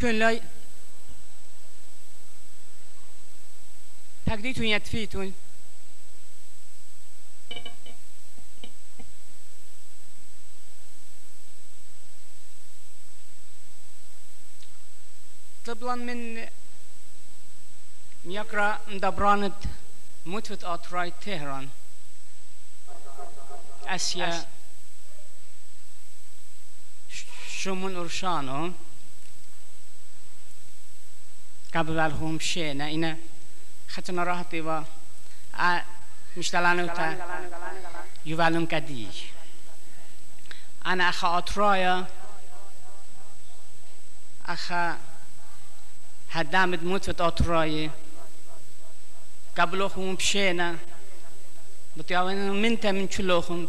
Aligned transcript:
كل 0.00 0.40
تقديتون 4.26 4.66
يتفيتون 4.66 5.34
طبلا 15.66 15.94
من 15.94 16.48
يقرأ 18.24 18.80
دبرانة 18.88 19.52
متفت 20.26 20.64
أطراي 20.64 21.10
تهران 21.10 21.68
أسيا 23.86 24.46
شمون 27.48 27.96
أرشانو 27.96 28.72
قبل 31.74 31.98
الهم 31.98 32.38
شينا 32.38 32.90
إنا 32.90 33.16
ختنا 33.88 34.24
راحتي 34.24 34.60
و 34.60 34.82
مشتلانو 36.36 36.86
تا 36.86 37.16
يوالون 38.26 38.66
كدي 38.66 39.06
أنا 40.86 41.08
أخا 41.08 41.38
أطرايا 41.38 42.06
أخا 44.46 44.98
هدامت 46.30 46.82
متفت 46.82 47.20
أطراي 47.20 47.90
قبلهم 49.58 50.14
بشينا 50.14 50.76
بتعاون 51.96 52.62
من 52.62 52.78
من 52.84 53.10
شلوهم 53.10 53.68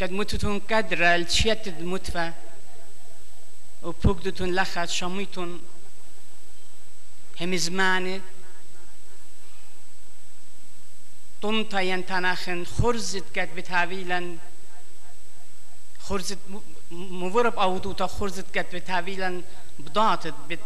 قد 0.00 0.12
متتون 0.12 0.58
قدر 0.58 1.14
الشيت 1.14 1.68
المتفى 1.68 2.32
وبوجدتون 3.82 4.54
لخت 4.54 4.84
شميتون 4.84 5.60
هم 7.40 7.56
زمانه 7.56 8.20
طنطا 11.42 11.80
ينتناخن 11.80 12.64
خرزت 12.64 13.38
قد 13.38 13.54
بتاويلا 13.56 14.36
خرزت 16.00 16.38
مورب 16.90 17.58
أودوتا 17.58 18.06
خرزت 18.06 18.58
قد 18.58 18.76
بتاويلا 18.76 19.42
بضاعتت 19.78 20.34
بت 20.48 20.58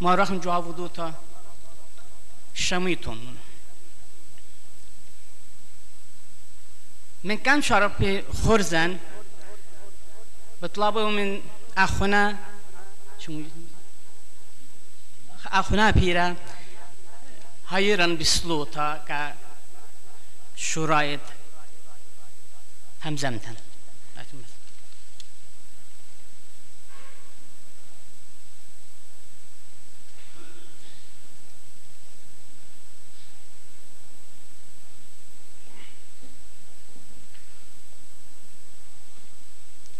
ما 0.00 0.14
رخن 0.14 0.40
جاودوتا 0.40 1.14
شميتون 2.54 3.36
من 7.24 7.36
كان 7.36 7.62
شرب 7.62 8.24
خرزن 8.44 8.98
بطلبوا 10.62 11.10
من 11.10 11.42
أخونا 11.76 12.36
شو 13.18 13.42
أخونا 15.46 15.90
بيرا 15.90 16.36
هايرن 17.68 18.16
بسلوتا 18.16 19.04
كا 19.08 19.34
شرايط 20.56 21.20
همزمتن. 23.04 23.54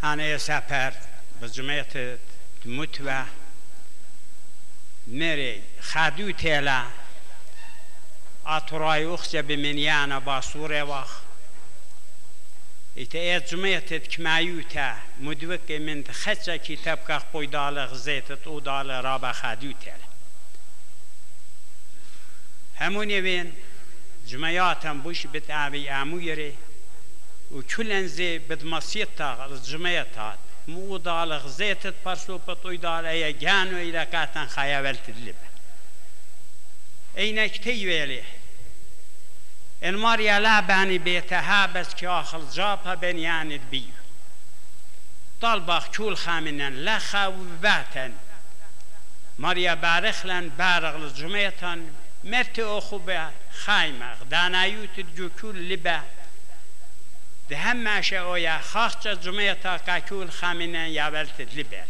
أنا 0.04 0.38
سافر 0.38 0.92
بجمعية 1.42 2.18
متوى 2.64 3.24
مري 5.06 5.62
خادو 5.80 6.30
تيلا 6.30 6.84
أطراي 8.46 9.14
أخشى 9.14 9.42
بمنيانا 9.42 10.18
باصورة 10.18 10.82
واخ. 10.82 11.20
إتا 12.98 13.38
جمعية 13.38 13.78
كمايوتا 13.78 14.98
مدوك 15.20 15.70
من 15.70 16.04
خدشة 16.12 16.56
كتاب 16.56 16.98
كاخ 16.98 17.22
بوي 17.32 17.46
دالة 17.46 17.84
غزيت 17.84 18.30
او 18.30 18.60
دالة 18.60 19.00
رابا 19.00 19.32
خادو 19.32 19.72
تيلا 19.72 20.06
همون 22.80 23.10
يوين 23.10 23.54
جمعياتا 24.26 24.92
بوش 24.92 25.26
بتعبي 25.26 25.90
آمو 25.90 26.18
يري 26.18 26.54
وكلن 27.50 28.08
زي 28.08 28.38
بدمسيتا 28.38 29.46
الجمعيتا 29.46 30.30
مو 30.30 30.45
دال 30.68 31.32
غزيت 31.32 31.94
برسو 32.04 32.38
بطوي 32.38 32.76
دال 32.76 33.06
اي 33.06 33.32
جانو 33.32 33.78
الى 33.78 34.06
كاتن 34.06 34.46
خيابلت 34.46 35.08
اللب 35.08 35.34
اينك 37.18 37.56
تيويلي 37.56 38.22
ان 39.84 39.96
ماريا 39.96 40.40
لا 40.40 40.60
باني 40.60 40.98
بيتها 40.98 41.66
بس 41.66 41.94
كي 41.94 42.08
اخل 42.08 42.50
جابها 42.50 42.94
بنيان 42.94 43.58
بيو 43.70 43.82
طلبخ 45.40 45.86
كول 45.96 46.16
خامنن 46.16 46.84
لخا 46.84 47.26
وباتن 47.26 48.12
ماريا 49.38 49.74
بارخلن 49.74 50.48
بارغ 50.48 50.96
الجمعيتان 50.96 51.92
مرت 52.24 52.58
اخو 52.58 53.00
خايمه 53.64 54.16
دانايوت 54.30 55.00
جو 55.00 55.30
كل 55.42 55.68
لبه 55.68 56.02
ده 57.49 57.57
همشه 57.57 58.17
اویا 58.17 58.59
خاصة 58.61 59.13
جمعيتا 59.13 59.77
كاكول 59.77 60.31
خامنة 60.31 60.87
يابلت 60.87 61.41
لبر 61.41 61.87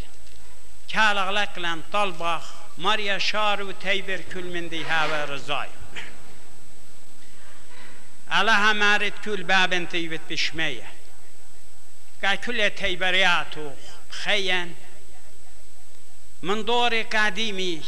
كالغلق 0.89 1.59
لن 1.59 1.81
طلبخ 1.93 2.53
ماريا 2.77 3.17
شار 3.17 3.63
و 3.63 3.71
تيبر 3.71 4.21
كل 4.33 4.43
من 4.43 4.69
دي 4.69 4.83
هاو 4.85 5.33
رزاي 5.33 5.69
الله 8.33 8.73
مارد 8.73 9.13
كل 9.25 9.43
باب 9.43 9.89
تيبت 9.89 10.21
بشمية 10.29 10.87
كاكل 12.21 12.69
تيبرياتو 12.69 13.71
خيان 14.09 14.73
من 16.41 16.65
دور 16.65 17.01
قديمي 17.01 17.81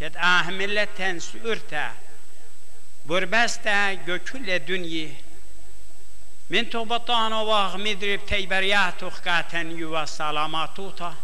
كد 0.00 0.16
آهملتن 0.16 1.18
سورتا 1.18 1.92
بربستا 3.06 3.92
جو 3.92 4.18
كل 4.18 4.58
دنيا 6.51 6.61
من 6.61 6.69
تو 6.69 6.85
بطان 6.85 7.33
واغ 7.33 7.77
مدرب 7.77 8.25
تيبريات 8.25 9.03
وخكاتن 9.03 9.71
يوا 9.71 10.05
سلاماتوتا 10.05 11.15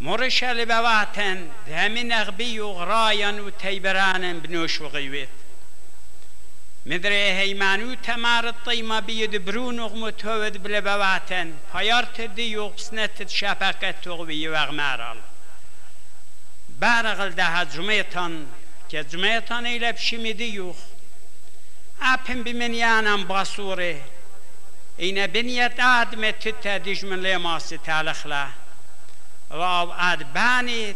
مرش 0.00 0.44
لبواتن 0.44 1.48
دهمن 1.66 2.12
اغبي 2.12 2.60
وغرايا 2.60 3.30
وتيبران 3.30 4.40
بنوش 4.40 4.80
وغيوت 4.80 5.28
مدري 6.86 7.32
هيمانو 7.32 7.94
تمار 7.94 8.48
الطيمة 8.48 9.00
بيد 9.00 9.36
برون 9.36 9.80
وغمتهود 9.80 10.62
بلبواتن 10.62 11.54
پایارت 11.72 12.20
دیو 12.20 12.72
سنت 12.76 13.28
شفقت 13.28 14.06
وغبي 14.06 14.48
وغمارال 14.48 15.18
بارغل 16.80 17.30
ده 17.30 17.64
جمعتان 17.64 18.46
که 18.88 19.04
جمعتان 19.04 19.66
ایلب 19.66 19.96
شمیدیوخ 19.96 20.76
اپن 22.01 22.43
بمنيانم 22.43 23.23
باصوري 23.23 24.01
إن 25.01 25.27
بنيت 25.27 25.79
آدم 25.79 26.29
تتا 26.29 26.77
دجمن 26.77 27.23
لماس 27.23 27.69
تالخلا 27.69 28.47
راو 29.51 29.91
آد 29.91 30.33
بانيت 30.33 30.95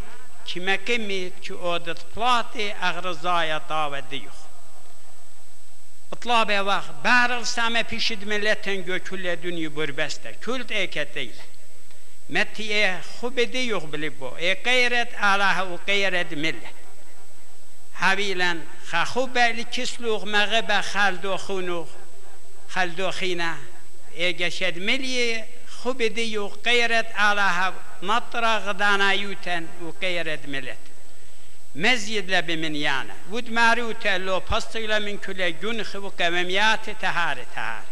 كما 0.53 0.75
كميت 0.75 1.33
كي 1.43 1.53
أودت 1.53 2.05
بلاتي 2.15 2.73
أغرزايا 2.73 3.57
طاوة 3.69 3.99
ديوخ 3.99 4.47
اطلابه 6.13 6.61
واخ 6.61 6.83
بارل 7.03 7.45
سامه 7.45 7.83
پیشید 7.83 8.23
ملتن 8.23 8.81
گو 8.81 8.97
کل 8.97 9.35
دنیا 9.35 9.69
بربسته 9.69 10.33
کل 10.45 10.63
ایکت 10.69 11.13
دیل 11.13 11.39
متی 12.29 12.73
ای 12.73 13.01
خوب 13.01 13.43
دیوخ 13.43 13.83
بلی 13.83 14.09
بو 14.09 14.33
ای 14.35 14.53
قیرت 14.53 15.07
الله 15.19 15.61
و 15.61 15.77
قیرت 15.87 16.33
ملت 16.33 16.80
حویلا 18.02 18.58
خخوب 18.86 19.38
لكسلوغ 19.38 20.24
مغبا 20.24 20.80
خالدو 20.80 21.36
خونوغ. 21.36 21.86
خالدو 22.68 23.10
خينا 23.10 23.56
ايجاشد 24.16 24.78
ملي 24.78 25.44
خوب 25.82 26.02
ديو 26.02 26.48
قيرت 26.48 27.06
على 27.14 27.72
نطرة 28.02 28.58
غدانا 28.58 29.12
يوتن 29.12 29.66
وقيرت 29.82 30.46
ملت. 30.46 30.78
مزيد 31.74 32.30
لبمنيانا 32.30 33.14
ود 33.30 33.50
ماروتا 33.50 34.18
لو 34.18 34.40
بسطيلا 34.40 34.98
من 34.98 35.18
كل 35.18 35.60
جنخ 35.60 35.96
وكمميات 35.96 36.90
تهار 36.90 37.44
تهار. 37.54 37.82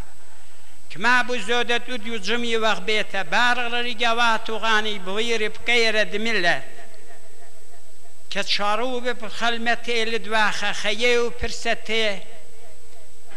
كما 0.91 1.23
بزودت 1.23 1.91
وديو 1.91 2.17
جمي 2.17 2.57
وغبيتا 2.57 3.23
بارغ 3.23 3.81
رجوات 3.81 4.51
وغاني 4.51 4.99
بغير 4.99 5.53
بقيرت 5.53 6.17
ملت. 6.17 6.63
که 8.31 8.43
چارو 8.43 9.01
به 9.01 9.29
خلمت 9.29 9.89
لدواخه 9.89 10.73
خیه 10.73 11.19
و 11.19 11.31
پرسته 11.31 12.23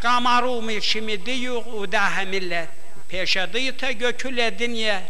قامارو 0.03 0.61
میشمی 0.61 1.17
دیو 1.17 1.59
و 1.59 1.85
ده 1.85 2.25
ملت 2.25 2.69
پیش 3.07 3.37
دیتا 3.37 3.91
گکل 3.91 4.49
دنیا. 4.49 5.01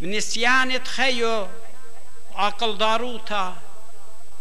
نسيانت 0.00 0.88
خيو 0.88 1.46
عقل 2.36 2.76
داروتا 2.76 3.56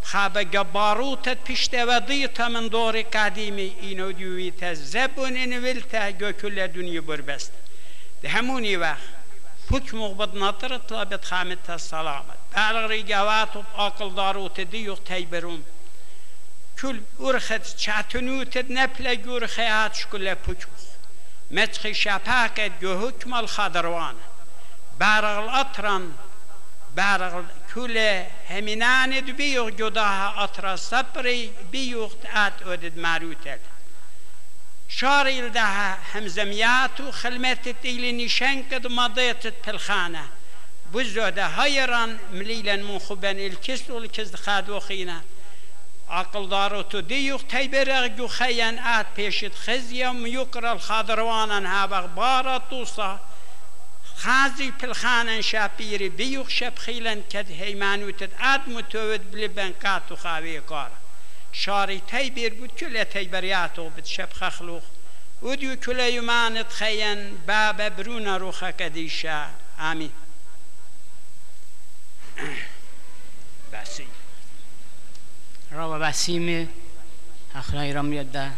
خاب 0.04 0.44
جباروتت 0.44 1.38
پشت 1.44 1.74
ودیتا 1.74 2.50
من 2.50 2.68
دور 2.68 3.02
قدیمی 3.02 3.76
اینو 3.82 4.12
دیویتا 4.12 4.74
زبون 4.74 5.38
انولتا 5.38 6.12
gökülle 6.12 6.68
دنیا 6.76 7.02
بربست 7.02 7.52
ده 8.22 8.30
همونی 8.30 8.76
وقت 8.76 9.08
پوک 9.70 9.94
مغبت 9.94 10.36
نطرت 10.36 10.92
لابد 10.92 11.24
خامت 11.24 11.78
سلامت 11.78 12.43
و 12.56 13.46
عقل 13.78 14.10
داروت 14.16 14.60
دیوخ 14.60 15.00
تیبرون 15.00 15.64
kül 16.84 17.02
urxet 17.20 17.78
çatınütet 17.78 18.70
neple 18.70 19.16
gür 19.16 19.42
hayat 19.56 19.96
şkule 19.96 20.36
puçmuş. 20.36 20.84
Metxi 21.50 21.96
şapaket 21.96 22.74
göhükmal 22.82 23.46
xadırvan. 23.46 24.16
Barğıl 25.00 25.48
atran 25.48 26.04
barğıl 26.98 27.44
küle 27.70 28.30
heminane 28.48 29.28
dubiyuq 29.28 29.78
judaha 29.78 30.28
atra 30.44 30.78
sapri 30.78 31.52
biyuq 31.74 32.12
at 32.46 32.62
öded 32.62 32.96
marutel. 32.98 33.60
شار 35.00 35.28
يلدها 35.28 35.88
همزميات 36.14 36.98
وخلمت 37.02 37.66
تيلي 37.84 38.12
نشان 38.20 38.58
قد 38.72 38.88
مضيت 38.88 39.68
الخانة 39.68 40.26
بزودة 40.94 41.48
هيران 41.48 42.18
مليلا 42.32 42.76
منخبان 42.76 43.40
الكسل 43.40 43.92
والكسد 43.92 44.36
خادو 44.36 44.80
خينا 44.80 45.22
عقل 46.10 46.50
دارو 46.50 46.82
تو 46.82 47.00
ديوخ 47.00 47.42
تيبرغ 47.44 48.08
جو 48.08 48.28
خيان 48.28 48.80
آت 48.80 49.06
بيشت 49.18 49.56
خزيم 49.56 50.26
يقرأ 50.26 50.74
الخضروان 50.74 51.66
ها 51.66 51.86
بغبارة 51.86 52.58
توصى 52.70 53.18
خازي 54.18 54.72
بالخانن 54.82 55.42
شابيري 55.42 56.10
بيوخ 56.10 56.50
شب 56.50 56.78
خيلن 56.78 57.24
كد 57.30 57.52
هيمانو 57.52 58.10
تد 58.10 58.32
آد 58.40 58.70
متوت 58.70 59.20
بلبن 59.20 59.74
قاتو 59.84 60.16
خاوي 60.16 60.60
قارا 60.60 60.98
شاري 61.54 62.02
تيبر 62.12 62.54
بود 62.54 62.72
كل 62.80 63.06
تيبرياتو 63.06 63.90
شب 64.06 64.34
خخلوخ 64.34 64.84
وديو 65.42 65.76
كل 65.76 66.00
يمان 66.00 66.68
تخيان 66.68 67.38
بابا 67.48 67.88
برونا 67.88 68.38
روخا 68.38 68.72
كديشا 68.72 69.50
آمين. 69.80 70.23
بسي 73.74 74.08
رابا 75.72 76.00
بسیم 76.00 76.70
اخلای 77.56 77.94
را 77.94 78.02
میاد 78.02 78.32
ده 78.32 78.52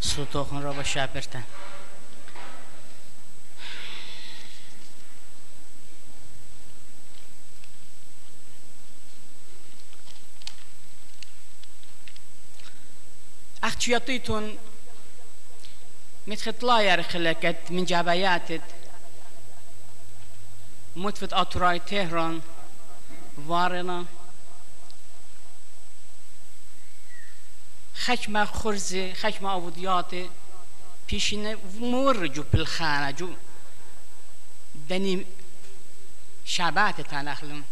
سلطوخن 0.00 0.62
رابا 0.62 0.82
شاپرتن 0.82 1.44
اختياطيتون 13.62 14.58
متخطلا 16.26 16.82
يرخلكت 16.82 17.56
من 17.70 17.84
جباياتت 17.84 18.60
متفت 20.96 21.32
أطراي 21.32 21.78
تهران. 21.78 22.40
وارنا 23.38 24.04
خشم 27.94 28.44
خرزه 28.44 29.14
خشم 29.14 29.46
عبودیات 29.46 30.14
پیشینه 31.06 31.56
مور 31.80 32.26
جو 32.26 32.42
بالخانه 32.42 33.12
جو. 33.12 33.34
دني 34.88 35.26
شعبات 36.44 37.00
تنخلم 37.00 37.64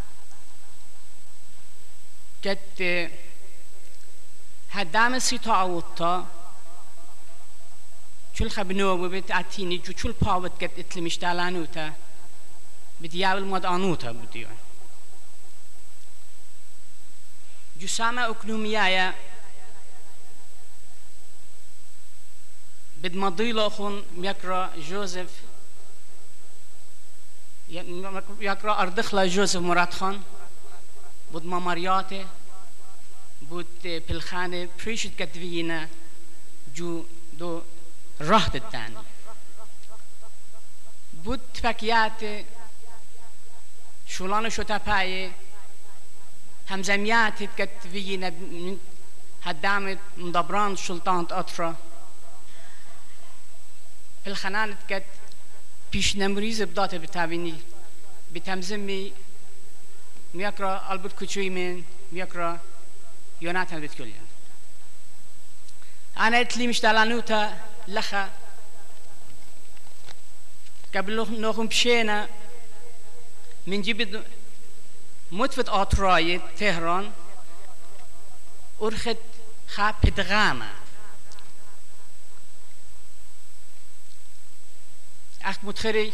قد 2.45 3.11
هدام 4.71 5.19
سيتا 5.19 5.53
عوضتا 5.53 6.27
چول 8.35 8.49
خبنو 8.51 8.97
ببت 8.97 9.31
عتيني 9.31 9.79
جو 9.79 9.93
چول 9.93 10.13
پاوت 10.13 10.65
قد 10.65 10.79
اتلمش 10.79 11.17
دالانوتا. 11.17 11.93
بدياول 13.01 13.45
مد 13.45 13.67
آنوتا 13.67 14.13
بديون 14.13 14.57
جو 17.83 17.89
سامة 17.89 18.31
اكنوميايا 18.31 19.15
بد 22.97 23.15
مضيلة 23.15 23.67
أخون 23.67 24.05
يقرأ 24.19 24.71
جوزيف 24.77 25.31
يقرأ 28.41 28.83
أردخلا 28.83 29.27
جوزيف 29.27 29.63
مراد 29.63 29.95
خان 29.95 30.23
بود 31.33 31.45
مامارياتي 31.45 32.27
بود 33.43 33.67
بالخانة 33.83 34.69
بريشت 34.85 35.11
كتفينا 35.19 35.89
جو 36.75 37.05
دو 37.33 37.63
راحت 38.21 38.57
الثاني 38.57 38.97
بود 41.25 41.41
تفكيات 41.55 42.45
شولان 44.09 44.51
شو 46.73 46.79
تباية 46.79 46.97
همزميات 46.97 47.43
كتفينا 47.59 48.33
هدامت 49.43 49.99
مدبران 50.17 50.77
سلطان 50.77 51.27
أطرا 51.31 51.75
بالخنانة 54.25 54.77
كت 54.89 55.05
پیش 55.93 56.17
نمریز 56.17 56.63
بدات 56.63 56.95
بتابینی. 56.95 57.55
بتمزمی 58.35 59.13
میاکرا 60.35 60.81
البرت 60.91 61.15
کوچوی 61.15 61.51
من 61.51 61.85
میاکرا 62.13 62.61
يوناتان 63.41 63.81
بتكلين 63.81 64.27
أنا 66.17 66.41
اتلي 66.41 66.67
مش 66.67 66.81
دلانوتا 66.81 67.59
لخا 67.89 68.31
قبل 70.95 71.41
نوخم 71.41 71.67
بشينا 71.67 72.29
من 73.67 73.83
جيب 73.83 74.23
متفت 75.33 75.69
آتراي 75.69 76.41
تهران. 76.59 77.13
أرخت 78.83 79.17
خا 79.69 79.91
بدغامة 79.91 80.71
أخ 85.43 85.57
متخري 85.63 86.13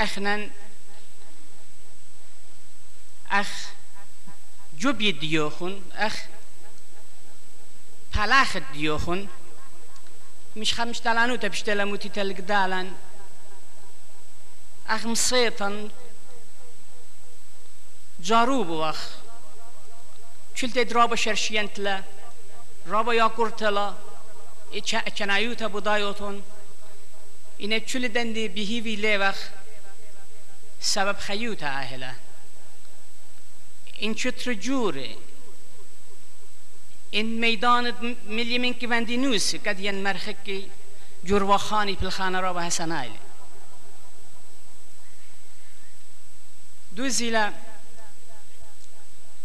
أخنن 0.00 0.50
أخ 3.30 3.72
جوبي 4.78 5.12
ديوخن 5.12 5.82
أخ 5.92 6.16
پلاخ 8.14 8.56
دیوخون. 8.72 9.28
مش 10.56 10.74
خمش 10.74 11.00
دلانو 11.00 11.36
تبشتلا 11.36 11.84
موتي 11.84 12.08
تلق 12.08 12.40
دالان 12.40 12.94
أخ 14.88 15.06
مصيطن 15.06 15.90
جاروب 18.22 18.68
وخ 18.68 18.96
شلت 20.54 20.78
درابا 20.78 21.16
شرشينتلا 21.16 22.02
رابا 22.86 23.14
ياكورتلا 23.14 23.94
چنايوتا 25.14 25.66
بدايوتون 25.66 26.42
اینه 27.58 27.80
چول 27.80 28.08
دندی 28.08 28.48
بهیوی 28.48 28.96
لیوخ 28.96 29.36
سبب 30.80 31.18
خیوتا 31.18 31.66
اهلا 31.66 32.14
این 33.98 34.14
چطر 34.14 34.54
جوره 34.54 35.16
این 37.10 37.26
میدان 37.26 38.16
ملی 38.26 38.58
من 38.58 38.74
که 38.74 38.88
وندی 38.88 39.16
نوس 39.16 39.54
قد 39.54 39.80
ين 39.80 40.02
مرخك 40.02 40.64
جور 41.24 41.42
وخاني 41.42 41.96
في 41.96 42.02
الخانة 42.02 42.40
رابع 42.40 42.62
حسنائل 42.62 43.10
دو 46.96 47.08
زیلا 47.08 47.52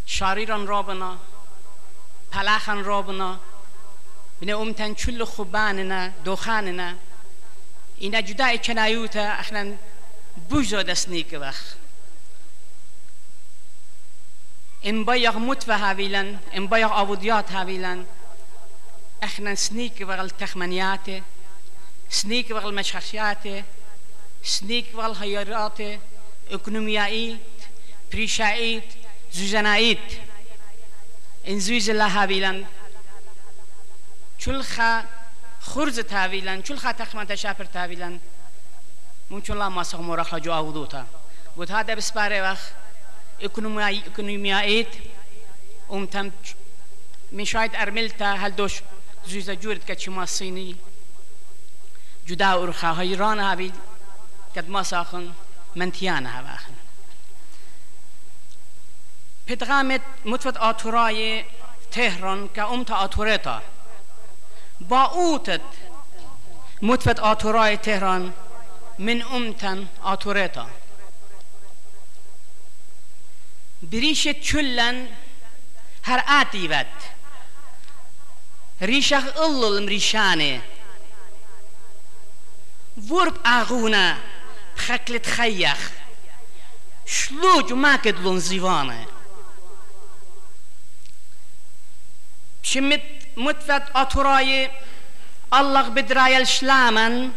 شاریران 0.07 0.67
رابنا 0.67 1.17
پلاخان 2.31 2.83
رابنا 2.83 3.39
بنه 4.41 4.61
امتن 4.61 4.93
چل 4.93 5.23
خوباننا 5.23 6.11
دوخاننا 6.25 6.95
اینا 7.99 8.21
جدا 8.21 8.55
کنایوتا 8.55 9.19
احنا 9.19 9.77
بوجو 10.49 10.81
دسنیک 10.81 11.37
وقت 11.41 11.75
ان 14.85 15.03
بايغ 15.03 15.37
متفى 15.37 15.71
هاويلن 15.71 16.39
ان 16.55 16.67
بايغ 16.67 16.93
عبوديات 16.93 17.51
هاويلن 17.51 18.05
احنا 19.23 19.55
سنيك 19.55 20.03
بغل 20.03 20.29
تخمنيات 20.29 21.23
سنيك 22.09 22.51
بغل 22.51 22.73
مشخشيات 22.75 23.65
سنيك 24.43 24.95
بغل 24.95 25.11
هيرات 25.11 25.99
اكنوميائيت 26.51 27.39
بريشائيت 28.11 29.06
زوزنائيت 29.33 30.21
ان 31.47 31.59
زوز 31.59 31.89
الله 31.89 32.07
هاويلن 32.07 32.65
چلخا 34.39 35.05
خرز 35.61 35.99
تاويلن 35.99 36.61
چلخا 36.63 36.91
تخمن 36.91 37.27
تشابر 37.27 37.65
تاويلن 37.65 38.19
ممكن 39.29 39.57
لا 39.57 39.69
ما 39.69 39.83
صغ 39.83 40.01
مرخ 40.01 40.35
جو 40.35 40.53
أوضوتا 40.53 41.05
بود 41.55 41.71
هذا 41.71 41.93
بسبارة 41.93 42.51
وخ 42.51 42.59
إكونوميا 43.41 44.01
إكونوميايت 44.07 44.87
أم 45.91 46.05
تم 46.05 46.31
من 47.31 47.45
شاید 47.45 47.75
ارملتا 47.75 48.33
هل 48.33 48.55
دوش 48.55 48.81
زوزا 49.27 49.53
جورد 49.53 49.81
كتشما 49.87 50.23
الصيني 50.23 50.75
جدا 52.27 52.53
أرخا 52.53 53.01
هيران 53.01 53.39
هابي 53.39 53.71
قد 54.55 54.69
ما 54.69 54.83
ساخن 54.83 55.31
هواخن 55.77 56.76
پدغامت 59.47 60.01
متفت 60.25 60.57
آتورای 60.57 61.43
تهران 61.91 62.49
که 62.55 62.63
ام 62.63 62.83
تا 62.83 62.95
آتورتا 62.95 63.61
با 64.81 65.03
اوتت 65.03 65.61
متفت 66.81 67.19
آتورای 67.19 67.77
تهران 67.77 68.33
من 68.99 69.21
امتن 69.21 69.87
آتورتا 70.03 70.67
بريشة 73.81 74.33
چلن 74.33 75.07
هر 76.03 76.23
آتي 76.27 76.67
ود 76.67 76.85
ريشخ 78.81 79.37
الله 79.37 79.77
المريشانه 79.77 80.61
ورب 83.09 83.47
آغونا 83.47 84.17
خكلت 84.75 85.25
خيخ 85.25 85.91
شلوج 87.05 87.73
ما 87.73 87.95
كدلون 87.95 88.39
زيوانه 88.39 89.16
شمت 92.67 93.01
متفت 93.37 93.83
أطراي 93.95 94.71
الله 95.53 95.89
بدراي 95.89 96.37
الشلامن 96.37 97.31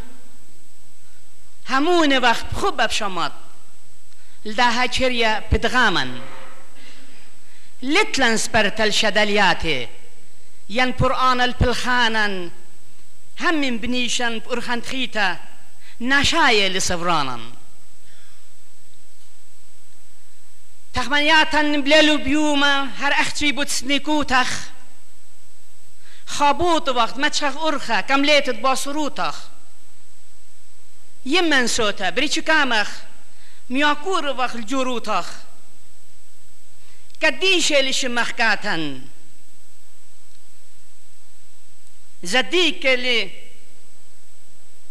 همون 1.69 2.19
وقت 2.19 2.47
خوب 2.55 2.83
بشمات. 2.83 3.33
لدها 4.45 4.87
چريا 4.87 5.43
بدغامن 5.53 6.21
لتلن 7.83 8.37
سبرت 8.37 8.81
الشدليات. 8.81 9.89
ين 10.69 10.93
قرآن 10.93 11.41
البلخانن 11.41 12.51
هم 13.41 13.79
بنيشن 13.79 14.39
بأرخان 14.39 14.83
خيتا 14.83 15.39
نشاية 16.01 16.69
لسفرانن 16.69 17.41
تخمنياتن 20.95 21.83
بلالو 21.83 22.17
بيوما 22.17 22.89
هر 22.99 23.13
أختي 23.13 23.53
بوتسنيكوتخ 23.53 24.71
خابوت 26.31 26.89
وقت 26.89 27.17
متشخ 27.17 27.57
أرخا 27.57 28.01
كم 28.01 28.25
ليتت 28.25 28.55
باسروتخ 28.55 29.37
يمن 31.27 31.67
سوتا 31.67 32.11
بريچ 32.11 32.39
كامخ 32.39 32.89
وقت 33.71 34.55
الجروتخ 34.55 35.27
قديش 37.23 37.73
لش 37.73 38.05
مخكاتن 38.05 39.03
زديك 42.23 42.87
اللي 42.87 43.31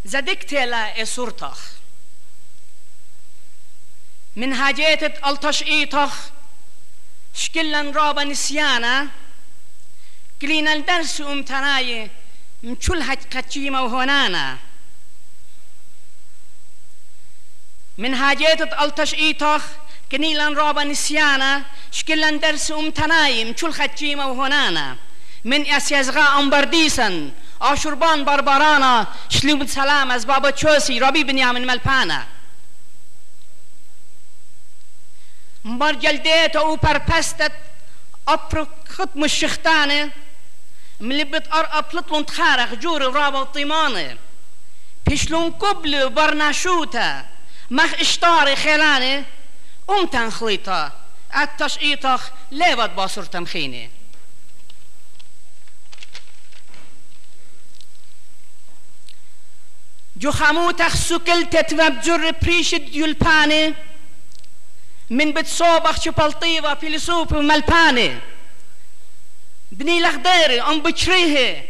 زديك 0.05 0.43
تلا 0.43 1.01
اسورتخ 1.01 1.71
من 4.35 4.55
حاجات 4.55 5.03
التشقيطخ 5.03 6.13
شكلا 7.33 7.81
رابا 7.81 8.23
نسيانا 8.23 9.07
كلينا 10.41 10.73
الدرس 10.73 11.21
أم 11.21 11.43
تراي 11.43 12.09
مشل 12.63 13.01
هج 13.01 13.17
قتشي 13.35 13.69
موهنانا 13.69 14.57
من 17.97 18.13
هاجيت 18.13 18.61
التش 18.61 19.13
إيتخ 19.13 19.63
كنيلان 20.11 20.53
رابا 20.53 20.83
نسيانا 20.83 21.63
شكلان 21.91 22.39
درس 22.39 22.71
أم 22.71 22.91
تناي 22.91 23.45
مشل 23.45 23.73
خجي 23.73 24.15
موهنانا 24.15 24.97
من 25.43 25.67
أسيزغا 25.67 26.39
أمبرديسن 26.39 27.31
آشربان 27.61 28.25
بربرانا 28.25 29.07
شلوب 29.29 29.61
السلام 29.61 30.11
از 30.11 30.27
بابا 30.27 30.51
چوسی 30.51 30.99
رابی 30.99 31.23
بنیامن 31.23 31.65
ملپانا. 31.65 32.23
مبار 35.65 35.93
جلده 35.93 36.47
تا 36.47 36.59
أو 36.59 36.77
پرپستت 36.77 37.51
اپر 38.27 38.65
خط 38.87 39.09
مشختانه 39.15 40.11
ملي 40.99 41.23
بتقرقب 41.23 41.95
لطلن 41.95 42.25
تخارخ 42.25 42.73
جوري 42.73 43.05
ورابا 43.05 43.39
وطيماني 43.39 44.17
بيشلون 45.07 45.51
قبل 45.51 46.09
برناشوتا. 46.09 47.25
مخ 47.71 47.93
اشتاري 47.93 48.55
خلاني 48.55 49.23
أمتن 49.89 50.29
خليطا 50.29 50.91
أتش 51.31 51.77
إيطاخ 51.77 52.31
ليبت 52.51 52.89
باصر 52.89 53.23
تمخيني. 53.23 53.91
جو 60.17 60.31
خمو 60.31 60.71
تخسو 60.71 61.19
كل 61.19 61.45
تتمب 61.49 62.01
جر 62.01 62.31
بريشد 62.31 62.95
يلباني 62.95 63.73
من 65.09 65.31
بتصوبخ 65.33 66.01
شو 66.03 66.11
بلطيبة 66.11 66.73
فيلسوف 66.73 67.33
ملباني 67.33 68.19
بني 69.79 69.99
لغديري 69.99 70.61
أم 70.61 70.81
بشريه 70.81 71.65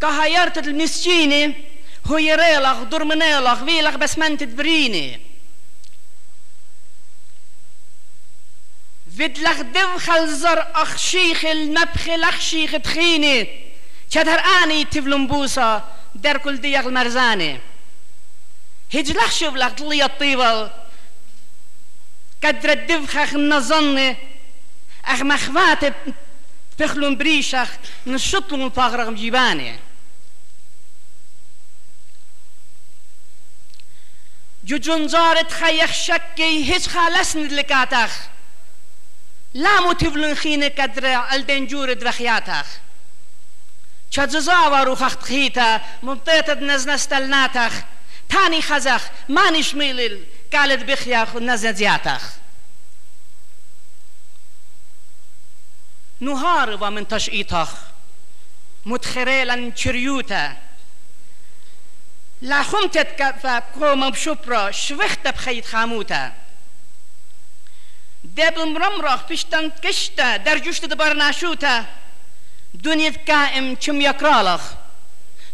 كهيارت 0.00 0.58
المسجيني 0.58 1.54
هو 2.06 2.18
يريلغ 2.18 2.82
درمنيلغ 2.82 3.64
ويلغ 3.64 3.96
بس 3.96 4.18
من 4.18 4.38
تدبريني. 4.38 5.20
ودلغ 9.20 9.62
دفخل 9.62 10.28
زر 10.28 10.66
أخشيخ 10.74 11.44
المبخل 11.44 12.24
أخشيخ 12.24 12.70
تخيني. 12.70 13.48
شدهر 14.10 14.38
آني 14.38 14.84
تفلن 14.84 15.26
بوسا 15.26 15.94
در 16.14 16.38
كل 16.38 16.56
ديغ 16.56 16.86
المرزاني. 16.86 17.60
هجلخ 18.94 19.32
شوف 19.32 19.54
لغ 19.54 19.68
طلية 19.68 20.04
الطيبل. 20.04 20.70
قدر 22.44 22.72
الدفخخ 22.72 23.34
النظني. 23.34 24.16
أخ 25.04 25.22
مخواتي 25.22 25.92
تخلون 26.78 27.16
بريشخ 27.16 27.68
نشطلون 28.06 28.70
فاغرغ 28.70 29.10
مجيباني 29.10 29.78
جو 34.64 34.76
جنزارت 34.76 35.52
خيخ 35.52 35.92
شكي 35.92 36.76
هج 36.76 36.86
خالصن 36.86 37.46
لكاتخ 37.46 38.10
لا 39.54 39.80
متفلن 39.80 40.34
خينه 40.34 40.68
قدر 40.68 41.06
الدنجور 41.32 41.92
درخياتخ 41.92 42.66
چجزا 44.10 44.68
و 44.68 44.94
خخت 44.94 45.22
خيتا 45.22 45.80
ممتيت 46.02 46.50
نزنستلناتخ 46.50 47.72
تاني 48.28 48.62
خزخ 48.62 49.02
مانش 49.28 49.74
ميلل 49.74 50.24
قالت 50.52 50.84
بخياخ 50.84 51.36
نزنزياتخ 51.36 52.22
نهار 56.22 56.84
ومن 56.84 57.08
تشئيطخ 57.08 57.68
متخريلا 58.86 59.72
شريوتا 59.76 60.56
لا 62.42 62.62
خمتت 62.62 63.18
كفا 63.18 63.58
كوم 63.58 64.10
بشبرا 64.10 64.70
شوخت 64.70 65.28
بخيط 65.28 65.64
خاموتا 65.64 66.32
دبل 68.24 68.72
مرمرخ 68.72 69.22
بشتن 69.30 69.70
كشتا 69.70 70.36
در 70.36 70.58
جوشت 70.58 70.84
دبرناشوتا 70.84 71.86
دنيا 72.74 73.10
كائم 73.10 73.74
كم 73.74 74.00
يكرالخ 74.00 74.62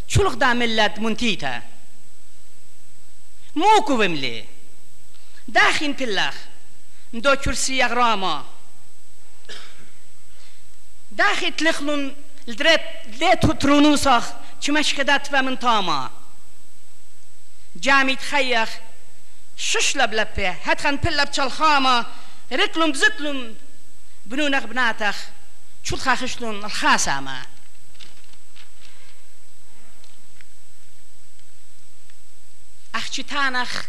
شلخ 0.07 0.33
دا 0.33 0.53
ملت 0.53 0.99
منتيتا 0.99 1.61
موكو 3.55 3.97
بملي 3.97 4.45
داخين 5.47 5.95
تلخ 5.95 6.35
ندو 7.13 7.35
كرسي 7.35 7.83
راما 7.83 8.58
داخل 11.19 11.51
تلخلون 11.55 12.15
الدريت 12.47 12.81
ليت 13.19 13.45
ترونوسخ 13.45 14.23
چمش 14.61 14.93
كدات 14.93 15.27
فمن 15.27 15.59
تاما 15.59 16.09
جامي 17.75 18.15
تخيخ 18.15 18.69
شش 19.57 19.97
لبلبه 19.97 20.49
هتخن 20.49 20.95
بلا 20.95 21.23
بشالخاما 21.23 22.05
ركلم 22.51 22.91
بزكلم 22.91 23.55
بنونخ 24.25 24.63
بناتخ 24.63 25.17
شو 25.83 25.95
تخاخشلون 25.95 26.65
الخاسامة 26.65 27.45
أخشي 32.95 33.23
تانخ 33.23 33.83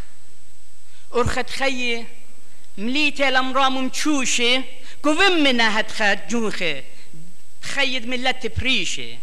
أرخت 1.15 1.51
خي 1.51 2.05
مليتي 2.79 3.29
الأمرام 3.29 3.87
مشوشي 3.87 4.61
قوم 5.03 5.43
منها 5.45 5.81
هتخات 5.81 6.31
جوخي 6.31 6.83
خيد 7.63 8.07
ملت 8.07 8.59
بريشة 8.59 9.19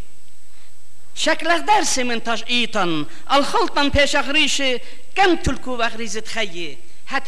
شكلك 1.16 1.62
درس 1.62 2.00
من 2.00 2.24
تشقيطا 2.24 3.06
الخلطا 3.32 3.88
بيشخ 3.88 4.28
ريشي 4.28 4.78
كم 5.16 5.36
تلكو 5.36 5.78
بغريزة 5.78 6.24
خيي 6.34 6.78
هات 7.08 7.24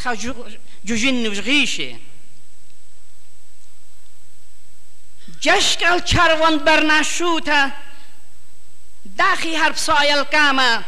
جوجين 0.85 1.27
وجغيشي 1.27 1.95
جشكل 5.41 6.01
چروان 6.05 6.57
برناشوتا 6.65 7.71
داخي 9.05 9.57
هرب 9.57 9.75
سايل 9.75 10.23
كاما 10.23 10.83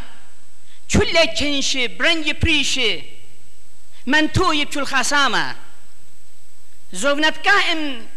چله 0.87 1.25
چنشي 1.25 1.87
برنج 1.87 2.31
بريشي 2.31 3.03
من 4.05 4.31
توي 4.31 4.65
بچل 4.65 4.85
خسامة. 4.85 5.55
زوفنت 6.93 7.37
كائن 7.37 8.07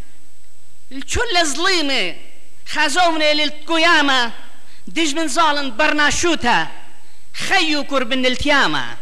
الچل 0.92 1.44
ظليمة 1.44 2.16
خزومنا 2.66 3.34
للقيامة 3.34 4.32
دج 4.86 5.14
من 5.14 5.28
ظالن 5.28 5.76
برناشوتا 5.76 6.68
خيو 7.34 7.84
كربن 7.84 8.26
التيامة 8.26 8.96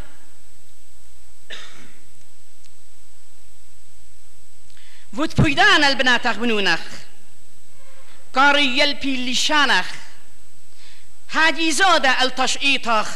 فوت 5.17 5.41
بيدان 5.41 5.85
البنات 5.85 6.27
بنونخ 6.27 6.81
قاري 8.35 8.79
يلبي 8.79 9.33
لشانخ 9.33 9.87
هاجي 11.33 11.73
زادة 11.73 12.23
التشقيطخ 12.23 13.09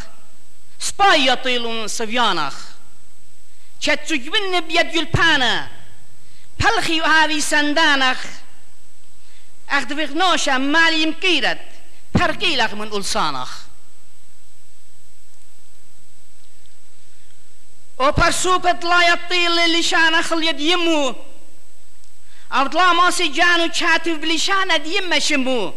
سبايا 0.78 1.34
طيلون 1.34 1.88
سفيانخ 1.88 2.54
تجبن 3.80 4.60
بيد 4.60 4.94
يلبانا 4.94 5.68
بلخي 6.60 7.00
هذه 7.00 7.40
سندانخ 7.40 8.18
أخدفق 9.70 10.12
نوشا 10.12 10.58
مالي 10.58 11.06
مكيرت 11.06 11.58
ترقيلك 12.14 12.74
من 12.74 12.92
ألسانخ 12.92 13.66
و 17.98 18.12
پرسوپت 18.12 18.84
لا 18.84 19.08
يطيل 19.08 19.78
لشانخ 19.78 20.32
اليد 20.32 20.60
يمو. 20.60 21.14
أبطلا 22.52 22.92
ماسي 22.92 23.28
جانو 23.28 23.72
چاتف 23.72 24.08
بلشانة 24.08 24.86
يم 24.86 25.18
شمو. 25.18 25.74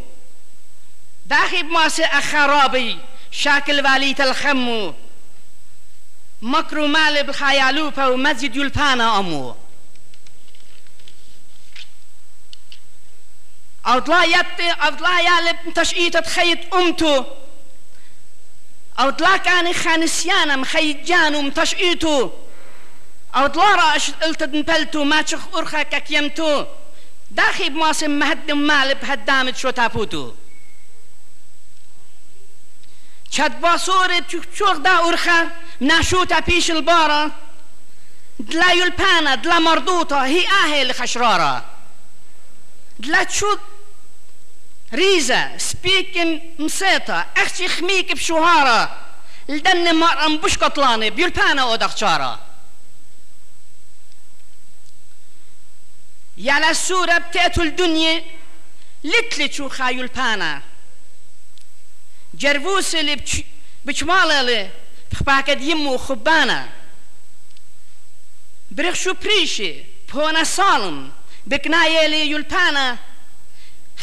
داخل 1.25 1.65
ماسي 1.65 2.05
أخرابي 2.05 2.99
شاكل 3.31 3.85
واليت 3.85 4.21
الخمو. 4.21 4.93
مكرو 6.41 6.87
مال 6.87 7.23
بخيالوبا 7.23 8.07
ومسجد 8.07 8.55
يلبانا 8.55 9.19
أمو. 9.19 9.55
أو 13.89 13.93
أوطلا 13.93 14.23
يتي 14.23 14.71
أوطلا 14.71 15.19
يالب 15.19 15.73
تشئيت 15.75 16.17
تخيط 16.17 16.75
أمتو. 16.75 17.23
أو 18.99 19.09
طلع 19.09 19.37
كان 19.37 19.73
خانسيانا 19.73 20.55
مخيط 20.55 20.97
جانو 20.97 21.41
متشئيتو 21.41 22.29
أو 23.35 23.47
طلع 23.47 23.75
رأش 23.75 24.11
إلتد 24.23 24.55
نبلتو 24.55 25.03
ما 25.03 25.21
تشخ 25.21 25.55
أرخا 25.55 25.83
ككيمتو 25.83 26.65
داخي 27.31 27.69
بماسم 27.69 28.11
مهدم 28.11 28.57
مالب 28.57 28.97
هدامت 29.03 29.57
شو 29.57 29.69
تابوتو. 29.69 30.33
چد 33.31 33.61
تشخ 34.27 34.45
تشخ 34.53 34.77
دا 34.77 35.09
أرخا 35.09 35.49
ناشو 35.79 36.23
تابيش 36.23 36.71
البارا. 36.71 37.31
دلا 38.39 38.71
يلبانا 38.71 39.35
دلا 39.35 39.59
مردوطة 39.59 40.25
هي 40.25 40.47
أهل 40.47 40.93
خشرارة 40.93 41.65
دلا 42.99 43.23
تشود 43.23 43.59
ريزا 44.93 45.57
سبيكن 45.57 46.41
مسيطة 46.59 47.27
أختي 47.37 47.67
خميك 47.67 48.11
بشوهارا 48.11 49.09
لدن 49.49 49.95
مرأم 49.95 50.37
بشكطلاني 50.37 51.09
بيلبانا 51.09 51.63
ودخشارا 51.63 52.39
يالا 56.37 56.73
سورة 56.73 57.17
بتأتو 57.17 57.61
الدنيا 57.61 58.23
لتلتشو 59.03 59.69
خايو 59.69 60.01
البانا. 60.01 60.61
جرفوس 62.33 62.95
اللي 62.95 63.15
بش 63.15 64.03
اللي 64.39 64.69
بخباكد 65.11 65.61
يمو 65.61 65.97
خبانا. 65.97 66.69
برخشو 68.71 69.13
بريشي 69.13 69.83
بونا 70.13 70.43
صالم 70.43 71.11
بكناية 71.45 72.05
اللي 72.05 72.31
يلبانا 72.31 72.97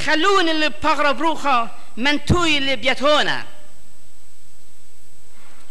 خلون 0.05 0.49
اللي 0.49 0.69
بغرب 0.69 1.21
روخا 1.21 1.71
منتوي 1.97 2.59
اللي 2.59 2.77
بيتونا 2.77 3.45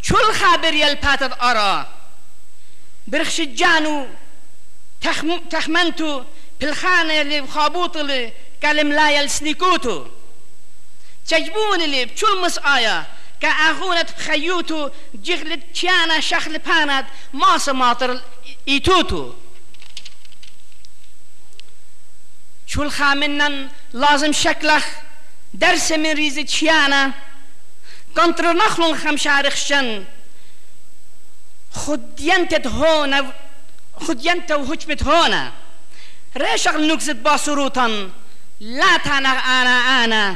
شو 0.02 0.18
الخابر 0.18 0.74
يلباتد 0.74 1.32
أرى 1.42 1.90
برخش 3.08 3.40
الجانو 3.40 4.08
تخمنتو 5.50 6.24
بالخانة 6.62 7.22
اللي 7.22 7.42
بخابوط 7.42 7.98
اللي 7.98 8.34
كلم 8.62 8.94
لا 8.94 9.12
يلسنيكوتو 9.12 10.08
تجبون 11.28 11.82
اللي 11.82 12.06
بشول 12.06 12.42
مسآيا 12.42 13.06
كأخونة 13.42 14.08
بخيوتو 14.18 14.90
جغل 15.16 15.62
تشانا 15.74 16.20
شخل 16.20 16.60
بانات 16.60 17.06
ما 17.34 17.58
سماطر 17.58 18.22
إيتوتو. 18.68 19.34
شول 22.68 22.92
خامنن 22.92 23.70
لازم 23.94 24.32
شكلخ 24.32 24.86
درس 25.54 25.92
من 25.92 26.12
ريز 26.12 26.36
تشيانا 26.36 27.12
كنتر 28.16 28.54
نخلون 28.54 28.98
خمشارخشن 28.98 30.06
خد 31.72 32.20
ينتد 32.20 32.68
هونا 32.68 33.34
خد 34.00 34.26
ينت 34.26 34.52
وهجمت 34.52 35.04
هونا 35.04 35.52
ريشغل 36.38 36.94
نكزت 36.94 37.16
باسروطا 37.16 38.12
لا 38.60 38.98
تانغ 38.98 39.40
انا 39.40 40.04
انا 40.04 40.36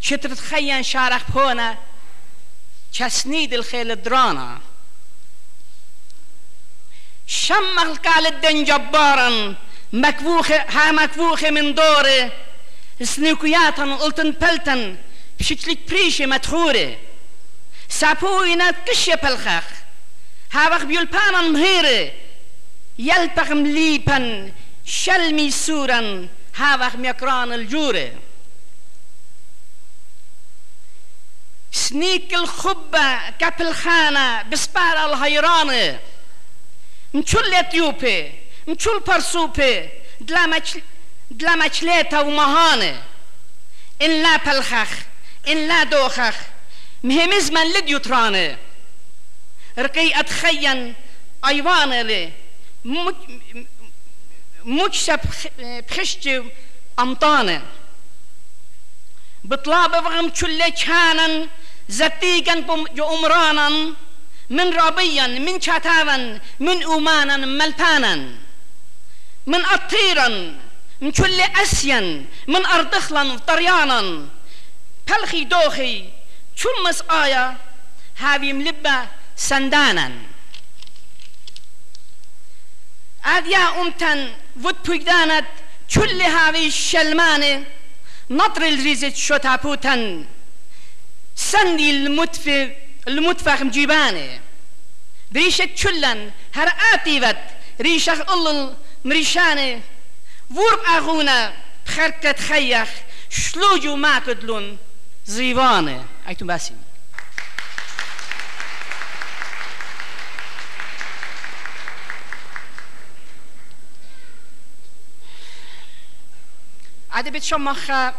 شترت 0.00 0.38
خيان 0.38 0.82
شارخ 0.82 1.22
بونا 1.30 1.78
تسنيد 2.98 3.54
الخيل 3.54 4.02
درانا 4.02 4.58
شمغ 7.26 7.94
قال 7.94 8.26
الدن 8.26 8.64
جبارا 8.64 9.54
مكفوخه 9.94 10.56
ها 10.56 10.92
مكفوخه 10.92 11.50
من 11.50 11.74
دوره 11.74 12.32
سنكياتن 13.02 13.94
قلتن 13.94 14.30
بلتن 14.30 14.96
شتلك 15.40 15.78
بريشه 15.88 16.26
مدخوره 16.26 16.96
سابو 17.88 18.42
ينات 18.42 18.74
كشه 18.86 19.14
بلخخ 19.14 19.64
ها 20.52 20.68
وقت 20.68 20.82
بيول 20.84 21.06
پانن 21.06 21.52
مهيره 21.52 22.12
يلبخم 22.98 23.66
ليبن 23.66 24.52
شلمي 24.84 25.50
سورن 25.50 26.28
ها 26.56 26.76
وقت 26.76 26.96
ميكران 26.96 27.52
الجوره 27.52 28.12
سنيك 31.72 32.34
الخبة 32.34 33.30
كبل 33.30 33.74
خانه 33.74 34.42
بسبار 34.42 35.06
الهيرانه 35.06 36.00
من 37.14 37.22
كل 37.22 37.54
اثيوبيا 37.54 38.43
مشول 38.68 39.00
برسوبي 39.00 39.88
دلا 41.30 41.56
مچليتا 41.56 42.20
ومهانة 42.20 43.02
إن 44.02 44.22
لا 44.22 44.36
بلخخ 44.36 44.88
إن 45.48 45.68
لا 45.68 45.84
دوخخ 45.84 46.34
مهمز 47.02 47.50
من 47.50 47.72
لديو 47.72 47.98
ترانة 47.98 48.58
رقي 49.78 50.20
أتخين 50.20 50.94
أيوانة 51.44 52.02
لي 52.02 52.32
مكسب 54.64 55.20
بخشت 55.58 56.44
أمطانة 56.98 57.62
بطلاب 59.44 59.90
بغم 59.90 60.28
تشلي 60.28 60.70
كانا 60.70 61.48
زتيقا 61.88 62.54
بأمرانا 62.94 63.94
من 64.50 64.72
ربيا 64.74 65.26
من 65.26 65.60
شتاوا 65.60 66.38
من 66.60 66.84
أمانا 66.84 67.36
ملبانا 67.36 68.43
من 69.46 69.64
أطيرا 69.64 70.28
من 71.00 71.12
كل 71.12 71.40
أسيا 71.40 72.24
من 72.48 72.66
أرضخلا 72.66 73.38
طريانا. 73.38 74.28
بلخي 75.08 75.44
دوخي 75.44 76.10
شو 76.56 76.68
آية 77.10 77.56
هذه 78.16 78.52
ملبة 78.52 79.08
سندانا. 79.36 80.12
أديا 83.24 83.80
أمتن 83.80 84.34
ود 84.62 84.76
بيدانت 84.90 85.46
كل 85.94 86.22
هذه 86.22 86.66
الشلمانة 86.66 87.64
نطر 88.30 88.62
الريزة 88.62 89.14
شتابوتن 89.14 90.26
سندي 91.36 91.90
المتف 91.90 92.72
المتفخ 93.08 93.62
مجيبانه. 93.62 94.40
بريشة 95.32 95.68
كلن 95.82 96.30
هر 96.54 96.72
آتيفت 96.94 97.36
ريشة 97.80 98.32
الله 98.34 98.76
مريشاني 99.04 99.80
ورب 100.50 100.80
أخونا 100.86 101.54
خرت 101.86 102.40
خيخ 102.40 102.88
شلوجو 103.30 103.96
ما 103.96 104.18
كدلون 104.18 104.78
زيوانة 105.26 106.04
أيتم 106.28 106.46
باسم 106.46 106.76
شو 117.40 117.58
مخا 117.58 118.14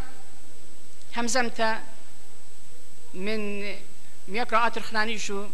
همزمتا 1.17 1.84
من 3.13 3.62
ميكرا 4.28 4.67
آتر 4.67 4.82
أترخنانيشو 4.82 5.48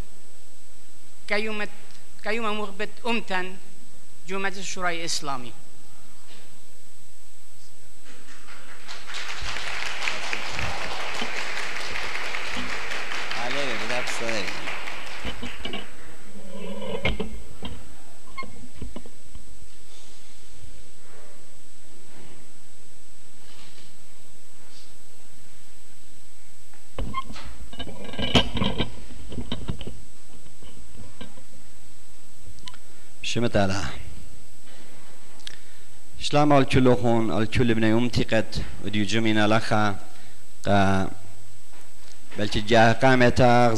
كيومة 1.27 1.67
كيومة 2.23 2.53
مغبت 2.53 2.89
أمتن. 3.05 3.57
جمعة 4.31 4.53
الشورى 4.57 4.99
الإسلامي. 4.99 5.51
عليك 33.61 34.00
كل 37.45 37.71
ابن 37.71 37.83
يوم 37.83 38.09
تقت 38.09 38.61
وديو 38.85 39.05
جمينا 39.05 39.47
لخا 39.47 39.95
قا 40.65 41.07
بلکه 42.37 42.59
جه 42.59 42.93
قامتا 42.93 43.75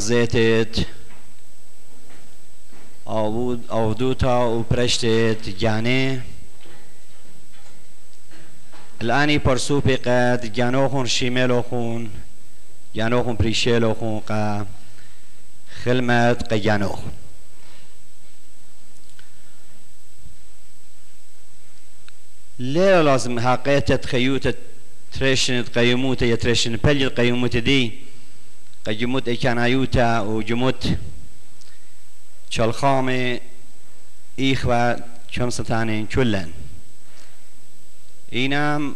آود 3.06 3.66
آودوتا 3.70 4.48
و 4.48 4.64
پرشتت 4.64 5.50
جانه 5.50 6.22
الآني 9.02 9.40
پرسو 9.40 9.82
قد 9.82 10.46
جانو 10.46 10.90
خون 10.90 11.06
شیملو 11.06 11.62
خون 11.62 12.10
جانو 12.94 13.24
خون 13.24 13.36
پریشلو 13.36 13.94
خون 13.94 14.20
قا 14.20 14.66
خلمت 15.84 16.54
خون 16.88 17.23
ليه 22.60 23.02
لازم 23.02 23.39
حقيقة 23.39 24.00
خيوتة 24.06 24.54
تريشن 25.13 25.63
قيموتة 25.63 26.26
يا 26.26 26.36
تريشن 26.36 26.76
بلج 26.76 27.06
قيموتة 27.06 27.60
دي 27.60 27.92
قيموت 28.86 29.30
إكانايوتا 29.30 30.20
وجموت 30.20 30.88
شالخام 32.50 33.39
إخوة 34.39 35.00
شمستانين 35.32 36.06
كلن 36.06 36.52
إينا 38.34 38.94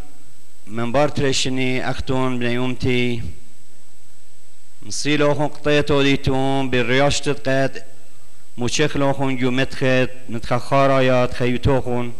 من 0.67 0.91
بار 0.91 1.09
تريشني 1.09 1.89
أختون 1.89 2.39
بنيومتي 2.39 3.21
نصيلو 4.85 5.33
خون 5.33 5.47
قطيتو 5.47 6.01
ديتون 6.01 6.69
بالرياشت 6.69 7.29
قد 7.29 7.83
مشخلو 8.57 9.13
خون 9.13 9.37
جو 9.37 9.51
متخت 9.51 10.09
متخخارا 10.29 10.99
يا 10.99 11.33
خيوتو 11.33 11.81
خون. 11.81 12.13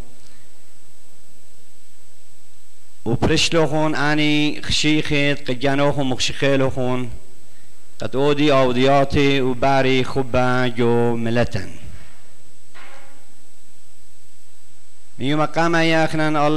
وبرشلوخون 3.08 3.96
أني 3.96 4.62
خشيخت 4.62 5.48
قجانوخون 5.48 6.06
مخشخيلوخون 6.10 7.10
قد 8.02 8.16
أودي 8.16 8.52
أودياتي 8.52 9.42
وباري 9.42 10.04
خبا 10.04 10.68
جو 10.68 11.16
ملتن 11.16 11.70
من 15.20 15.26
يوم 15.26 15.46
قام 15.46 15.76
ياخنا 15.76 16.48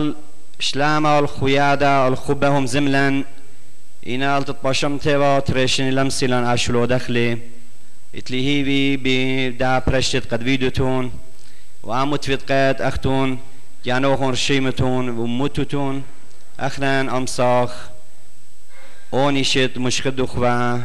الشلامة 0.60 1.16
والخيادة 1.16 2.04
والخبهم 2.04 2.66
زملا. 2.66 3.24
إنا 4.06 4.38
التطبشمت 4.38 5.08
وترشن 5.08 5.90
لمسلا 5.90 6.54
أشلو 6.54 6.84
دخلي. 6.84 7.38
اتلي 8.14 8.46
هي 8.46 8.96
بي 8.96 9.50
دا 9.50 9.78
برشت 9.78 10.32
قد 10.32 10.42
فيدوتون 10.42 11.12
وامت 11.82 12.24
في 12.24 12.34
قد 12.34 12.82
أختون. 12.82 13.38
جانوخون 13.84 14.30
رشيمتون 14.30 15.08
وموتتون. 15.08 16.02
أخنان 16.60 17.08
أمصاخ 17.08 17.70
أونيشت 19.14 19.70
مشخد 19.76 20.20
أخوة 20.20 20.82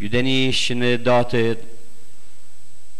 يدني 0.00 0.52
شن 0.52 1.02
داتت 1.02 1.58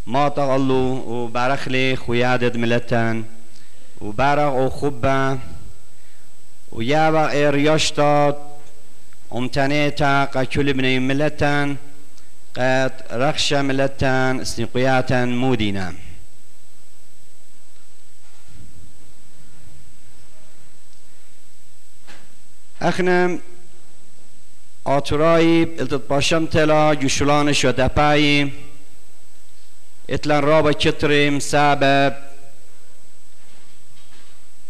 ما 0.06 0.28
تغلو 0.28 1.04
وبارخلي 1.06 1.96
خيادة 1.96 2.58
ملتان 2.58 3.24
وبارغ 4.00 4.48
أو 4.48 4.70
خبة 4.70 5.38
ويابا 6.72 7.30
إير 7.30 7.56
يشتات 7.56 8.38
أمتانيتا 9.34 10.24
قاكل 10.24 10.72
بني 10.72 10.98
ملتان 10.98 11.76
قد 12.56 12.92
رخشة 13.12 13.62
ملتان 13.62 14.40
استنقياتا 14.40 15.24
مودينا 15.24 15.94
اخنا 22.84 23.38
آتورایی 24.84 25.62
التطباشم 25.62 26.46
تلا 26.46 26.94
جوشلانش 26.94 27.64
و 27.64 27.72
دپایی 27.72 28.52
اتلان 30.08 30.42
رابا 30.42 30.72
کترم 30.72 31.38
سبب. 31.38 32.16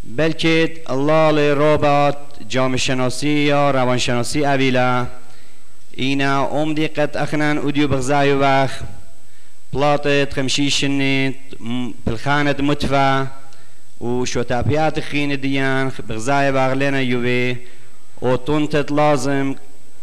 بلکه 0.05 0.83
الله 0.87 1.31
لرابط 1.33 2.17
جامع 2.49 2.77
شناسی 2.77 3.29
یا 3.29 3.71
روان 3.71 3.99
شناسی 3.99 4.45
اویلا. 4.45 5.07
اینا 5.91 6.47
امدی 6.47 6.89
قد 6.89 7.17
اخنان 7.17 7.59
اودیو 7.59 7.89
بغزای 7.89 8.33
وخ. 8.33 8.83
بلاطت 9.73 10.35
خمشیشنت 10.35 11.35
بالخانة 12.07 12.57
متفا 12.59 13.27
وشوتابيات 14.01 15.01
خين 15.01 15.41
ديان 15.41 15.93
بغزاي 16.09 16.53
باغلنا 16.53 17.01
يوي 17.01 17.57
وطنتت 18.25 18.91
لازم 18.91 19.55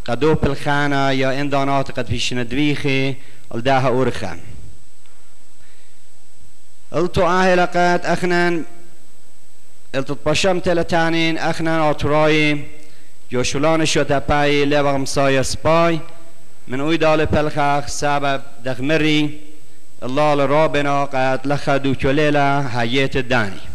قدو 0.04 0.34
بالخانة 0.34 1.10
يا 1.10 1.40
اندانات 1.40 1.90
قد 1.90 2.06
فيش 2.06 2.34
ندويخي 2.34 3.14
الداها 3.54 3.88
أورخا 3.88 4.38
التو 6.94 7.26
آهل 7.26 7.60
قد 7.60 8.00
أخنان 8.04 8.64
التو 9.94 10.14
باشم 10.26 10.58
تلتانين 10.58 11.38
أخنان 11.38 11.80
آتراي 11.80 12.64
يوشولان 13.32 13.86
شو 13.86 14.04
باي 14.28 14.64
لبغ 14.64 14.96
مسايا 14.96 15.42
سباي 15.42 16.00
من 16.68 16.80
ويدال 16.80 17.26
بالخاخ 17.26 17.86
سبب 17.86 18.42
دغمري 18.64 19.40
الله 20.02 20.34
لرابنا 20.34 21.04
قد 21.04 21.46
لخدو 21.46 21.94
كليلة 21.94 22.68
حيات 22.68 23.16
الداني 23.16 23.71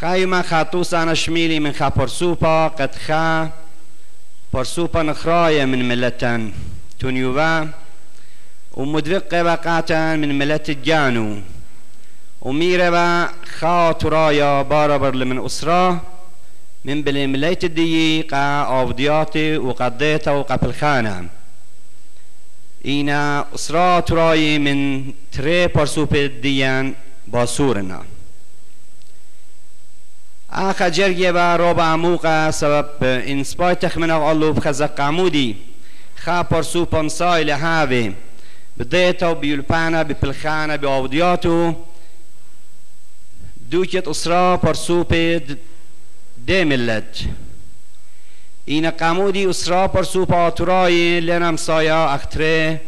خايما 0.00 0.42
خاطوس 0.42 0.94
أنا 0.94 1.14
شميلي 1.14 1.60
من 1.60 1.72
خا 1.72 1.88
برسوبا 1.88 2.68
قد 2.68 2.94
خا 2.94 3.50
برسوبا 4.52 5.02
نخرايا 5.02 5.64
من 5.64 5.88
ملتان. 5.88 6.52
تونيوبا 7.00 7.68
ومدرق 8.74 9.42
بقاتا 9.42 10.16
من 10.16 10.38
ملت 10.38 10.70
الجانو 10.70 11.38
وميربا 12.42 13.28
خا 13.58 13.92
ترايا 13.92 14.62
باربر 14.62 15.14
لمن 15.14 15.44
أسرا 15.44 16.00
من 16.84 17.02
بلي 17.02 17.26
مليت 17.26 17.64
الديقة 17.64 18.62
أوفدياتي 18.62 19.58
وقضيتا 19.58 20.30
وقبل 20.30 20.74
خانة 20.74 21.28
إينا 22.84 23.46
أسرا 23.54 24.00
تراي 24.00 24.58
من 24.58 25.12
تري 25.32 25.66
برسوب 25.66 26.16
الديان 26.16 26.94
باسورنا 27.26 28.02
آخا 30.52 30.90
جرگی 30.90 31.32
با 31.32 31.56
روبا 31.56 31.82
عموقا 31.82 32.50
سبب 32.50 32.88
انسپای 33.02 33.74
تخمن 33.74 34.10
الله 34.10 34.52
بخزق 34.52 35.00
عمودي 35.00 35.56
خا 36.16 36.42
پرسو 36.42 36.84
پنسای 36.84 37.44
لهاوي 37.44 38.12
بديتو 38.76 39.34
بيلبانا 39.34 40.02
ببلخانا 40.02 40.76
بأودياتو 40.76 41.72
دوكت 43.70 44.08
أسرا 44.08 44.56
پرسو 44.56 45.02
بيد 45.02 45.58
ديملت 46.46 47.24
إينا 48.68 48.90
قامودي 48.90 49.50
أسرا 49.50 49.86
پرسو 49.86 50.26
پاتوراي 50.26 51.20
لنم 51.20 51.56
سايا 51.56 52.14
أختري 52.14 52.78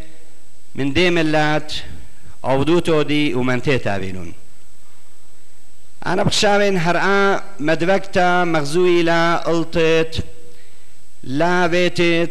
من 0.75 0.93
ديملت 0.93 1.83
أودوتو 2.45 3.03
دي 3.03 3.35
ومنتي 3.35 3.79
تابينون 3.79 4.33
أنا 6.07 6.23
بخشاوين 6.23 6.79
هرعا 6.79 7.41
مدوكتا 7.61 8.45
مغزوي 8.45 9.03
لا 9.03 9.37
قلتت 9.37 10.25
لا 11.23 11.67
بيت 11.67 12.31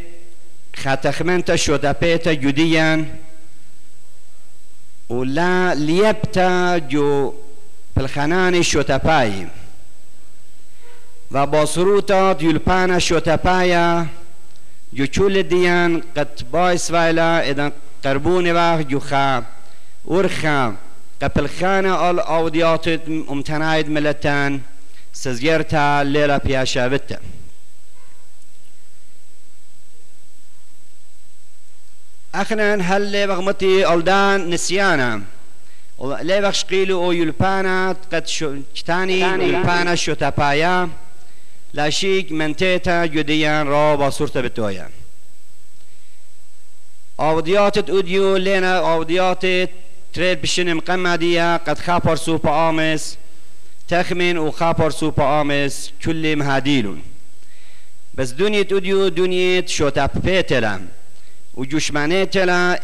ختخمنت 0.76 1.56
شوتابيت 1.56 2.30
جديا 2.30 3.06
ولا 5.10 5.76
ليبتا 5.76 6.78
جو 6.78 7.34
بالخنان 7.96 8.64
شوتاباي 8.64 9.48
و 11.32 11.46
با 11.46 11.66
سروتات 11.66 12.44
یلپانا 12.44 13.00
شوتابايا 13.00 14.08
جو 14.94 15.06
چول 15.06 15.42
دیان 15.42 16.04
قد 16.18 16.42
بايس 16.52 16.92
وایلا 16.92 17.50
ادن 17.50 17.72
قربون 18.04 18.52
وقت 18.52 18.88
جو 18.88 19.00
خا 19.00 19.44
ورخا 20.06 20.76
قبل 21.22 21.50
خانة 21.50 22.10
ال 22.10 22.20
اوديات 22.20 22.88
امتنايد 23.08 23.90
ملتان 23.90 24.62
سزيرتا 25.14 26.04
ليلة 26.04 26.38
بياشا 26.38 27.00
اخنا 32.36 32.76
هل 32.76 33.28
بغمتي 33.28 33.94
الدان 33.94 34.50
نسيانا 34.50 35.22
لي 36.02 36.42
بخش 36.42 36.64
قيلو 36.64 37.04
او 37.04 37.12
يلبانا 37.12 37.96
قد 38.14 38.28
شو 38.28 38.56
تاني 38.86 39.20
يلبانا 39.20 39.96
شو 39.96 40.14
تابايا 40.14 40.90
لا 41.74 41.90
شيك 41.90 42.32
منتيتا 42.32 43.06
جديان 43.06 43.68
را 43.68 43.96
باصورتا 43.96 44.42
بتويا 44.42 44.90
اوديات 47.20 47.90
اوديو 47.90 48.38
لنا 48.38 48.94
اوديات 48.94 49.70
تريد 50.14 50.42
بشن 50.42 50.74
مقمدية 50.76 51.58
قد 51.58 51.80
خابر 51.80 52.16
سوبا 52.16 52.70
آمس. 52.70 53.18
تخمن 53.88 54.38
وخابر 54.38 54.90
سوبا 54.90 55.42
آمس. 55.42 55.92
كل 56.06 56.36
مهاديلون 56.36 57.02
بس 58.14 58.30
دنيا 58.30 58.68
اوديو 58.72 59.08
دنيا 59.08 59.68
شو 59.68 59.90
تابيتلا 59.90 60.82
وجشمانيتلا 61.54 62.82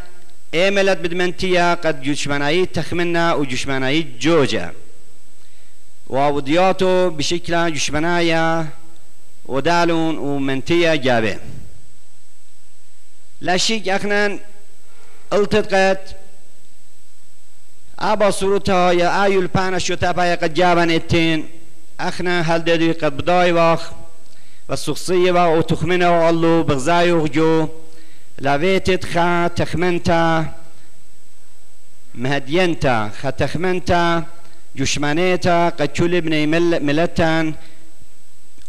ايملت 0.53 0.97
بدمنتيا 0.97 1.73
قد 1.73 2.01
جشماناي 2.01 2.65
تخمنا 2.65 3.33
وجشماناي 3.33 4.07
جوجا 4.19 4.73
وودياتو 6.07 7.09
بشكل 7.09 7.73
جشمنايا 7.73 8.67
ودالون 9.45 10.17
ومنتيا 10.17 10.95
جابه 10.95 11.39
لا 13.41 13.57
شيء 13.57 13.95
اخنا 13.95 14.39
التقت 15.33 16.15
ابا 17.99 18.31
سروتا 18.31 18.91
يا 18.91 19.23
ايول 19.23 19.47
بانا 19.47 19.79
شوتا 19.79 20.11
بايا 20.11 20.35
قد 20.35 20.53
جابن 20.53 20.91
التين 20.91 21.49
اخنا 21.99 22.41
هل 22.41 22.63
ددي 22.63 22.91
قد 22.91 23.17
بداي 23.17 23.51
واخ. 23.51 23.91
والسخصية 24.69 25.57
وتخمنا 25.57 26.09
والله 26.09 26.63
بغزايو 26.63 27.27
جو. 27.27 27.67
لافيتت 28.39 29.05
خا 29.05 29.47
تخمنتا 29.47 30.45
مهدينتا 32.15 33.09
خا 33.21 33.29
تخمنتا 33.29 34.23
جشمانيتا 34.75 35.69
قد 35.69 36.01
بني 36.01 36.47
مل 36.47 36.83
ملتان. 36.83 37.53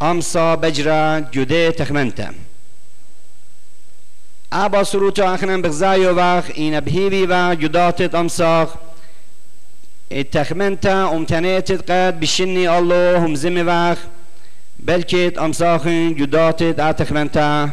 أمصا 0.03 0.55
بجرا 0.55 1.19
جودي 1.19 1.73
تخمنتا. 1.73 2.35
أبا 4.53 4.83
سروتا 4.83 5.35
أخنا 5.35 5.57
بغزايو 5.57 6.15
باخ 6.15 6.45
إن 6.59 6.81
با 6.81 7.55
جداتت 7.55 8.15
أمصاخ 8.15 8.69
تخمنتا 10.33 11.17
امتنيتت 11.17 11.91
قد 11.91 12.21
بشني 12.21 12.79
الله 12.79 13.27
هم 13.27 13.35
زمي 13.35 13.63
باخ 13.63 13.99
بلكت 14.79 15.39
أمصاخن 15.39 16.15
جداتت 16.15 16.81
أتخمنتا 16.81 17.71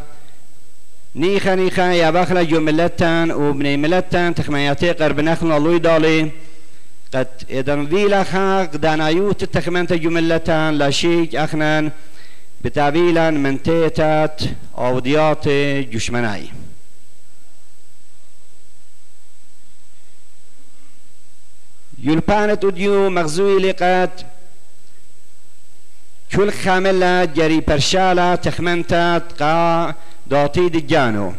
نيخا 1.15 1.56
نيخا 1.56 1.82
يا 1.82 2.10
بخلا 2.10 2.60
ملتان 2.60 3.32
وبني 3.32 3.78
ملتان 3.78 4.36
تخمياتي 4.36 4.91
قرب 4.91 5.19
نخل 5.19 5.52
الله 5.58 5.78
دالي 5.78 6.32
قد 7.13 7.28
إذن 7.50 7.88
فيلا 7.88 8.24
خاق 8.24 8.76
دانايوت 8.76 9.43
تخمنت 9.43 9.93
جو 9.93 10.10
ملتان 10.10 10.78
لا 10.78 10.89
شيك 10.89 11.36
أخنان 11.36 11.91
بتعبيلا 12.63 13.32
من 13.32 13.63
تيتات 13.63 14.41
أوديات 14.78 15.48
جشمناي 15.93 16.43
يلبانت 22.06 22.65
وديو 22.65 23.10
مغزوي 23.10 23.60
لقات 23.60 24.22
كل 26.36 26.52
خاملة 26.52 27.26
جري 27.26 27.60
برشالة 27.60 28.36
تخمنتات 28.36 29.41
قا 29.41 29.94
داتي 30.28 30.70
دجانو. 30.70 31.34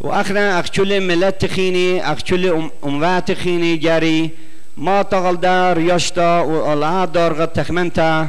واخنا 0.00 0.60
اخشل 0.60 1.00
ملت 1.00 1.44
تخيني 1.44 2.12
اخشل 2.12 2.70
اموات 2.84 3.30
تخيني 3.30 3.76
جاري 3.76 4.30
ما 4.76 5.02
تغل 5.02 5.40
دار 5.40 5.78
يشتا 5.78 6.40
والعاد 6.40 7.12
دار 7.12 7.42
قد 7.42 7.48
تخمنتا. 7.48 8.28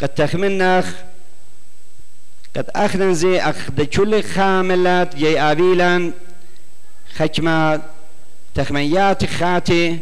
قد 0.00 0.08
تخمنخ 0.08 0.86
قد 2.56 2.70
اخنا 2.74 3.12
زي 3.12 3.40
اخد 3.40 3.82
كل 3.82 4.22
خاملات 4.22 5.16
جي 5.16 5.40
ابيلا 5.40 6.12
خشما 7.16 7.82
تخميات 8.54 9.24
خاتي 9.24 9.98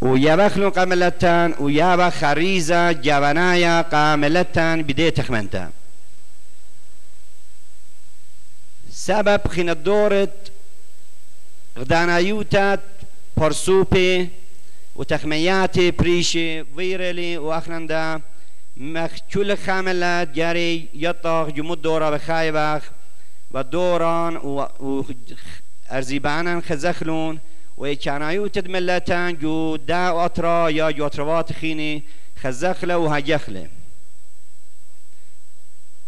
ويبخلو 0.00 0.68
قاملتان 0.68 1.54
ويابا 1.60 2.10
خريزة 2.10 2.92
جوانايا 2.92 3.82
قاملتان 3.82 4.82
بدي 4.82 5.10
تخمنتا. 5.10 5.70
سبب 8.92 9.48
خين 9.48 9.82
دورت 9.82 10.52
غدانايوتات 11.78 12.80
برسوبي 13.36 14.28
وتخمياتي 14.96 15.90
بريشي 15.90 16.64
فيرلي 16.64 17.38
واخنندا 17.38 18.20
مخ 18.76 19.10
كل 19.34 19.56
خاملات 19.56 20.28
جاري 20.28 20.88
يطاق 20.94 21.48
جمود 21.48 21.82
دورا 21.82 22.10
بخايبخ 22.10 22.82
ودوران 23.50 24.36
و 24.36 25.04
ارزيبانا 25.92 26.62
خزخلون 26.68 27.38
ويكانايو 27.80 28.46
تدملتان 28.46 29.38
جو 29.38 29.76
دا 29.76 30.24
أطرا 30.24 30.68
يا 30.68 30.90
جو 30.90 31.06
أطروات 31.06 31.52
خيني 31.52 32.02
خزخله 32.42 32.98
وهجخله 32.98 33.68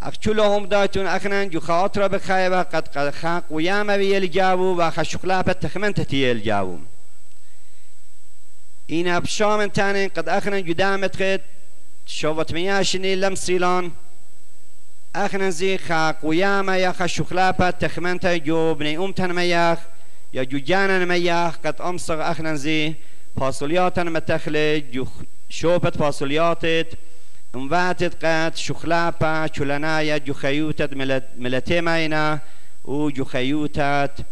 اخچلهم 0.01 0.67
داتون 0.67 1.07
اخنان 1.07 1.49
جو 1.49 1.61
خاطر 1.61 2.09
بخايبه 2.09 2.63
قد 2.63 2.89
قد 2.89 3.15
خاق 3.15 3.45
وياما 3.51 3.97
بيل 3.97 4.31
جابو 4.31 4.83
وخشقلا 4.83 5.43
بتخمن 5.43 5.95
تتيل 5.95 6.43
جابو 6.43 6.79
این 8.87 9.19
بشام 9.19 9.67
تانين 9.67 10.09
قد 10.09 10.29
اخنان 10.29 10.65
جو 10.65 10.73
دامت 10.73 11.17
خد 11.17 11.41
شوفت 12.07 12.53
مياشني 12.53 13.17
لم 13.17 13.35
سيلان 13.35 13.91
اخنان 15.17 15.51
زي 15.51 15.79
خاق 15.79 16.17
وياما 16.23 16.77
يا 16.77 16.93
خشقلا 16.93 17.51
بتخمن 17.51 18.19
جو 18.23 18.75
بني 18.75 18.99
ام 18.99 19.13
تن 19.13 19.33
مياخ 20.35 20.35
يا 20.35 20.43
جو 20.43 20.59
جانا 20.59 21.05
مياخ 21.05 21.57
قد 21.57 22.55
زي 22.55 22.95
فاصلياتا 23.37 24.03
متخلي 24.03 24.81
جو 24.81 25.07
شوفت 25.49 25.97
فاصلياتت 25.97 26.99
انواتت 27.55 28.25
قد 28.25 28.57
شخلاپا 28.57 29.49
چلنایا 29.49 30.19
جو 30.19 30.35
خیوتت 30.35 30.93
ملته 31.37 31.81
ماینا 31.81 32.39
و 32.85 33.11
جو 33.11 33.25
خیوتت 33.25 34.25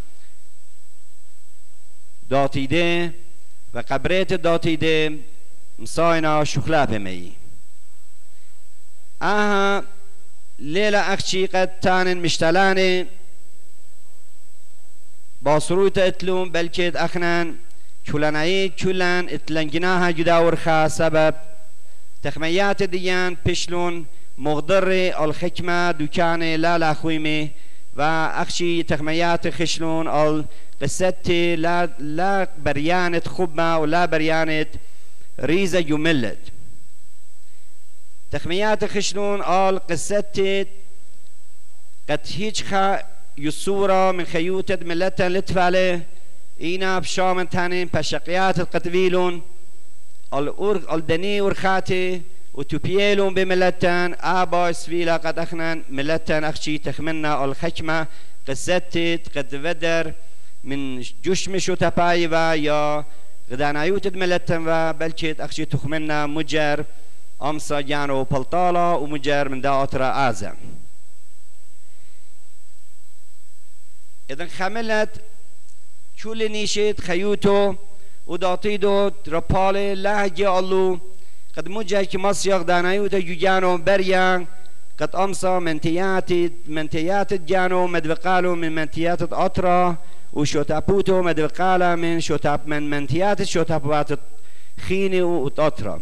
داتیده 2.31 3.15
و 3.75 3.79
قبرت 3.79 4.33
داتیده 4.33 5.19
مساینا 5.79 6.45
شخلاپ 6.45 6.91
می. 6.91 7.33
آها 9.23 9.85
ليلة 10.59 10.99
أخشي 10.99 11.47
قد 11.47 11.81
تان 11.81 12.17
مشتلان 12.17 13.07
باصروت 15.43 15.99
اتلوم 15.99 16.51
بلكد 16.51 16.97
أخنان 16.97 17.57
چلنعي 18.05 18.69
چلن 18.77 19.29
اتلنجناها 19.29 20.11
جدا 20.11 20.39
ورخا 20.39 20.89
سبب. 20.89 21.35
تخميات 22.23 22.83
ديان 22.83 23.37
بشلون 23.47 24.07
مغضر 24.39 24.89
الحكمة 25.25 25.91
دكان 25.91 26.55
لا 26.55 26.79
لا 26.79 26.95
خويمي 26.95 27.51
وأخشي 27.97 28.83
تخميات 28.83 29.49
خشلون 29.49 30.09
القصة 30.09 31.55
لا 31.59 31.91
لا 31.99 32.49
بريانة 32.59 33.21
خبة 33.21 33.77
ولا 33.77 34.07
بريانة 34.07 34.67
ريزة 35.41 35.79
يملت 35.79 36.39
تخميات 38.31 38.85
خشلون 38.85 39.43
القصة 39.43 40.67
قد 42.11 42.21
هيجخا 42.37 43.03
يصورة 43.41 44.13
من 44.13 44.25
خيوتة 44.25 44.79
ملتا 44.87 45.29
لتفالي 45.29 46.01
إينا 46.61 46.99
بشامن 46.99 47.49
تانين 47.49 47.89
بشقيات 47.95 48.61
القتبيلون 48.61 49.43
الأور 50.35 50.95
الدني 50.95 51.41
ورخاتي 51.41 52.23
وتبيلون 52.55 53.35
بملتن 53.35 54.15
آبا 54.21 54.73
سفيلا 54.73 55.17
قد 55.17 55.39
أخنا 55.39 55.83
ملتن 55.91 56.45
أخشي 56.45 56.79
تخمنا 56.79 57.45
الحكمة 57.45 58.07
قصتت 58.49 59.23
قد 59.37 59.55
ودر 59.55 60.13
من 60.65 61.01
جشمش 61.25 61.69
وتبايبا 61.69 62.55
يا 62.55 63.05
غدانا 63.53 63.85
يوتد 63.85 64.17
ملتن 64.17 64.69
و 64.69 64.93
بلشت 64.93 65.37
أخشي 65.41 65.65
تخمنا 65.65 66.27
مجر 66.27 66.85
أمسا 67.43 67.81
جانو 67.81 68.25
بلطالة 68.25 68.95
ومجر 68.95 69.49
من 69.49 69.61
داوترا 69.61 70.31
آزم 70.31 70.55
إذن 74.31 74.49
خملت 74.49 75.09
شول 76.17 76.49
نيشت 76.49 77.01
خيوتو 77.01 77.75
وداتيدو 78.27 79.11
رپال 79.29 80.03
لهجه 80.03 80.59
اللو 80.59 80.99
قد 81.57 81.69
مجه 81.69 82.05
که 82.05 82.19
مصيغ 82.19 82.63
دانايو 82.63 83.07
تا 83.07 83.19
جانو 83.19 83.77
بريان 83.79 84.47
قد 84.99 85.17
أمسا 85.17 85.59
منتيات 85.59 86.31
منتيات 86.67 87.35
جانو 87.35 87.87
مدبقالو 87.87 88.55
من 88.55 88.75
منتيات 88.75 89.23
أطرا 89.33 89.97
وشوتابوتو 90.33 91.23
مدبقالا 91.23 91.97
من 91.97 92.21
شوتاب 92.21 92.61
من 92.67 92.91
منتيات 92.91 93.43
شوتابوات 93.43 94.09
خيني 94.89 95.23
وأطرا 95.23 96.01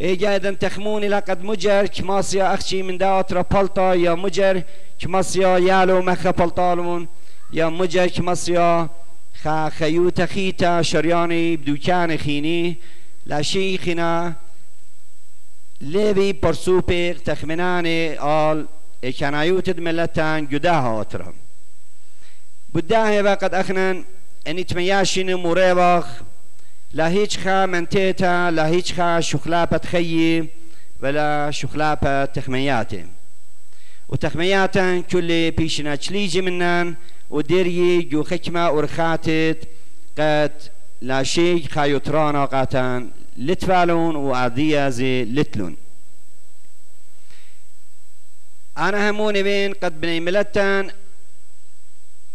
ايجا 0.00 0.36
اذا 0.36 0.50
تخموني 0.50 1.08
لقد 1.08 1.44
مجر 1.44 1.86
كماسيا 1.86 2.54
اخشي 2.54 2.82
من 2.82 2.98
دا 2.98 3.20
أطرا 3.20 3.42
بلطا 3.42 3.94
يا 3.94 4.14
مجر 4.14 4.62
كماسيا 4.98 5.58
يالو 5.58 6.02
مخا 6.02 6.30
بلطالمون 6.30 7.08
يا 7.52 7.68
مجر 7.68 8.06
كماسيا 8.06 8.88
خا 9.42 9.68
خيوت 9.68 10.22
خيتا 10.22 10.82
شرياني 10.82 11.56
بدوكان 11.56 12.18
خيني 12.18 12.76
لا 13.26 13.42
شيخنا 13.42 14.34
لبي 15.80 16.32
برسوبيق 16.32 17.22
تخمناني 17.22 18.20
آل 18.20 18.66
كنايوت 19.18 19.70
ملتان 19.70 20.46
جداها 20.46 21.00
أترم 21.00 21.34
بداه 22.74 23.22
وقد 23.22 23.54
أخنن 23.54 24.04
أني 24.46 24.64
تمياشين 24.64 25.34
مريبخ 25.34 26.06
لا 26.92 27.06
هیچ 27.06 27.38
خا 27.38 27.66
منتيتا 27.66 28.50
لا 28.50 28.66
هیچ 28.66 28.94
خا 28.94 29.20
شخلاپەت 29.20 29.86
خەیی 29.86 30.48
ولا 31.00 31.50
شخلاپە 31.52 32.28
تەخمەیاتێ 32.34 33.02
و 34.08 34.16
تەخمەیاتەن 34.16 34.94
کولێ 35.10 35.52
پیشنەچلیجی 35.58 36.40
منان 36.46 36.96
و 37.30 37.42
دێری 37.42 38.08
گوخەکما 38.12 38.66
قد 40.16 40.52
لا 41.02 41.22
لاشەی 41.22 41.68
خایوترانە 41.74 42.44
قاتەن 42.54 43.00
لتفالون 43.36 44.16
و 44.16 44.34
عادیازێ 44.34 45.26
لتلون. 45.36 45.76
أنا 48.78 49.10
هموني 49.10 49.42
بين 49.42 49.72
قد 49.72 50.00
بني 50.00 50.20
ملتان 50.20 50.90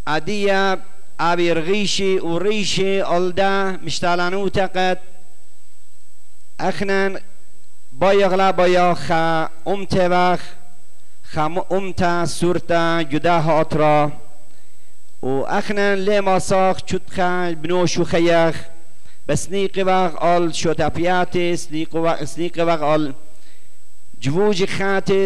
عادية 0.07 0.77
ئاوی 1.21 1.53
ڕغیشی 1.57 2.13
وريشي 2.19 2.43
ڕیشی 2.45 2.93
ئەلدا 3.09 3.53
مشتالانە 3.85 4.37
و 4.43 4.49
بايغلا 4.57 4.99
ئەخنەن 6.63 7.11
بۆ 7.99 8.09
یەغلا 8.21 8.49
بۆ 8.57 8.65
یاخە 8.77 9.25
ئوم 9.67 9.81
تێباخ 9.93 10.41
خەمە 11.31 11.61
هاترا 13.47 13.99
و 15.23 15.31
ئەخنەن 15.53 15.95
لێ 16.05 16.17
ماساخ 16.27 16.77
چوتخە 16.89 17.31
بنۆش 17.61 17.93
و 17.97 18.09
خەیەخ 18.11 18.55
بە 19.27 19.33
سنیقی 19.43 19.83
وەغ 19.89 20.11
ئەڵ 20.23 20.43
شۆتەپیاتی 20.61 21.47
سنیقی 22.33 22.63
وەغ 22.69 22.81
ئەڵ 22.89 23.03
جووجی 24.23 24.67
خاتێ 24.75 25.21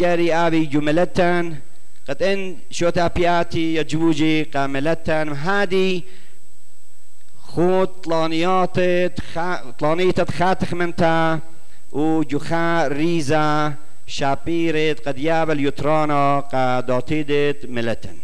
جاري 0.00 0.28
أبي 0.44 0.66
جملتان 0.72 1.44
جومەلەتەن 1.52 1.69
ان 2.10 2.56
شو 2.70 2.90
تابياتي 2.90 3.74
يا 3.74 3.82
جووجي 3.82 4.42
قاملتان 4.42 5.28
هادي 5.28 6.04
خود 7.42 7.86
طلانيات 7.86 8.76
طلانيت 9.78 10.30
خاتخ 10.30 10.74
منتا. 10.74 11.40
وجخا 11.92 12.88
ريزا 12.88 13.74
شابيرت 14.06 15.08
قد 15.08 15.18
يابل 15.18 15.66
يترانا 15.66 16.40
قاداتيدت 16.40 17.66
ملتن. 17.66 18.16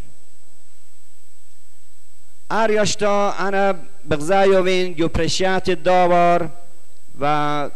اريشتا 2.53 3.35
انا 3.49 3.79
بغزايوين 4.05 4.95
جو 4.95 5.09
برشات 5.09 5.69
الدوار 5.69 6.51
و 7.21 7.69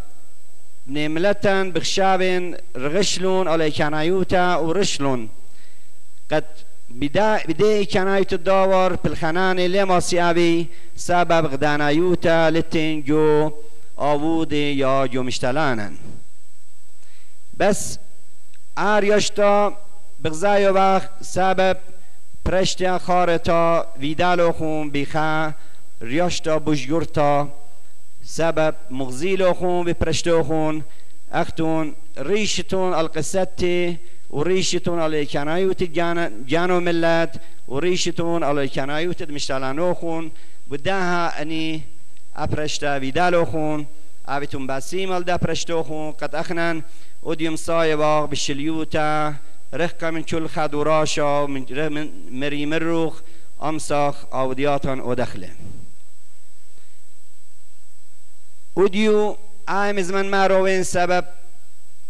نملتن 0.87 1.73
بخشابين 1.73 2.57
رغشلون 2.77 3.49
على 3.49 3.70
كنايوتا 3.70 4.57
ورشلون 4.57 5.29
قد 6.31 6.45
بدا 6.90 7.43
بدي 7.49 7.85
كنايت 7.85 8.33
الدوار 8.33 8.97
بالخنان 8.97 9.61
لما 9.61 10.01
سيابي 10.01 10.66
سبب 10.97 11.47
غدانايوتا 11.47 12.51
لتنجو 12.51 13.53
آوودي 13.99 14.79
يا 14.79 15.07
جو 15.07 15.23
مشتلانن. 15.23 15.97
بس 17.59 17.99
آريشتا 18.79 19.77
بغزايو 20.21 20.73
باخ 20.73 21.09
سبب 21.21 21.77
پرشتیا 22.45 22.99
خارتا 22.99 23.87
ویدالو 24.01 24.53
خون 24.53 24.90
بیخا 24.90 25.53
ریاشتا 26.01 26.59
بجگورتا 26.59 27.49
سبب 28.25 28.75
مغزیلو 28.90 29.53
خون 29.53 29.85
بی 29.85 29.93
پرشتو 29.93 30.43
خون 30.43 30.85
اختون 31.33 31.95
ریشتون 32.16 32.95
القصتی 32.95 33.99
و 34.33 34.43
ریشتون 34.43 34.99
علی 34.99 35.27
کنایوت 35.27 35.83
جانو 36.47 36.81
ملت 36.81 37.40
و 37.69 37.81
ریشتون 37.81 38.43
علی 38.43 38.69
کنایوت 38.69 39.31
مشتالانو 39.31 39.95
خون 39.95 40.31
بداها 40.71 41.40
اني 41.40 41.83
ابرشتا 42.37 42.99
ويدالو 42.99 43.45
خون 43.45 43.87
ابيتون 44.29 44.66
باسيم 44.66 45.12
الدا 45.12 45.37
برشتو 45.37 45.83
خون 45.83 46.12
قد 46.12 46.35
اخنن 46.35 46.83
وديم 47.23 47.57
صايباغ 47.57 48.27
بالشليوتا 48.27 49.35
رخكا 49.75 50.11
من 50.11 50.23
كل 50.23 50.49
خدوراشا 50.49 51.47
من 51.47 52.11
مريم 52.31 52.73
الروخ 52.73 53.21
امساخ 53.62 54.35
اودياتا 54.35 54.93
ودخله 54.93 55.51
وديو 58.77 59.37
عام 59.69 60.01
زمن 60.01 60.31
ماروين 60.31 60.83
سبب 60.83 61.25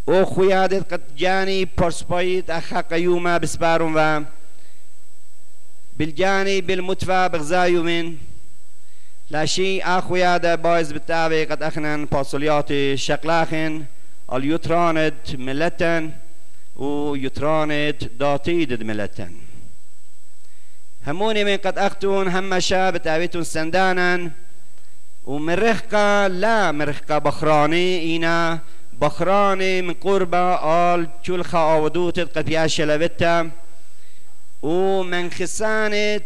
أو 0.09 0.25
خویادت 0.25 0.93
قد 0.93 1.17
جاني 1.17 1.67
پرسپايت 1.67 2.51
اخا 2.51 2.81
قيوما 2.81 3.39
بسبارون 3.39 3.95
و 3.97 4.25
بالجاني 5.97 6.61
بالمتفى 6.61 7.29
بغزايو 7.33 7.83
من. 7.83 8.17
لا 9.31 9.45
شيء 9.47 9.83
اخوياده 9.85 10.55
بايز 10.55 10.93
بالتابع 10.93 11.45
قد 11.45 11.63
اخنن 11.63 12.05
باصوليات 12.05 12.95
شقلاخن 12.95 13.85
اليوتراند 14.33 15.15
ملتن 15.35 16.11
و 16.77 17.15
يترانت 17.17 18.05
داتيد 18.05 18.83
ملتن. 18.83 19.33
هموني 21.07 21.45
من 21.45 21.57
قد 21.57 21.79
أختون 21.79 22.29
هم 22.29 22.61
شاب 22.61 22.97
تابتون 22.97 23.45
سندانا 23.45 24.31
ومرخقة 25.25 26.27
لا 26.27 26.73
مرخقة 26.73 27.19
بخراني 27.19 28.01
إينا 28.01 28.59
بخراني 29.01 29.83
من 29.83 29.95
قربة 29.95 30.55
آل 30.95 31.09
شلخة 31.23 31.59
آودوت 31.59 32.21
قد 32.21 32.49
ياشي 32.49 32.85
لبتا 32.85 33.51
ومن 34.63 35.31
خسانت 35.31 36.23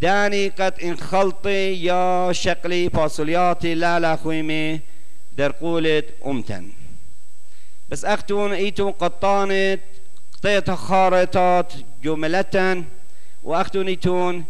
داني 0.00 0.48
قد 0.48 0.74
انخلطي 0.82 1.84
يا 1.84 2.32
شقلي 2.32 2.90
فاصولياتي 2.90 3.74
لا 3.74 4.00
لا 4.00 4.16
خويمي 4.16 4.80
در 5.38 5.52
قولت 5.52 6.04
أمتن. 6.26 6.72
بس 7.88 8.04
اختون 8.04 8.52
ايتون 8.52 8.92
قطانت 8.92 9.80
قطيت 10.34 10.70
خارطات 10.70 11.72
جملة 12.02 12.84
واختون 13.42 13.88
ايتون 13.88 14.44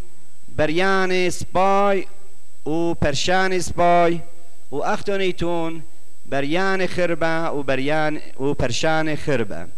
بريان 0.49 1.31
سباي 1.31 2.07
وبرشان 2.65 3.61
سباي 3.61 4.21
واختون 6.33 6.81
ايتون 6.81 6.87
بريان 6.87 6.87
خربة 6.87 7.51
وبريان 7.51 8.21
وبرشان 8.39 9.17
خربة 9.17 9.69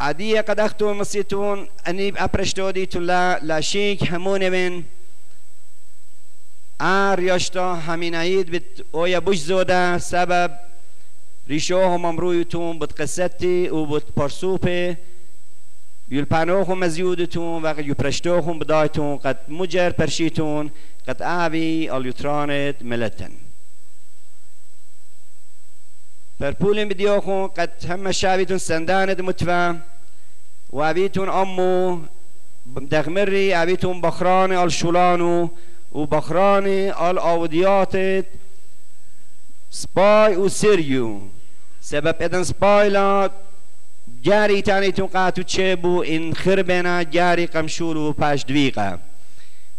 عادية 0.00 0.40
قد 0.40 0.60
اختون 0.60 0.98
مصيتون 0.98 1.68
اني 1.88 2.12
ابرشتو 2.16 2.70
ديتون 2.70 3.06
لا 3.06 3.38
لا 3.42 3.60
شيك 3.60 4.12
همون 4.12 4.50
من 4.50 4.82
آر 6.80 7.20
يشتا 7.20 7.80
همين 7.88 8.14
عيد 8.14 8.50
بت 8.50 8.84
اويا 8.94 9.18
بوش 9.18 9.38
زودا 9.38 9.98
سبب 9.98 10.50
بود 12.78 12.92
قصتی 12.92 13.68
و 13.68 13.86
بود 13.86 14.04
پرسوپ 14.16 14.66
يل 16.10 16.24
بانوخم 16.24 16.80
مزيودتون 16.80 17.62
وقت 17.62 17.78
يبرشتوخم 17.78 18.58
بدايتون 18.58 19.16
قد 19.16 19.36
مجر 19.48 19.90
برشيتون 19.90 20.70
قد 21.08 21.22
آبي 21.22 21.96
اليوترانت 21.96 22.76
ملتن. 22.82 23.41
برپولین 26.42 26.88
بدیوخون 26.88 27.46
قد 27.46 27.70
هم 27.88 28.12
شابيتون 28.12 28.58
سندانت 28.58 29.20
متفا 29.20 29.80
وابيتون 30.72 31.28
أمو 31.28 32.00
دغمري 32.66 33.54
أبيتون 33.54 34.00
بخران 34.00 34.52
الشولانو 34.52 35.50
وبخران 35.92 36.66
الأوديات 37.10 38.24
سباي 39.70 40.36
وسيريو 40.36 41.20
سبب 41.80 42.22
ادن 42.22 42.44
سباي 42.44 42.88
لا 42.88 43.30
جاري 44.22 44.62
تاني 44.62 44.90
قاتو 44.90 45.42
تشيبو 45.42 46.02
إن 46.02 46.34
خربنا 46.34 47.02
جاري 47.02 47.46
قمشولو 47.46 48.12
باش 48.12 48.44
دويقا 48.44 48.98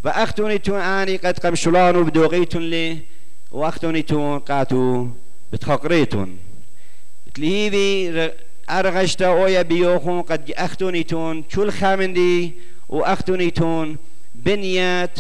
وأختوني 0.04 0.58
تون 0.58 0.80
آني 0.80 1.18
قد 1.18 1.40
قمشولانو 1.40 2.04
بدوغيتون 2.04 2.62
لي 2.62 2.98
وأختوني 3.52 4.02
تون 4.02 4.40
قاتو 4.40 5.08
بتخقريتون 5.54 6.43
تلهيبي 7.34 8.32
أرغشتا 8.70 9.28
أويا 9.28 9.62
بيوخون 9.62 10.22
قد 10.22 10.52
أختوني 10.52 11.04
تون 11.04 11.44
شول 11.50 11.72
خامندي 11.72 12.54
وأختوني 12.90 13.52
تون 13.52 13.98
بنيات 14.36 15.20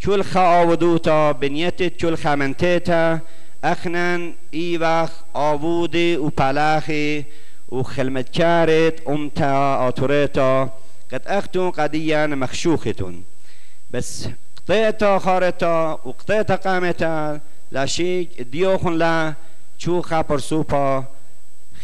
شول 0.00 0.24
خاودوتا 0.24 1.32
بنيت 1.32 2.00
شول 2.00 2.18
خامنتيتا 2.18 3.20
أخنان 3.64 4.34
إيواخ 4.54 5.10
آوودي 5.36 6.16
وبلاخي 6.16 7.24
وخلمتكارت 7.68 9.08
أمتا 9.08 9.88
آتوريتا 9.88 10.70
قد 11.12 11.22
أختون 11.26 11.70
قديا 11.70 12.26
مخشوختون. 12.26 13.24
بس 13.90 14.28
قطيتا 14.56 15.18
خارتا 15.18 15.98
وقطيتا 16.04 16.54
قامتا 16.54 17.40
لا 17.72 17.86
شيء 17.86 18.28
ديوخن 18.52 18.92
لا 18.92 19.34
چوخا 19.78 20.22
پرسوپا 20.22 21.15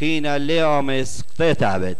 خينا 0.03 0.39
ليومس 0.39 1.23
قطيتا 1.23 1.79
بد 1.79 1.97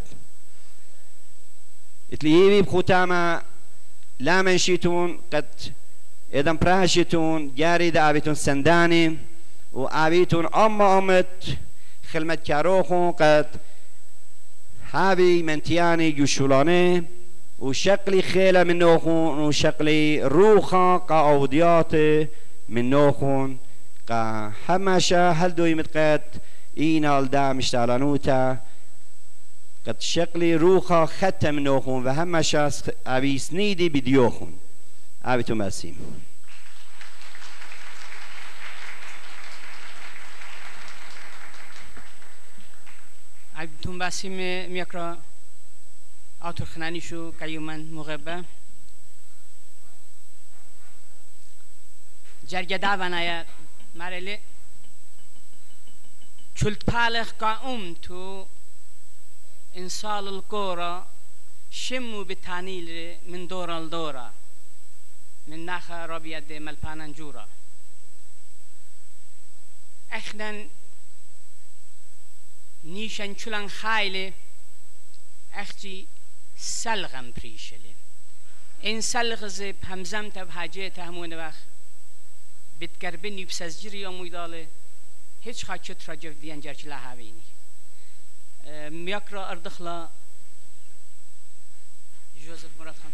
اتليهيبي 2.13 2.61
بخوتاما 2.61 3.41
لا 4.19 4.41
منشيتون 4.41 5.19
قد 5.33 5.45
إذا 6.33 6.51
براشتون 6.51 7.55
جاري 7.55 7.89
دا 7.89 8.09
أبيتون 8.09 8.35
سنداني 8.35 9.17
وأبيتون 9.73 10.45
أم 10.45 10.81
أمت 10.81 11.57
خلمت 12.11 12.47
كاروخون 12.47 13.11
قد 13.11 13.47
هابي 14.93 15.43
منتياني 15.43 16.11
جوشولاني 16.11 17.03
وشكلي 17.59 18.21
خيلة 18.21 18.63
من 18.63 18.79
نوخون 18.79 19.39
وشكلي 19.39 20.23
روخا 20.23 20.97
قاوديات 20.97 21.95
من 22.69 22.89
نوخون 22.89 23.57
قا 24.09 24.51
همشا 24.69 25.31
هل 25.31 25.55
دوي 25.55 25.75
متقات 25.75 26.23
إينا 26.77 27.19
الدا 27.19 27.53
مشتالانوتا 27.53 28.57
قد 29.87 30.01
شكلي 30.01 30.55
روخا 30.55 31.05
ختم 31.05 31.59
نوخون 31.59 32.07
وهمشا 32.07 32.71
أبي 33.07 33.37
سنيدي 33.37 33.89
بديوخون 33.89 34.59
أبي 35.25 35.43
تمسيم 35.43 36.23
عبدتون 43.55 43.99
باسم 43.99 44.29
میکرا 44.69 45.17
آتور 46.41 46.67
خنانیشو 46.67 47.31
قیومن 47.39 47.81
مغبه. 47.81 48.43
جرگه 52.47 52.77
داوانایا 52.77 53.43
مرلی 53.95 54.37
چلت 56.55 56.85
بالغ 56.85 57.29
قائم 57.39 57.93
تو 57.93 58.47
انسال 59.75 60.27
القورة 60.27 61.05
شمو 61.71 62.23
بتانيل 62.23 63.17
من 63.27 63.47
دورا. 63.47 63.79
لدورا 63.79 64.33
من 65.47 65.65
ناخا 65.65 66.05
ربيد 66.05 66.53
ملبانا 66.53 67.07
جورا 67.07 67.47
اخنا 70.11 70.67
نيشان 72.83 73.35
چلان 73.35 73.69
خايلي 73.69 74.33
اختي 75.53 76.07
سلغم 76.57 77.31
بريشلي 77.31 77.93
این 78.83 79.01
سلغ 79.01 79.47
زب 79.47 79.75
تب 80.35 80.49
حاجه 80.49 80.89
تهمون 80.89 81.33
وقت 81.33 81.63
بتقربني 82.81 83.45
بسزجري 83.45 84.01
يوم 84.01 84.21
هیچ 85.45 85.65
خاچت 85.65 86.09
راجب 86.09 86.39
دیان 86.39 86.59
جرچ 86.59 86.85
لهاوینی 86.85 87.43
میاکرا 88.89 89.47
اردخلا 89.47 90.09
جوزف 92.45 92.79
مراد 92.79 92.95
خان. 92.95 93.11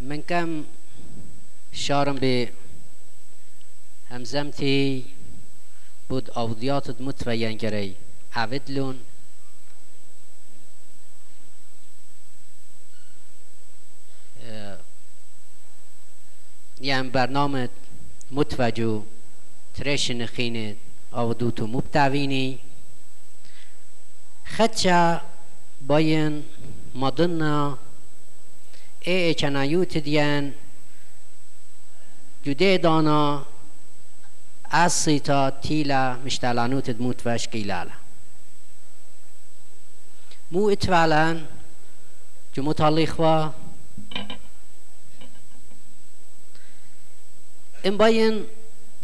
من 0.00 0.22
كم 0.22 0.64
شارم 1.72 2.16
به 2.16 2.52
همزمتي 4.10 5.04
بود 6.10 6.30
أوديات 6.30 7.00
متفين 7.00 7.58
كري 7.58 7.94
عبدلون 8.32 8.98
يعني 16.80 17.08
برنامج 17.08 17.68
متوجو 18.30 19.02
ترشن 19.74 20.26
خينة 20.26 20.76
أودوتو 21.14 21.66
مبتعويني 21.66 22.58
خدشا 24.46 25.20
باين 25.80 26.44
مدنا 26.94 27.78
اي 29.06 29.34
چنايوت 29.34 29.98
ديان 29.98 30.52
جده 32.46 32.76
دانا 32.76 33.44
أسيتا 34.72 35.50
تيلا 35.62 36.16
مشتالانوت 36.24 36.90
دموت 36.90 37.26
واش 37.26 37.46
كيلالا 37.46 37.90
مو 40.52 40.70
اتفالان 40.70 41.46
جموت 42.56 42.80
الإخوة 42.80 43.54
إن 47.86 47.96
باين 47.96 48.44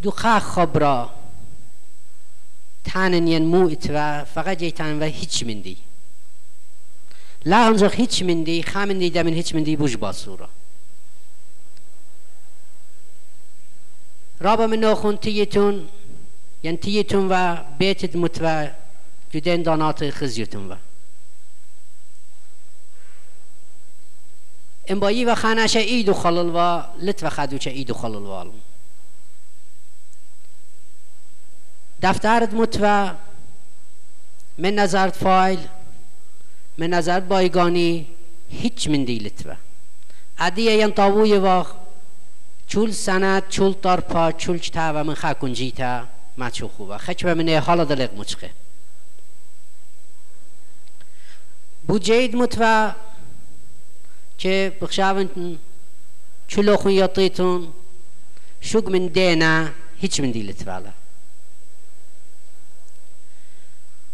دوخا 0.03 0.39
خبرا 0.39 1.15
تانن 2.85 3.29
ين 3.29 3.43
مو 3.43 3.69
اتوا 3.69 4.25
فقط 4.25 4.57
جيتان 4.57 5.03
و 5.03 5.05
هيچ 5.05 5.45
من 5.45 5.63
دي 5.63 5.77
لا 7.45 7.69
انزخ 7.69 7.95
هيچ 7.95 8.23
من 8.23 8.45
دي 8.45 8.63
خامن 8.63 8.99
دي 8.99 9.09
دمن 9.09 9.35
هيچ 9.35 9.55
من 9.55 9.65
دي 9.65 9.77
بوش 9.77 9.95
باسورا 9.95 10.49
رابا 14.41 14.67
من 14.67 14.81
نوخون 14.81 15.21
تيتون 15.21 15.89
ين 16.65 16.81
تيتون 16.81 17.33
و 17.33 17.57
بيتد 17.79 18.17
متوا 18.17 18.69
جدين 19.35 19.63
دانات 19.63 20.11
خزيتون 20.11 20.73
و. 20.73 20.77
ان 24.91 25.01
بايي 25.01 25.25
و 25.25 25.35
خاناش 25.35 25.77
ايدو 25.77 26.15
خلل 26.15 26.51
و 26.55 26.83
لتو 27.03 27.31
خدو 27.31 27.59
چه 27.59 27.71
ايدو 27.71 27.95
خلل 27.95 28.15
والم 28.15 28.61
دفترت 32.03 32.55
متوا 32.55 33.15
من 34.59 34.75
نظرت 34.75 35.17
فایل 35.17 35.59
من 36.79 36.91
نظرت 36.91 37.23
بایگانی 37.23 38.07
هیچ 38.51 38.89
من 38.89 39.05
دی 39.05 39.19
لتوا 39.19 39.55
عدیه 40.39 40.73
ین 40.73 40.91
طاووی 40.91 41.39
واخ 41.39 41.73
چول 42.69 42.93
سند 42.93 43.49
چول 43.49 43.73
طرپا 43.73 44.33
چول 44.33 44.59
چتا 44.59 44.93
و 44.95 45.05
من 45.05 45.15
خاکون 45.15 45.53
جیتا. 45.53 46.05
ما 46.39 46.51
چو 46.51 46.69
خوبه. 46.69 46.99
خچ 46.99 47.25
به 47.25 47.35
من 47.35 47.49
حالا 47.49 47.85
دلق 47.85 48.15
مچقه 48.15 48.51
بو 51.89 51.99
جید 51.99 52.37
متوا 52.37 52.93
که 54.39 54.77
بخشاون 54.81 55.59
چلو 56.49 56.77
خون 56.77 56.93
یطیتون 56.93 57.73
شوق 58.61 58.89
من 58.91 59.07
دینا 59.07 59.69
هیچ 60.01 60.21
من 60.21 60.31
دی 60.31 60.43
لتوالا 60.43 60.93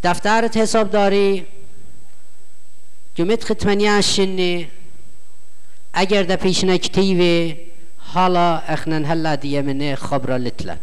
دفترت 0.02 0.57
حسابداری 0.57 1.46
جمعت 3.14 3.44
ختمانیا 3.44 4.00
شنی 4.00 4.68
اگر 5.92 6.22
در 6.22 6.36
پیش 6.36 6.64
نکتیوی 6.64 7.57
حالا 8.14 8.62
اخنن 8.74 9.04
هلا 9.04 9.34
دیه 9.34 9.62
منه 9.62 9.94
خبر 9.94 10.36
لتلن 10.36 10.78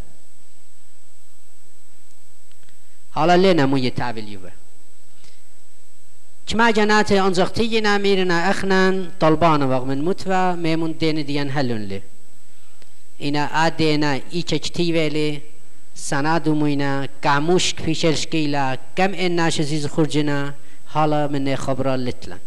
حالا 3.12 3.36
لینا 3.36 3.66
موی 3.66 3.90
تعبیلیوه 3.90 4.52
كما 6.48 6.72
جنات 6.72 7.12
أنزغتينا 7.12 7.98
ميرنا 7.98 8.50
أخنا 8.50 9.10
طلبان 9.20 9.64
وغمن 9.64 10.06
متوى 10.06 10.56
ميمون 10.56 10.98
دين 10.98 11.26
ديان 11.26 11.52
هلون 11.52 11.82
لي 11.82 12.02
إنا 13.22 13.68
آدينا 13.68 14.20
إيچچتي 14.34 14.94
ويلي 14.94 15.42
سنادو 15.96 16.54
موينا 16.54 17.08
كاموشك 17.22 17.82
فيشل 17.82 18.18
شكيلا 18.18 18.78
كم 18.96 19.14
إنا 19.14 19.50
شزيز 19.50 19.88
خرجنا 19.88 20.54
حالا 20.88 21.28
من 21.28 21.56
خبرا 21.56 21.96
لتلا 21.98 22.38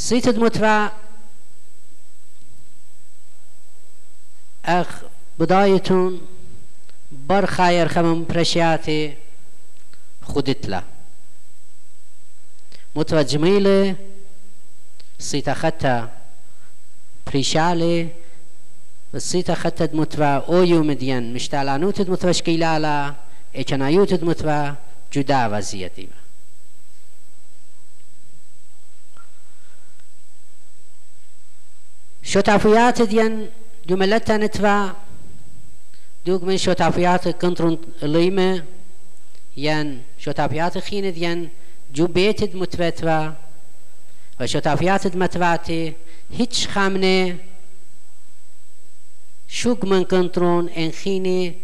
سيتد 0.00 0.38
متوى 0.38 0.90
أخ 4.64 4.86
بدايتون 5.38 6.20
بر 7.28 7.46
خایر 7.46 7.88
خمم 7.88 8.24
پرشیات 8.24 8.90
خودت 10.22 10.68
لا. 10.68 10.82
متوجمیل 12.94 13.94
سیتا 15.18 15.54
خطا 15.54 16.08
پریشاله 17.26 18.12
و 19.14 19.18
سیتا 19.18 19.54
خطت 19.54 19.94
متوا 19.94 20.36
اویو 20.36 20.82
مدین 20.82 21.34
مشتالانوتت 21.34 22.08
متوا 22.08 22.32
شکیلالا 22.32 23.14
اچنایوتت 23.54 24.22
متوا 24.22 24.76
جدا 25.10 25.48
وضعیتی. 25.52 26.19
شتافيات 32.22 33.02
ديان 33.02 33.48
جملتها 33.88 34.36
نتوا 34.36 34.88
دوك 36.26 36.42
من 36.42 36.56
شوتافيات 36.58 37.28
كنترون 37.28 37.78
ليمة 38.02 38.64
ين 39.56 40.02
شوتافيات 40.18 40.78
خيند 40.78 41.16
ين 41.16 41.48
جو 41.94 42.06
بيتد 42.06 42.56
متفتوا 42.56 43.32
وشوتافيات 44.40 45.16
متواتي 45.16 45.92
هيتش 46.38 46.68
خامنه 46.68 47.36
شوك 49.48 49.84
من 49.84 50.04
كنترون 50.04 50.68
ان 50.68 50.90
خيني 50.90 51.54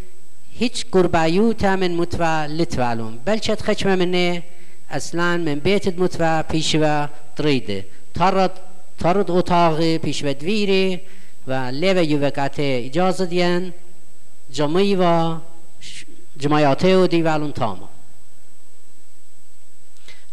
هيتش 0.58 0.84
قربايوتا 0.84 1.76
من 1.76 1.96
متوا 1.96 2.46
لتوالون 2.46 3.18
بل 3.26 3.42
شد 3.42 3.60
خشمه 3.60 3.94
منه 3.96 4.42
اصلا 4.90 5.36
من 5.36 5.54
بيت 5.54 5.98
متوا 6.00 6.42
پیشوا 6.42 7.06
تريده 7.36 7.84
ترد 8.14 8.50
ترد 8.98 9.30
اتاقی 9.30 9.98
پیشوا 9.98 10.32
دویره 10.32 11.00
و 11.46 11.52
لیو 11.52 12.02
یوکاته 12.02 12.82
اجازه 12.86 13.26
دین 13.26 13.72
جمعی 14.50 14.96
و 14.96 15.36
جمعیاته 16.36 16.96
و 16.96 17.06
دیوالون 17.06 17.52
تاما 17.52 17.88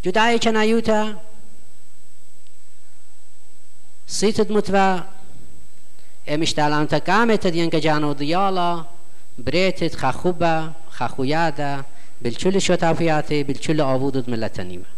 جدای 0.04 0.40
چنایوتا 0.40 1.14
سيتد 4.08 4.52
متوا 4.52 5.04
امشتالان 6.28 6.88
تكامت 6.88 7.48
ديان 7.48 7.70
كجانو 7.70 8.14
ديالا 8.14 8.86
بريتت 9.38 9.96
خخوبا 9.96 10.74
خخويادا 10.90 11.84
بالكل 12.22 12.62
شتافياتي 12.62 13.44
بالكل 13.44 13.82
عبودد 13.82 14.30
ملتنيمه 14.30 14.93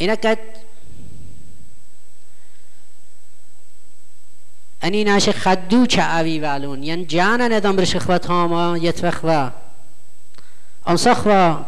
إنكت 0.00 0.38
أني 4.84 5.04
ناشي 5.04 5.32
خدو 5.32 5.86
أبي 5.98 6.40
والون؟ 6.40 6.84
ين 6.84 7.06
جانا 7.06 7.48
ندم 7.48 7.76
برشخوة 7.76 8.20
هاما 8.28 8.78
يتفخوا 8.82 9.50
أنصخوا 10.88 11.62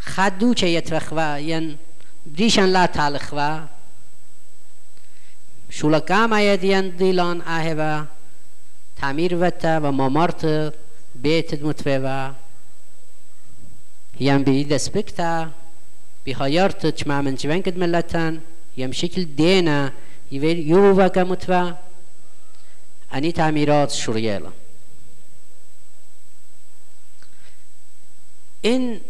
خدو 0.00 0.54
يتفخوا 0.62 1.36
ين 1.36 1.76
بريشن 2.26 2.64
لا 2.64 2.86
تالخوا 2.86 3.66
شولکام 5.70 6.32
آید 6.32 6.64
ین 6.64 6.96
دیلان 6.96 7.42
آهوا. 7.42 8.04
تعمیر 9.00 9.34
وتا 9.34 9.80
و 9.82 9.92
مامارت 9.92 10.72
بيت 11.14 11.62
متفوا 11.62 12.32
ين 14.20 14.42
بي 14.44 14.64
دسبكتا 14.64 15.50
بهايرت 16.30 16.86
تشمع 16.86 17.20
من 17.20 17.34
جوان 17.34 17.62
قد 17.62 17.76
ملتان؟ 17.78 18.40
يم 18.76 18.92
شكل 18.92 19.24
دينا 19.36 19.92
يوفا 20.32 21.08
كمتفا 21.08 21.78
أني 23.14 23.32
تعميرات 23.32 23.90
شريالة 23.90 24.52
إن 28.64 29.00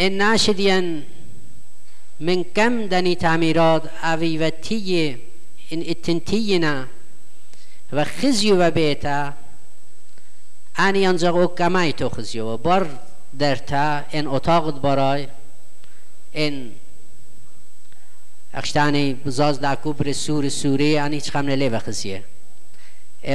الناشدين 0.00 1.04
من 2.20 2.44
كم 2.44 2.88
دني 2.88 3.14
تعميرات 3.14 3.82
أفيفتية 4.02 5.18
إن 5.72 5.80
التنتينا 5.80 6.88
وخزيو 7.92 8.66
وبيتا 8.66 9.34
أني 10.78 11.02
ينزغو 11.02 11.48
كماي 11.48 11.92
تخزيو 11.92 12.56
بر 12.56 12.88
درتا 13.34 14.04
إن 14.14 14.34
أتاقد 14.34 14.82
براي 14.82 15.28
إن 16.36 16.72
أخشتاني 18.54 19.16
بزاز 19.26 19.58
داكو 19.58 19.92
برسور 19.92 20.48
سوري 20.48 21.06
أني 21.06 21.20
تخمنا 21.20 21.56
لي 21.56 21.68
بخزيه 21.68 22.22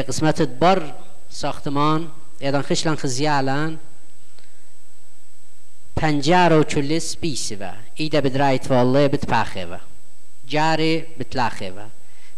قسمت 0.08 0.42
بر 0.42 0.94
ساختمان 1.30 2.12
ایدان 2.42 2.62
خشلان 2.62 2.96
خزیالان 2.96 3.80
پنجار 5.96 6.54
و 6.54 6.64
چلیس 6.64 7.18
بیسی 7.18 7.56
و. 7.56 7.72
ایده 7.96 8.22
بدرایت 8.22 8.72
والله 8.72 9.08
بتپاخه 9.08 9.66
و. 9.66 9.78
جاری 10.48 11.02
بتلاخه 11.20 11.72
و. 11.72 11.80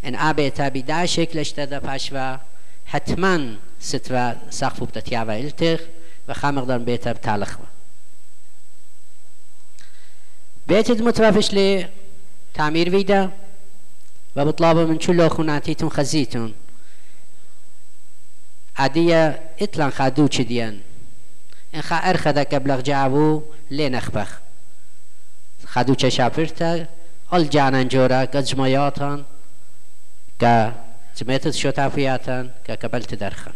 ان 0.03 0.15
آبیتا 0.15 0.69
بیدا 0.69 1.05
شکلش 1.05 1.51
تدا 1.51 1.79
پاش 1.79 2.09
و. 2.13 2.37
حتما 2.85 3.39
ست 3.79 4.07
و 4.11 4.35
سقف 4.49 4.83
بتتیا 4.83 5.25
و 5.25 5.29
التخ 5.29 5.79
و 6.27 6.33
خامق 6.33 6.65
دارن 6.67 6.83
بیتا 6.83 7.13
بتالخ 7.13 7.57
و. 7.59 7.82
بيتد 10.67 11.01
متوافش 11.01 11.53
لي 11.53 11.89
تعمير 12.53 12.89
فيدا 12.89 13.31
وبطلبوا 14.35 14.85
من 14.85 14.97
كل 14.97 15.29
خناتيتم 15.29 15.89
خزيتون 15.89 16.53
عادية 18.77 19.41
اطلع 19.61 19.89
خادو 19.89 20.27
چديان 20.27 20.79
ان 21.75 21.81
خا 21.81 21.95
ارخدا 21.95 22.43
كبلغ 22.43 22.81
جابو 22.81 23.43
لين 23.71 23.95
اخبخ 23.95 24.39
خادو 25.65 25.93
چه 25.95 26.09
شافرتا 26.09 26.87
ال 27.33 27.49
جانان 27.49 27.87
جورا 27.87 28.25
كجمعياتان 28.25 29.23
كا 30.39 30.73
جمعيت 31.17 31.49
شتافياتان 31.49 32.51
كا 32.65 32.75
قبلت 32.75 33.13
درخن 33.13 33.51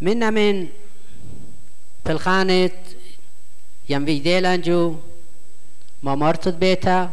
من 0.00 0.32
من 0.32 0.68
الخانة 2.06 2.70
ينبي 3.88 4.18
ديلانجو 4.18 4.96
ما 6.02 6.14
مرتد 6.14 6.60
بيتا 6.60 7.12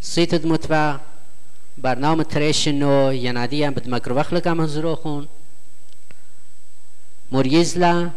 سيتد 0.00 0.46
متبع 0.46 1.00
برنامج 1.78 2.24
تريشنو 2.24 3.10
ينادي 3.10 3.70
بد 3.70 3.88
مكروخ 3.88 4.34
لك 4.34 4.48
من 4.48 4.66
زروخون 4.66 5.28
مريزلا 7.32 8.10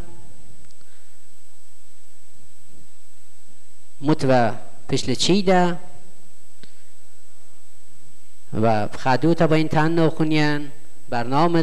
متبع 4.01 4.53
پشل 4.89 5.13
چیدا؟ 5.13 5.77
و 8.61 8.88
خادوتا 8.88 9.47
با 9.47 9.55
این 9.55 9.67
تن 9.67 10.09
خونیان. 10.09 10.71
برنامه 11.14 11.61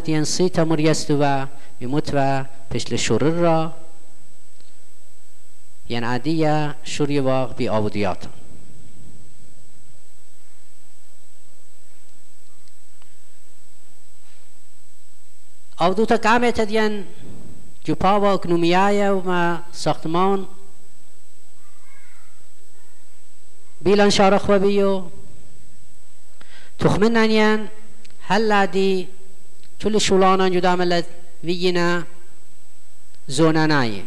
مریستو 0.59 1.19
و 1.23 1.47
متبع 1.81 2.45
پشل 2.71 2.97
شرر 2.97 3.35
را. 3.35 3.73
ينعدية 5.91 6.77
شريوا 6.85 7.45
بأوديات 7.45 8.25
أودوتا 15.81 16.17
كامة 16.17 16.51
تدين 16.51 17.05
جوباوا 17.87 18.35
اكنوميايا 18.35 19.11
وما 19.11 19.63
ساختمان. 19.73 20.47
بیلان 23.81 24.11
شارخ 24.11 24.49
و 24.49 24.59
بیو. 24.59 25.11
تخمنن 26.79 27.69
هلا 28.29 28.65
دي 28.65 29.07
كل 29.07 29.20
شولانا 29.99 30.49
جدا 30.49 30.75
ملت 30.75 31.07
وينا 31.45 32.05
زوناناي 33.29 34.05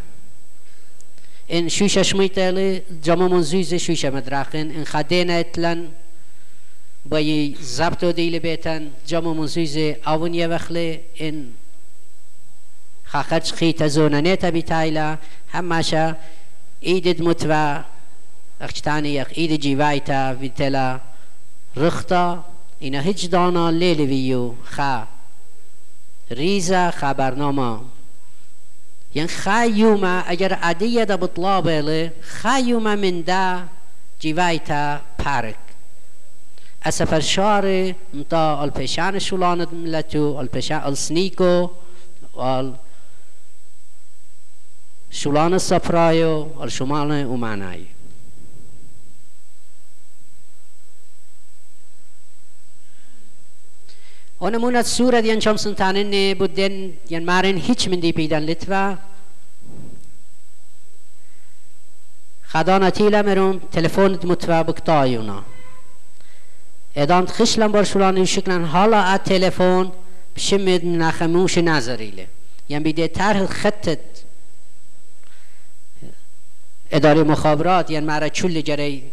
ان 1.54 1.70
شوشة 1.70 2.02
شميتالي 2.02 2.82
جمع 3.04 3.28
منزوز 3.28 3.76
شوشة 3.76 4.10
مدراخن 4.10 4.72
ان 4.72 4.86
خدينا 4.86 5.40
اتلن 5.40 5.90
بای 7.06 7.56
زبط 7.62 8.04
و 8.04 8.12
دیل 8.12 8.40
بیتن 8.40 8.92
جمع 9.08 9.48
یه 10.34 10.48
وخله 10.48 11.00
ان 11.22 11.52
خاخرج 13.06 13.52
خيت 13.52 13.84
زونانه 13.84 14.36
تبي 14.36 14.62
تايلا 14.62 15.18
هماشا 15.54 16.16
ايدد 16.84 17.22
متوا 17.22 17.82
اختاني 18.62 19.16
يخ 19.16 19.28
ايد 19.38 19.60
جيوايتا 19.60 20.36
فيتلا 20.36 21.00
رختا. 21.78 22.44
اینا 22.82 23.02
هیچ 23.02 23.26
دانا 23.26 23.72
لیل 23.72 24.02
ویو 24.02 24.56
خا 24.66 25.08
ریزا 26.32 26.92
خبرنامه. 26.92 27.80
ين 29.16 29.28
خايوما 29.28 30.24
اگر 30.28 30.54
عدية 30.54 31.04
دا 31.04 31.16
بطلابه 31.16 32.12
خايوما 32.42 32.96
من 32.96 33.24
دا 33.24 33.68
جيوايتا 34.22 35.02
بارك 35.26 35.60
اسفر 36.86 37.20
شار 37.20 37.94
متا 38.14 38.64
الپشان 38.64 39.20
شولان 39.20 39.68
ملتو 39.74 40.42
الپشان 40.42 40.88
السنيكو 40.88 41.70
وال 42.34 42.76
شولان 45.12 45.54
السفرايو 45.54 46.64
الشمال 46.64 47.26
ومعناي 47.26 47.86
ونمونة 54.44 54.82
سورة 54.82 55.20
ديان 55.20 55.40
شام 55.42 55.58
سنتانن 55.58 56.34
بودن 56.34 56.92
ين 57.10 57.26
مارن 57.26 57.58
هیچ 57.58 57.88
من 57.88 58.00
دی 58.00 58.12
پیدن 58.12 58.40
لتوا 58.40 58.96
خدانا 62.48 62.90
تيلا 62.90 63.22
مرون 63.22 63.62
تلفون 63.72 64.20
متوا 64.24 64.62
بكتايونا 64.62 65.44
ادام 66.98 67.26
خشلن 67.26 67.72
برشولان 67.72 68.18
يشكلن 68.18 68.68
حالا 68.68 69.16
ا 69.16 69.18
تلفون 69.18 69.92
بشمد 70.36 70.86
من 70.86 71.12
خموش 71.12 71.58
نظريله 71.60 72.28
يعني 72.70 72.84
بده 72.84 73.06
طرح 73.06 73.46
خطت 73.46 74.00
اداره 76.94 77.24
مخابرات 77.24 77.92
يعني 77.92 78.06
مرا 78.06 78.28
چول 78.28 78.64
جري 78.64 79.04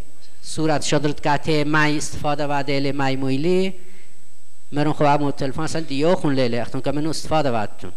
صورت 0.42 0.82
شدرت 0.82 1.28
قاته 1.28 1.64
مای 1.64 1.96
استفاده 1.96 2.46
و 2.46 2.62
دل 2.62 2.92
مای 2.92 3.16
مویلی 3.16 3.89
مرون 4.72 4.92
خو 4.92 5.04
عمو 5.04 5.30
تلفن 5.30 5.62
اصلا 5.62 5.80
دیوخون 5.80 6.34
لیله 6.34 6.60
اختون 6.60 6.80
که 6.80 6.92
منو 6.92 7.10
استفاده 7.10 7.50
واتون 7.50 7.92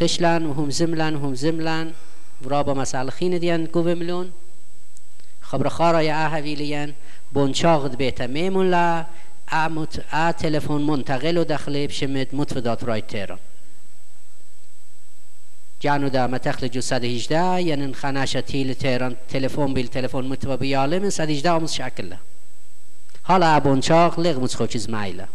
قشلن 0.00 0.46
و 0.46 0.54
هم 0.54 0.70
زملن 0.70 1.14
هم 1.14 1.34
زملن 1.34 1.92
ورا 2.44 2.62
با 2.62 2.74
مسئله 2.74 3.10
خین 3.10 3.38
دیان 3.38 3.64
گوه 3.64 3.94
ملون 3.94 4.32
خبر 5.40 5.68
خارا 5.68 6.02
یا 6.02 6.16
اهویلین 6.16 6.94
بونچاغد 7.32 7.96
بیتا 7.96 8.26
میمون 8.26 8.70
لا 8.70 9.06
ا 10.12 10.32
تلفن 10.32 10.74
منتقل 10.74 11.36
و 11.36 11.44
دخلی 11.44 11.86
بشمت 11.86 12.34
متفدات 12.34 12.84
رای 12.84 13.02
تیران 13.02 13.38
جانو 15.80 16.08
دا 16.08 16.26
متخل 16.26 16.68
جو 16.68 16.80
118 16.80 17.62
یعنی 17.62 17.92
خناشة 17.92 18.40
تیل 18.40 18.72
تیران 18.72 19.16
تلفن 19.28 19.74
بیل 19.74 19.86
تلفن 19.86 20.20
متوا 20.20 20.56
بیاله 20.56 20.98
من 20.98 21.10
118 21.10 21.50
آموز 21.50 21.72
شکل 21.72 22.14
چیز 24.66 24.90
مایلا 24.90 25.26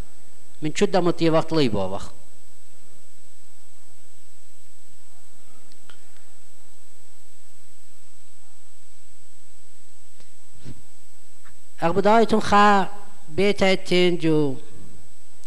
من 0.62 0.72
چود 0.72 0.92
دا 0.92 1.02
متی 1.02 1.30
وقت 1.30 1.54
لی 1.54 1.70
با 1.70 1.90
وقت 1.90 2.10
اقبدایتون 11.82 12.40
خا 12.40 12.88
بیتایتین 13.36 14.18
جو 14.18 14.56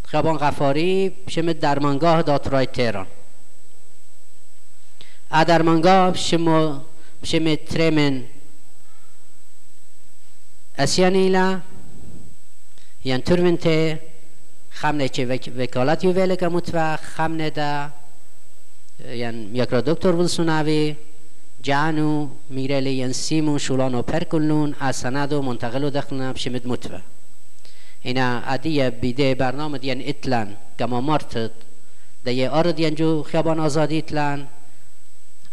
خبان 0.04 0.36
غفاری 0.36 1.16
شم 1.28 1.52
درمانگاه 1.52 2.22
داترای 2.22 2.66
تهران 2.66 3.06
ا 5.30 5.44
درمانگاه 5.44 6.14
شم 6.14 6.80
شم 7.24 7.54
ترمن 7.54 8.24
اسیانیلا 10.78 11.60
چه 15.08 15.26
وکالت 15.58 16.04
یو 16.04 16.12
ویله 16.12 16.36
که 16.36 16.48
متوه 16.48 16.96
خمنه 16.96 17.50
دا 17.50 17.90
یان 19.14 19.56
یکرا 19.56 19.80
دکتر 19.80 20.08
ولسوناوی 20.08 20.96
جانو 21.62 22.28
میرلی 22.50 22.90
ین 22.90 23.12
سیمو 23.12 23.58
شولانو 23.58 24.02
پرکلون 24.02 24.74
از 24.80 24.96
سندو 24.96 25.42
منتقلو 25.42 25.90
دخلنا 25.90 26.32
بشمد 26.32 26.66
متوه 26.66 27.00
اینا 28.02 28.38
عدیه 28.38 28.90
بیده 28.90 29.34
برنامه 29.34 29.78
دیان 29.78 30.02
اتلان 30.06 30.56
کما 30.78 31.00
مرتد 31.00 31.50
ده 32.24 32.32
یه 32.32 32.50
آرد 32.50 32.88
جو 32.90 33.22
خیابان 33.22 33.60
آزادی 33.60 33.98
اتلان 33.98 34.46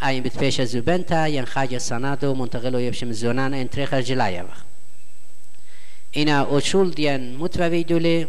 این 0.01 0.23
بیت 0.23 0.37
پیش 0.37 0.61
زوبنتا 0.61 1.27
ین 1.27 1.45
خاج 1.45 1.77
سندو 1.77 2.35
منتقلو 2.35 2.81
یبشم 2.81 3.11
زونان 3.11 3.53
انتری 3.53 3.85
خرجلایه 3.85 4.41
وقت 4.41 4.74
متوی 7.37 7.83
دوله 7.83 8.27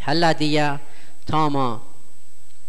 هلا 0.00 0.32
دیا 0.32 0.80
تاما 1.26 1.82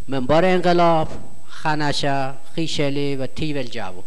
منبر 0.07 0.45
انقلاب 0.45 1.07
خانشا 1.47 2.35
خیشلی 2.55 3.15
و 3.15 3.27
تیول 3.27 3.63
جاو. 3.63 4.03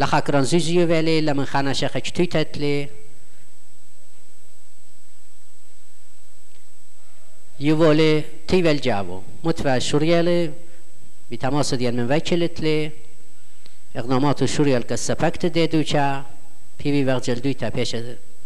لخاکران 0.00 0.44
زیزیو 0.44 0.86
ولی 0.86 1.20
لمن 1.20 1.44
خانشا 1.44 1.88
خچتوی 1.88 2.26
تتلی. 2.26 2.88
يولي 7.60 8.24
تيفل 8.48 8.80
جابو 8.80 9.22
متفع 9.44 9.78
شوريالي 9.78 10.52
بتماس 11.30 11.74
ديال 11.74 11.96
من 11.96 12.12
وكلت 12.12 12.60
لي 12.60 12.90
اقدامات 13.96 14.44
شوريال 14.44 14.82
كسفكت 14.82 15.46
ديدو 15.46 15.82
چا. 15.82 16.24
بيبي 16.84 17.12
وقت 17.12 17.30
جلدوی 17.30 17.54
تا 17.54 17.70
پیش 17.70 17.96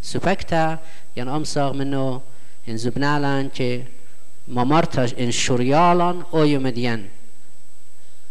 سوپکتا 0.01 0.79
یان 1.15 1.27
امساغ 1.27 1.73
منو 1.73 2.21
ان 2.67 2.77
زبنالان 2.77 3.49
که 3.49 3.87
ممرتش 4.47 5.13
ان 5.17 5.31
شوریالان 5.31 6.23
او 6.33 6.45
يمدين 6.45 7.09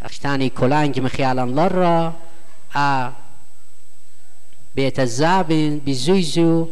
اختاني 0.03 0.49
كولانج 0.49 1.01
مخيالان 1.01 1.55
لرا 1.55 2.13
ا 2.75 3.13
بيت 4.75 5.01
الزابين 5.01 5.79
بزويزو 5.87 6.69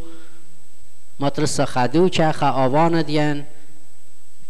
مطرس 1.19 1.61
خدو 1.61 2.09
چه 2.09 2.31
خا 2.31 2.49
آوان 2.49 3.01
دين 3.01 3.45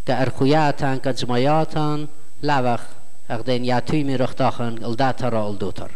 که 0.08 0.22
ارخویاتان 0.22 1.00
که 1.00 1.14
جمعیاتان 1.14 2.08
لوخ 2.44 2.82
اقدین 3.30 3.64
یا 3.64 3.80
توی 3.80 4.04
می 4.04 4.18
رختاخن 4.18 4.84
الدات 4.84 5.24
را 5.24 5.46
الدوتر 5.46 5.90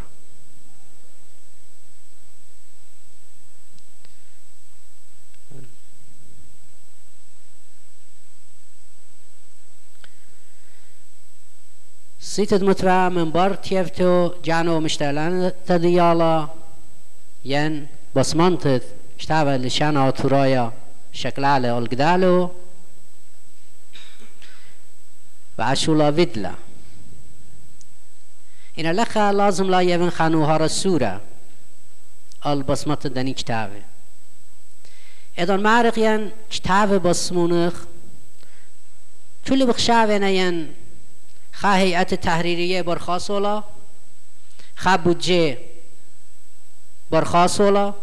سيتد 12.35 12.63
مترا 12.63 13.09
من 13.09 13.31
بار 13.31 13.53
تيفتو 13.55 14.31
جانو 14.45 14.79
مشتغلان 14.79 15.51
تديالا 15.67 16.47
ين 17.45 17.87
بصمنتت 18.15 18.83
اشتغل 19.19 19.65
لشانا 19.65 20.11
ترايا 20.11 20.71
شكلالة 21.13 21.77
القدالو 21.77 22.51
وعشولا 25.59 26.11
فيدلا 26.11 26.53
إن 28.79 28.91
لخا 28.95 29.31
لازم 29.31 29.69
لا 29.69 29.81
يبن 29.81 30.09
خانوها 30.09 30.57
رسورة 30.57 31.21
البصمت 32.45 33.07
دني 33.07 33.33
كتابه 33.33 33.81
إذا 35.39 35.57
معرق 35.57 35.99
ين 35.99 36.31
كتابه 36.51 36.97
بصمونخ 36.97 37.75
كل 39.47 39.67
بخشاوه 39.67 40.25
ين 40.25 40.84
خواه 41.61 41.77
هیئت 41.77 42.13
تحریریه 42.13 42.83
برخواست 42.83 43.29
ولا 43.29 43.63
خواه 44.75 44.97
بودجه 44.97 45.57
برخواست 47.09 47.61
ولا 47.61 47.93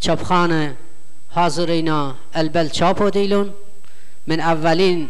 چاپخانه 0.00 0.76
حاضرینا 1.30 2.14
البل 2.34 2.68
چاپو 2.68 3.10
دیلون. 3.10 3.54
من 4.26 4.40
اولین 4.40 5.08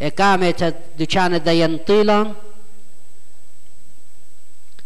اقامت 0.00 0.62
دکان 0.98 1.38
دین 1.38 1.78
طیلان. 1.78 2.36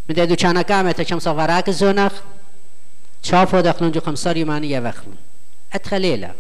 من 0.08 0.14
دی 0.14 0.26
دکان 0.26 0.56
اقامت 0.56 1.00
چم 1.00 1.18
صغراک 1.18 1.70
زونخ. 1.70 2.12
چاپ 3.22 3.54
دخلون 3.54 3.92
جو 3.92 4.00
خمسار 4.00 4.36
يماني 4.36 4.70
يوخلون 4.70 5.18
اتخليلا 5.72 6.30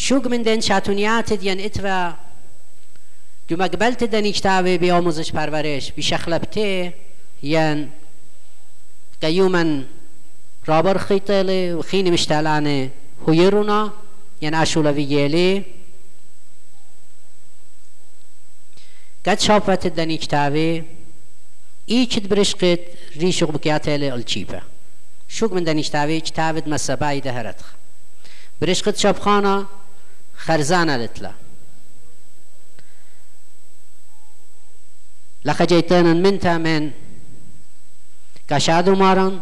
شوق 0.00 0.26
من 0.28 0.42
دن 0.42 0.60
شاتونيات 0.60 1.32
دين 1.32 1.60
اتوا 1.60 2.12
جو 3.50 3.56
مقبلت 3.56 4.04
دن 4.04 4.24
اجتاوي 4.24 4.78
بياموزش 4.78 5.32
پرورش 5.32 5.92
بشخلبته 5.96 6.92
ين 7.42 7.90
قيوما 9.22 9.84
رابر 10.68 10.98
خيطلي 10.98 11.74
وخين 11.74 12.12
مشتالانه 12.12 12.90
هيرونا 13.28 13.92
ين 14.42 14.54
اشولوييلي 14.54 15.62
قد 19.26 19.40
شافت 19.40 19.86
دن 19.86 20.10
اجتاوي 20.10 20.84
ایچ 21.86 22.18
برشقت 22.18 22.80
ریشق 23.16 23.50
بکیات 23.50 23.88
هلی 23.88 24.10
الچیبه 24.10 24.62
شوق 25.28 25.52
من 25.52 25.64
دنیش 25.64 25.88
تاوی 25.88 26.20
چ 26.20 26.30
تاود 26.30 26.68
مسبای 26.68 27.20
دهرت 27.20 27.60
برشقت 28.60 28.96
شبخانا 28.98 29.66
خرزانه 30.48 30.96
لتلا 30.96 31.32
لخجيتنا 35.44 36.12
من 36.14 36.38
تامن 36.38 36.90
كشادو 38.48 38.94
مارن 38.94 39.40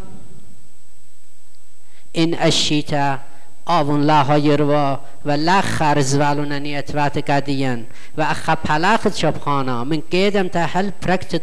إن 2.17 2.35
الشتاء 2.35 3.21
آون 3.69 4.07
لا 4.07 4.37
يروا 4.37 4.97
و 5.25 5.31
لا 5.31 5.61
خرز 5.61 6.15
والونني 6.17 6.79
اتوات 6.79 7.19
كاديان 7.19 7.85
و 8.19 8.23
اخا 8.23 8.55
پلاخت 8.55 9.15
شبخانا. 9.15 9.85
من 9.85 10.01
قيدم 10.13 10.49
تا 10.49 10.65
هل 10.65 10.93
پرکت 11.03 11.43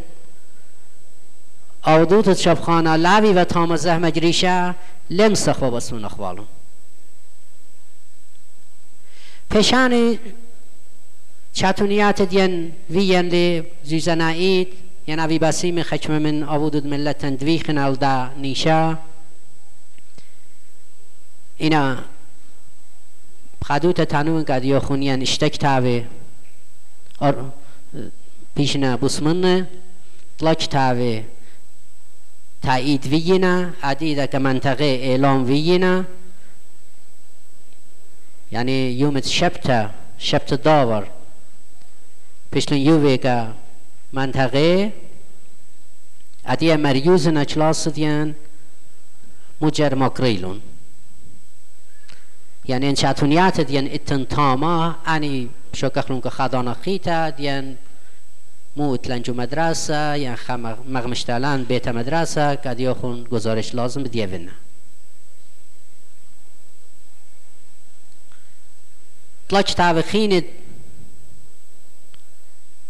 أودوت 1.88 2.34
شبخانا. 2.34 2.98
لاوي 2.98 3.34
و 3.34 3.44
تامزه 3.44 3.98
مجريشا 3.98 4.76
لم 5.10 5.34
سخوا 5.34 5.70
بسون 5.70 6.06
أخوالهم 6.06 6.46
پشان 9.54 10.18
چاتونیات 11.54 12.22
دین 12.22 12.72
ویان 12.90 13.28
لی 13.28 13.64
زیزنائید 13.84 14.68
ین 15.08 15.20
اوی 15.20 15.40
باسیم 15.40 15.84
خچم 15.84 16.18
من 16.22 16.44
آبودود 16.44 16.88
ملتن 16.88 17.36
دویخن 17.36 17.78
الدا 17.78 18.30
نیشا. 18.38 18.98
اینا 21.58 21.98
خدوت 23.66 24.02
تانون 24.02 24.44
قد 24.44 24.66
يخونيان 24.66 25.22
اشتك 25.22 25.56
تاوي 25.58 26.04
اور 27.22 27.34
پیشنا 28.56 28.96
بسمن 28.96 29.68
طلق 30.38 30.66
تاوي 30.66 31.24
تایید 32.64 33.08
وینا 33.08 33.70
عدیده 33.84 34.28
که 34.28 34.40
منطقه 34.40 35.00
اعلام 35.04 35.46
وینا. 35.46 36.06
یعنی 38.54 38.72
یومت 38.72 39.28
شبت 39.28 39.90
شبت 40.18 40.54
داور. 40.54 41.08
پیشلن 42.52 42.78
یووی 42.78 43.18
که 43.18 43.48
منطقه 44.14 44.94
عدیه 46.46 46.76
مریوز 46.76 47.28
نچلاس 47.28 47.88
دیان 47.88 48.36
مجر 49.62 49.96
مکریلون 49.96 50.62
يعني 52.66 52.90
ان 52.90 52.96
شاتونيات 52.96 53.62
ديان 53.62 53.88
اتن 53.88 54.28
تاما 54.28 54.96
اني 55.08 55.50
شوكخلون 55.74 56.22
كخدانا 56.22 56.74
خيتا 56.74 57.30
ديان 57.30 57.76
مو 58.78 58.96
تلنجو 58.96 59.34
مدرسه 59.34 60.36
خم 60.36 60.76
مغمشتالان 60.88 61.64
بیت 61.64 61.88
مدرسه 61.88 62.60
که 62.64 62.74
دیاخون 62.74 63.24
گزارش 63.24 63.76
لازم 63.76 64.04
بدیوینه 64.04 64.52
تاو 69.62 70.02
خينت 70.02 70.46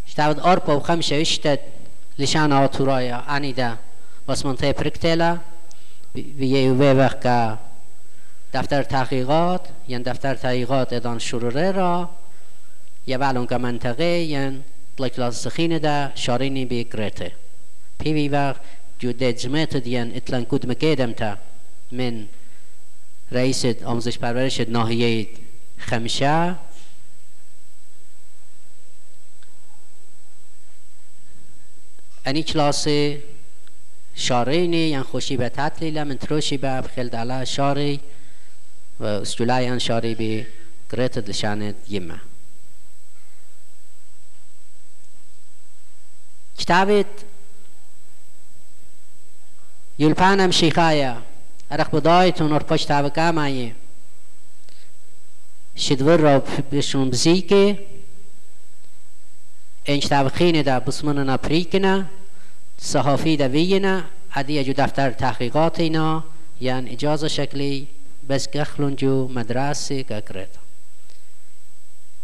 اشتاود 0.07 0.39
أربا 0.39 0.73
وخمسة 0.73 1.21
اشتت 1.21 1.59
لشان 2.19 2.51
أني 2.51 3.51
دا 3.51 3.77
بس 4.27 4.45
منطقة 4.45 4.71
بركتلا 4.71 5.37
بيه 6.15 6.71
ويبخ 6.71 7.13
که 7.23 7.57
دفتر 8.53 8.83
تحقیقات 8.83 9.61
یعنی 9.87 10.03
دفتر 10.03 10.35
تحقیقات 10.35 10.93
ادان 10.93 11.19
شروره 11.19 11.71
را 11.71 12.09
یه 13.07 13.17
ولون 13.17 13.47
که 13.47 13.57
منطقه 13.57 14.03
یعنی 14.03 14.61
طلقلاس 14.97 15.43
سخينة 15.43 15.77
دا 15.77 16.11
شاريني 16.15 16.65
بي 16.65 16.83
كريتا 16.83 17.31
بيبي 17.99 18.29
باغ 18.29 18.55
جو 19.01 19.11
دجمت 19.11 19.77
ديان 19.77 20.11
اتلان 20.15 20.45
كود 20.45 20.65
مكيدمتا 20.65 21.37
من 21.91 22.25
رئيس 23.31 23.65
آموزش 23.65 24.17
پرورش 24.17 24.61
ناحیه 24.61 25.27
خمشه. 25.83 26.55
اني 32.27 32.43
کلاس 32.43 32.89
شاريني 34.15 34.91
يعني 34.91 35.03
خوشي 35.03 35.37
به 35.37 35.47
تطليل 35.47 36.05
من 36.05 36.19
تروشي 36.19 36.57
به 36.57 36.79
بخيل 36.79 37.09
دالا 37.09 37.43
شاري 37.43 37.99
و 38.99 39.05
استولايان 39.05 39.79
شاري 39.79 40.15
بي 40.15 40.45
كريتا 40.91 41.21
دشانت 41.21 41.75
يمه 41.89 42.19
كتابت 46.57 47.25
يلبانم 49.99 50.51
شيخايا 50.51 51.21
أرخ 51.71 51.95
بدايتون 51.95 52.51
اور 52.51 52.63
پشت 52.63 52.87
تابه 52.87 53.09
تابه 60.09 60.29
خینه 60.29 60.63
دا 60.63 60.79
بسمننا 60.79 61.37
پریکنه 61.37 62.09
صحافی 62.77 63.37
دا 63.37 63.47
وینا 63.47 64.03
عدی 64.35 64.63
جو 64.63 64.73
دفتر 64.77 65.11
تحقیقات 65.11 65.79
اینا. 65.79 66.23
یعنی 66.61 66.89
اجازه 66.89 67.27
شکلی. 67.27 67.87
بس 68.29 68.49
گخلون 68.49 68.95
جو 68.95 69.27
مدرسه 69.27 70.03
که 70.03 70.23
کرد. 70.29 70.57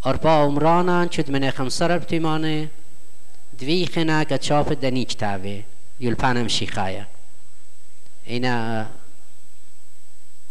اور 0.03 0.17
با 0.17 0.43
عمرانان 0.43 1.09
چود 1.09 1.31
من 1.31 1.51
خمسر 1.51 1.91
ابتیمانه 1.91 2.69
دویخنا 3.59 4.23
که 4.23 4.37
چاپ 4.37 4.81
دنیک 4.81 5.17
تاوه. 5.17 5.63
یلپانم 5.99 6.47
شیخایا 6.47 7.05
اینا 8.25 8.85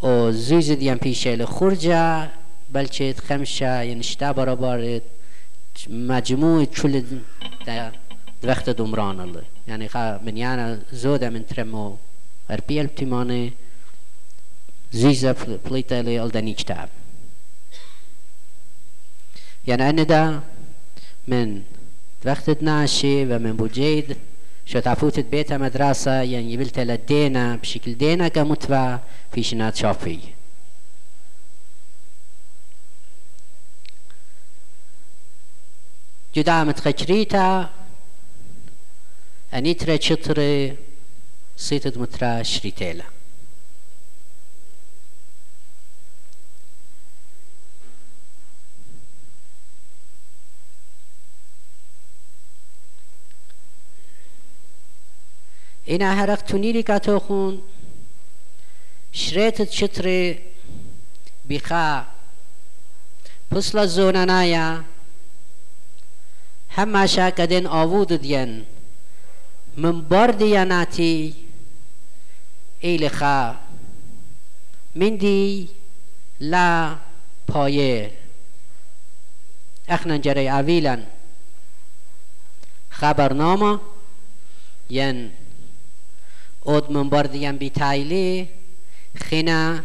او 0.00 0.32
زوز 0.32 0.70
دیم 0.70 0.98
پیشه 0.98 1.46
خورجا 1.46 2.28
بلچه 2.72 3.14
خمشه 3.28 3.86
یعنی 3.86 4.02
شتا 4.02 4.32
برابر 4.32 5.00
مجموع 5.90 6.64
چول 6.64 7.02
وقت 8.44 8.70
دمران 8.70 9.20
الله. 9.20 9.42
يعني 9.68 9.88
خا 9.88 10.20
من 10.26 10.36
يانا 10.36 10.78
زودا 10.92 11.30
من 11.30 11.46
ترمو 11.46 11.96
اربيل 12.50 12.86
بتيمانه 12.86 13.50
زيزا 14.92 15.32
بليتا 15.70 16.02
لي 16.02 16.22
الدنيك 16.24 16.62
تاب 16.62 16.88
يعني 19.66 19.90
أنا 19.90 20.02
دا 20.02 20.40
من 21.28 21.62
وقت 22.26 22.62
ناشي 22.62 23.22
ومن 23.22 23.56
بوجيد 23.56 24.16
شو 24.66 24.78
تعفوت 24.78 25.20
بيت 25.20 25.52
مدرسة 25.52 26.12
يعني 26.22 26.52
يبلت 26.52 26.78
لدينا 26.78 27.56
بشكل 27.56 27.94
دينا 27.94 28.28
كمتبع 28.28 28.98
في 29.32 29.42
شنات 29.42 29.76
شافي 29.76 30.18
Gjydamët 36.38 36.78
ka 36.78 36.92
qrita 36.94 37.44
A 39.50 39.58
një 39.58 39.72
tre 39.74 39.96
qëtëre 39.98 40.50
Sitët 41.58 41.96
më 41.98 42.06
tra 42.14 42.36
shritela 42.46 43.08
اینا 55.88 56.14
هرق 56.14 56.42
تونیلی 56.42 56.82
که 56.82 56.98
تو 56.98 57.18
خون 57.18 57.62
شریتت 59.12 59.70
شتره 59.70 60.38
بیخا 61.44 62.06
پسلا 63.50 63.86
زونانایا 63.86 64.84
همه 66.70 67.06
شاکدن 67.06 67.66
آوود 67.66 68.12
دین 68.12 68.66
من 69.76 70.00
بار 70.00 70.30
دیاناتی 70.30 71.34
ایلخا 72.80 73.54
من 74.94 75.16
دی 75.16 75.68
لا 76.40 76.96
پایه 77.48 78.10
اخنا 79.88 80.16
جري 80.16 80.48
عويلا 80.48 80.98
خبرنامه 82.90 83.80
ين 84.90 85.30
od 86.66 86.90
من 86.90 87.08
بردیم 87.08 87.56
بی 87.56 87.70
تایلی 87.70 88.48
خینا 89.14 89.80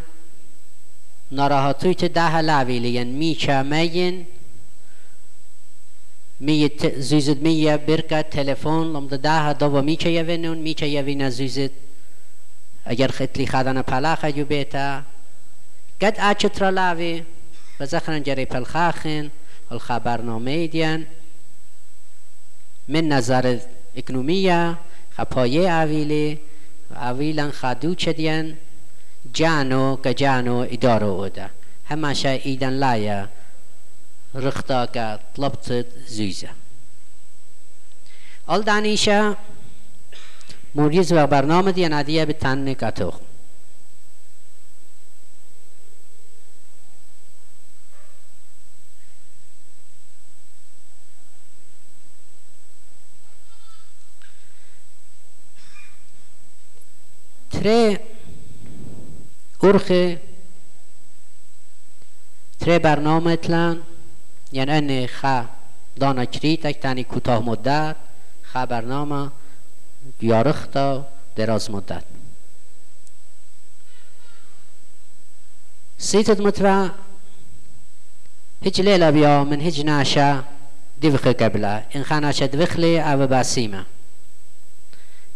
ناراحتوی 1.32 1.94
ده 1.94 2.36
لاویلین 2.40 3.06
میچا 3.06 3.62
مین 3.62 4.26
زیزد 6.96 7.42
می 7.42 7.76
برکا 7.76 8.22
تلفن 8.22 8.84
لم 8.84 9.06
ده 9.06 9.52
دو 9.52 9.82
میچا 9.82 10.08
یوینون 10.08 10.58
میچا 10.58 10.86
یوینا 10.86 11.30
زیزد 11.30 11.70
اگر 12.84 13.08
خطلی 13.08 13.46
خدانا 13.46 13.82
پلاخ 13.82 14.24
جو 14.24 14.44
بیتا. 14.44 15.02
قد 16.00 16.16
اچترا 16.20 16.70
لاوی 16.70 17.22
بزخرن 17.80 18.22
جری 18.22 18.44
پلخاخن 18.44 19.30
الخبرنامه 19.70 20.66
دیان. 20.66 21.06
من 22.88 23.08
نظر 23.08 23.58
اکنومیا 23.96 24.78
خپایه 25.16 25.70
اویلی 25.70 26.40
اویلن 26.90 27.50
خادو 27.50 27.94
چدیان 27.94 28.56
جانو 29.32 29.96
که 29.96 30.14
جانو 30.14 30.66
ادارو 30.70 31.06
اودا 31.06 31.46
هماشا 31.88 32.28
ایدن 32.28 32.72
لایا 32.72 33.28
رختا 34.34 34.86
که 34.86 35.18
طلبت 35.36 35.86
زوزه 36.06 36.50
ال 38.48 38.62
دانیشا 38.62 39.36
موریز 40.74 41.12
و 41.12 41.26
برنامه 41.26 41.72
دی 41.72 41.88
نادیه 41.88 42.24
به 42.24 42.32
تن 42.32 42.74
کاتوخ 42.74 43.14
tre 57.64 58.00
urche 59.62 60.18
tre 62.60 62.78
برنامه 62.78 63.36
تلن 63.36 63.93
یعنی 64.54 65.06
خ 65.06 65.26
دانا 66.00 66.24
کریتک 66.24 66.80
تانی 66.80 67.04
کوتاه 67.04 67.42
مدت 67.42 67.96
خ 68.42 68.56
برنامه 68.56 69.30
یارختا 70.22 71.06
دراز 71.36 71.70
مدت. 71.70 72.04
سيتد 75.98 76.40
مترا 76.40 76.90
هج 78.66 78.80
ليلة 78.80 79.10
بيا 79.10 79.44
من 79.44 79.60
هج 79.60 79.80
ناشا 79.80 80.44
دفخ 81.02 81.28
قبله. 81.28 81.84
إن 81.96 82.04
خاناشا 82.04 82.46
دفخلي 82.46 83.00
أو 83.00 83.26
باسيمة 83.26 83.84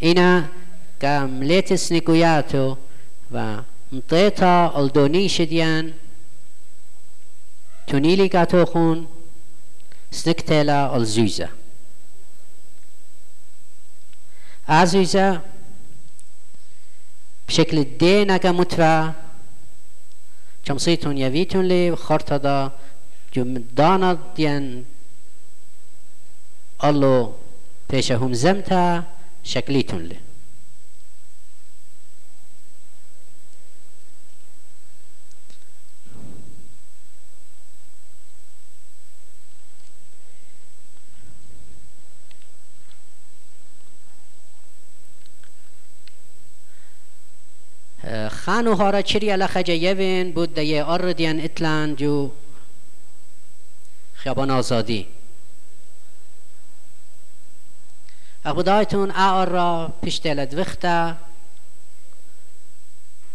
إنا 0.05 0.47
كمليتس 1.01 1.93
نيكوياتو 1.93 2.77
ومطيتا 7.95 8.19
الدوني 8.19 8.19
شديان 8.19 8.27
تونيلي 8.27 8.29
كاتوخون 8.29 9.07
سنكتلا 10.11 10.97
الزوزة 10.97 11.49
عزيزة 14.69 15.41
بشكل 17.49 17.87
دينا 17.99 18.37
كمترا 18.37 19.15
شمسيتون 20.69 21.19
يفيتون 21.19 21.69
لي 21.69 21.97
خرطة 21.97 22.37
دا 22.37 22.71
دانا 23.77 24.19
ديان 24.37 24.85
الله 26.85 27.35
پیشهم 27.93 28.33
زمتا 28.33 29.05
شکلیتون 29.45 30.28
لی 48.49 48.55
خانو 48.55 48.75
هارا 48.75 49.03
چری 49.03 49.31
الا 49.31 49.47
خجیوین 49.47 50.33
بود 50.33 50.55
دیه 50.55 50.83
آردین 50.85 51.45
اتلان 51.45 51.97
جو. 51.97 52.31
خیابان 54.15 54.51
آزادی. 54.51 55.07
اقبدایتون 58.45 59.11
آر 59.11 59.49
را 59.49 59.93
پشت 60.03 60.27
لدوختا 60.27 61.17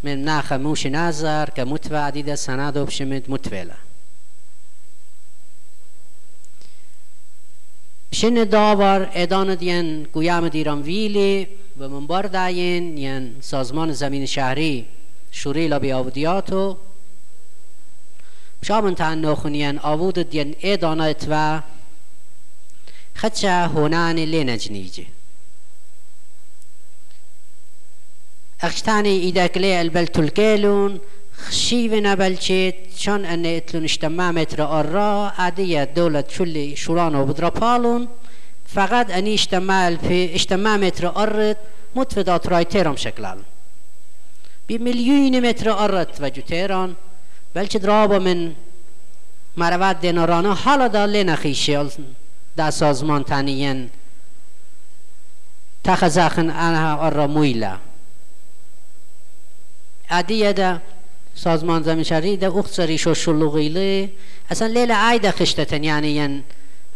من 0.03 0.21
ناخ 0.21 0.51
موش 0.51 0.85
نازر 0.85 1.45
که 1.45 1.63
متوى 1.63 1.97
عديدة 1.97 2.35
سنادو 2.35 2.85
بشمد 2.85 3.31
متويلة 3.31 3.75
بشن 8.11 8.43
داور 8.43 9.09
ادان 9.13 9.55
دین 9.55 10.03
گویام 10.03 10.49
دیران 10.49 10.81
ویلی 10.81 11.47
و 11.77 11.89
منبر 11.89 12.21
داین 12.21 12.97
ین 12.97 13.35
سازمان 13.41 13.91
زمین 13.91 14.25
شهری. 14.25 14.87
شوری 15.33 15.67
لابی 15.67 15.91
آودیاتو. 15.91 16.77
شامن 18.63 18.95
تعنوخنین 18.95 19.79
آود 19.79 20.29
دین 20.29 20.55
ادانت 20.63 21.25
و 21.29 21.61
خدشا 23.15 23.65
هونان 23.65 24.15
لينجنيجي 24.15 25.07
اختاني 28.61 29.29
إذا 29.29 29.47
كلي 29.47 29.81
البلت 29.81 30.19
الكيلون 30.19 30.99
خشيفنا 31.37 32.15
بلشيت 32.15 32.75
شان 32.95 33.25
أن 33.25 33.45
اتلون 33.45 33.83
اجتماع 33.83 34.31
متر 34.31 34.79
أرى 34.79 35.31
عادية 35.37 35.83
دولة 35.83 36.23
شلي 36.29 36.75
شوران 36.75 37.15
وبدرا 37.15 37.49
بالون 37.49 38.07
فقط 38.67 39.11
أني 39.11 39.33
اجتماع 39.33 39.95
في 39.95 40.35
اجتماع 40.35 40.77
متر 40.77 41.23
أرد 41.23 41.57
متفدات 41.95 42.47
راي 42.47 42.65
تيرم 42.65 42.95
شكلال 42.95 43.39
بمليون 44.69 45.49
متر 45.49 45.85
أرد 45.85 46.07
وجو 46.21 46.41
تيران 46.41 46.93
بلش 47.55 47.77
درابا 47.77 48.19
من 48.19 48.53
مروات 49.57 49.95
دينارانا 49.95 50.55
حالا 50.55 50.87
دا 50.87 51.05
لنا 51.05 51.35
خيشي 51.35 51.77
در 52.57 52.71
سازمان 52.71 53.23
تنین 53.25 53.89
تخزخن 55.83 56.49
انها 56.49 57.07
ارا 57.07 57.27
مویلا 57.27 57.77
عدیه 60.09 60.53
دا 60.53 60.81
سازمان 61.35 61.83
زمین 61.83 62.03
شهری 62.03 62.37
دا 62.37 62.53
اخت 62.59 62.73
سریشو 62.73 63.13
شلوغیلی 63.13 64.09
اصلا 64.49 64.67
لیلا 64.67 64.95
عایده 64.95 65.31
خشتتن 65.31 65.83
یعنی 65.83 66.07
ین 66.07 66.43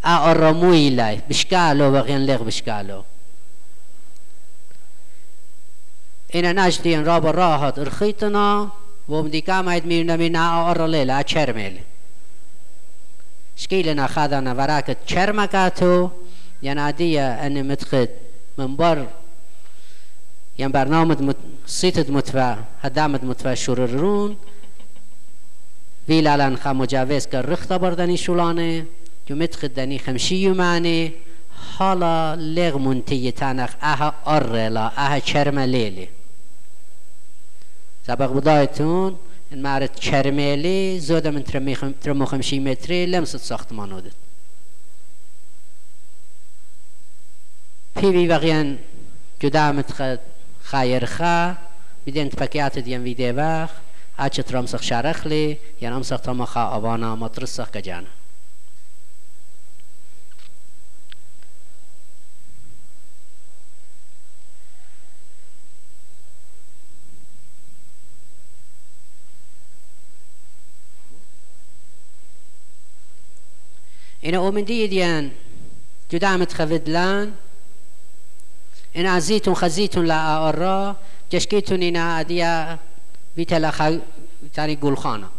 ارا 0.04 0.54
مویلا 0.54 1.16
بشکالو 1.30 1.92
بغین 1.92 2.26
لغ 2.26 2.46
بشکالو. 2.46 3.04
اینا 6.34 6.52
نجدین 6.52 7.06
رابا 7.06 7.32
راحت 7.32 7.80
ارخیتنا 7.80 8.72
و 9.10 9.22
مدیکا 9.22 9.62
ماید 9.62 9.86
میرنا 9.86 10.18
من 10.18 10.36
ارا 10.36 10.86
لیلا 10.86 11.24
چرمیلی 11.24 11.82
شكيلنا 13.58 14.08
خذنا 14.08 14.54
وراك 14.54 14.98
تشرمكاتو 15.08 16.10
ينادية 16.64 17.46
أن 17.46 17.68
متخد 17.68 18.10
من 18.58 18.76
بر 18.76 19.08
ين 20.60 20.72
برنامج 20.72 21.22
مت... 21.22 21.36
سيتد 21.66 22.12
متفا 22.12 22.58
هدامد 22.82 23.26
متفا 23.26 23.56
شررون 23.56 24.36
ویلالان 26.10 26.56
خا 26.56 26.74
مجاوز 26.74 27.28
که 27.28 27.42
رخت 27.42 27.74
بردنی 27.74 28.18
شولانه 28.18 28.86
جو 29.28 29.36
متخد 29.36 29.68
دنی 29.68 30.00
خمشی 30.00 30.36
یمانه 30.36 31.14
حالا 31.78 32.36
لغ 32.36 32.78
منتی 32.78 33.32
تانخ 33.32 33.76
اها 33.82 34.14
ارلا 34.28 34.92
اها 34.98 35.20
چرم 35.20 35.60
لیلی 35.60 36.10
سبق 38.08 38.34
بدایتون 38.34 39.16
این 39.52 39.62
معرض 39.62 39.90
کرملی 39.90 41.00
زوده 41.00 41.32
من 41.32 41.44
ترمو 42.02 42.26
خمشی 42.26 42.60
متری 42.60 43.06
لمست 43.06 43.38
ساختمان 43.38 43.92
هودد 43.92 44.12
پیوی 47.96 48.28
وقیان 48.28 48.78
جدا 49.40 49.72
متخد 49.72 50.20
خایر 50.64 51.06
خا 51.06 51.56
بیدین 52.06 52.30
تپکیات 52.30 52.80
دیم 52.80 53.04
ویده 53.04 53.34
وقت 53.34 53.76
اچه 54.18 54.44
ترمسخ 54.44 54.84
شارخلی 54.84 55.60
یعنی 55.82 55.96
امسخ 55.96 56.18
ترمخا 56.18 56.68
آوانا 56.68 57.16
مطرسخ 57.16 57.72
کجانا 57.72 58.17
اینا 74.28 74.40
اومندی 74.40 74.88
دیان 74.88 75.32
جدا 76.12 76.38
متخفض 76.38 76.90
لان 76.90 77.32
إن 78.98 79.06
عزيتم 79.06 79.54
خزيتم 79.54 80.06
لا 80.06 80.50
أرى 80.50 80.96
جشكيتون 81.32 81.84
إن 81.84 81.96
أديا 81.96 82.78
بيتلا 83.36 83.72
خ 83.72 83.84
تاني 84.54 84.76
قول 84.76 84.98
خانة 84.98 85.30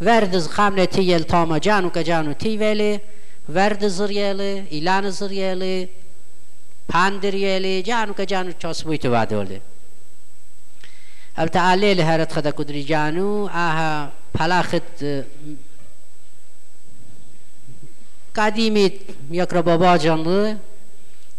ورد 0.00 0.38
خامنة 0.38 0.84
تيل 0.84 1.24
تاما 1.24 1.58
جانو 1.58 1.90
كجانو 1.90 2.32
تيوالي 2.32 3.00
ورد 3.48 3.86
زريالي 3.86 4.64
إلان 4.72 5.10
زريالي 5.10 5.88
پاندریلی 6.92 7.82
جانو 7.82 8.12
که 8.12 8.26
جانو 8.26 8.52
چاسبوی 8.62 8.98
تو 8.98 9.10
وادوله 9.12 9.60
البته 11.38 11.60
علیل 11.60 12.00
هرت 12.00 12.32
خدا 12.32 12.50
کدری 12.50 12.84
جانو 12.84 13.48
آها 13.48 14.12
پلاخت 14.34 15.04
قدیمی 18.36 18.92
یک 19.30 19.54
بابا 19.54 19.96
جانو 19.96 20.54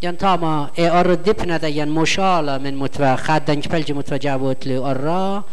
ين 0.02 0.18
تاما 0.18 0.70
اي 0.78 0.89
ار 0.89 1.16
دبنا 1.16 1.58
دا 1.58 1.68
ين 1.68 1.89
مشالا 1.89 2.58
من 2.58 2.76
متوا 2.76 3.16
خدن 3.16 3.62
كبلج 3.62 3.91
متوا 3.91 4.18
جابوت 4.18 4.68
لي 4.68 4.78
ارا 4.78 5.43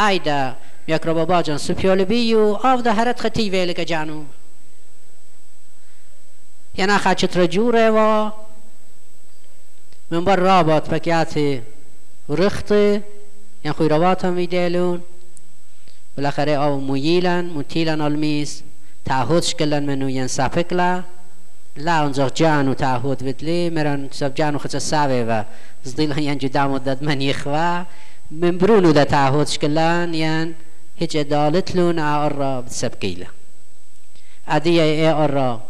ايدا 0.00 0.56
يكرا 0.88 1.12
بابا 1.12 1.40
جان 1.40 1.58
سبيول 1.58 2.04
بيو 2.04 2.54
اف 2.56 2.80
دا 2.80 2.92
هرت 2.92 3.20
خطي 3.20 3.50
ويلك 3.50 3.80
جانو. 3.80 4.24
ينا 6.78 6.98
خاچت 6.98 7.36
رجوره 7.36 7.90
و 7.90 8.30
من 10.10 10.24
بر 10.24 10.38
رابط 10.38 10.90
بكياتي 10.90 11.62
ورخته 12.28 13.00
ين 13.64 13.72
خيروات 13.72 14.24
هم 14.24 14.38
يديلون 14.38 15.00
بالاخره 16.16 16.52
او 16.52 16.80
ميلان 16.80 17.44
متيلان 17.54 18.00
الميز 18.00 18.64
تعهدش 19.04 19.54
كلن 19.54 19.86
منو 19.86 20.08
ين 20.08 20.28
سابقلا 20.28 21.02
لا 21.76 22.02
اونجا 22.02 22.28
جانو 22.28 22.72
تعهد 22.72 23.24
بدلي 23.24 23.70
مران 23.70 24.08
سب 24.12 24.34
جانو 24.34 24.58
خص 24.58 24.76
ساوي 24.76 25.22
و 25.24 25.44
زديل 25.84 26.18
ين 26.18 26.38
جدا 26.38 26.66
مدد 26.66 27.02
من 27.02 27.22
يخوا 27.22 27.84
من 28.30 28.58
برونو 28.58 28.90
دا 28.90 29.04
تعهد 29.04 29.48
شكلان 29.48 30.14
ين 30.14 30.54
هيج 30.98 31.16
ادالت 31.16 31.76
لون 31.76 31.98
ارى 31.98 32.62
بسبقيله 32.62 33.26
اديه 34.48 34.82
اي 34.82 35.08
ارى 35.10 35.60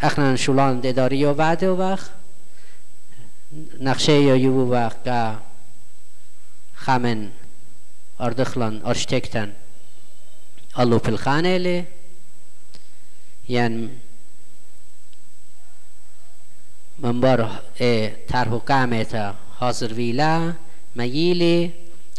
اخنا 0.00 0.36
شولان 0.36 0.80
اداري 0.84 1.26
و 1.26 1.34
بعد 1.34 1.64
و 1.64 1.76
وقت 1.76 2.10
نقشه 3.80 4.12
یا 4.12 4.36
یو 4.36 4.72
وقت 4.72 5.36
خمن 6.74 7.28
اردخلان 8.20 8.82
ارشتکتن 8.86 9.52
الو 10.76 10.98
پلخانه 10.98 11.58
لی 11.58 11.86
ين 13.48 13.90
منبر 16.98 17.48
طرح 18.28 18.50
قامت 18.68 19.34
حاضر 19.60 19.92
ویلا 19.92 20.52
ميلي 20.96 21.70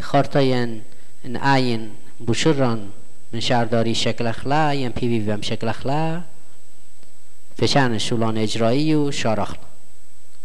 خرطين 0.01 0.81
ان 1.25 1.35
آين 1.35 1.91
بشران 2.27 2.89
من 3.33 3.39
شهرداری 3.39 3.95
شکل 3.95 4.27
اخلا 4.27 4.73
ين 4.73 4.91
پی 4.91 5.07
وی 5.07 5.43
شکل 5.43 5.67
اخلا 5.67 6.21
فشان 7.57 7.97
شولان 7.97 8.37
اجرایی 8.37 8.93
و 8.93 9.11
شارخلا 9.11 9.69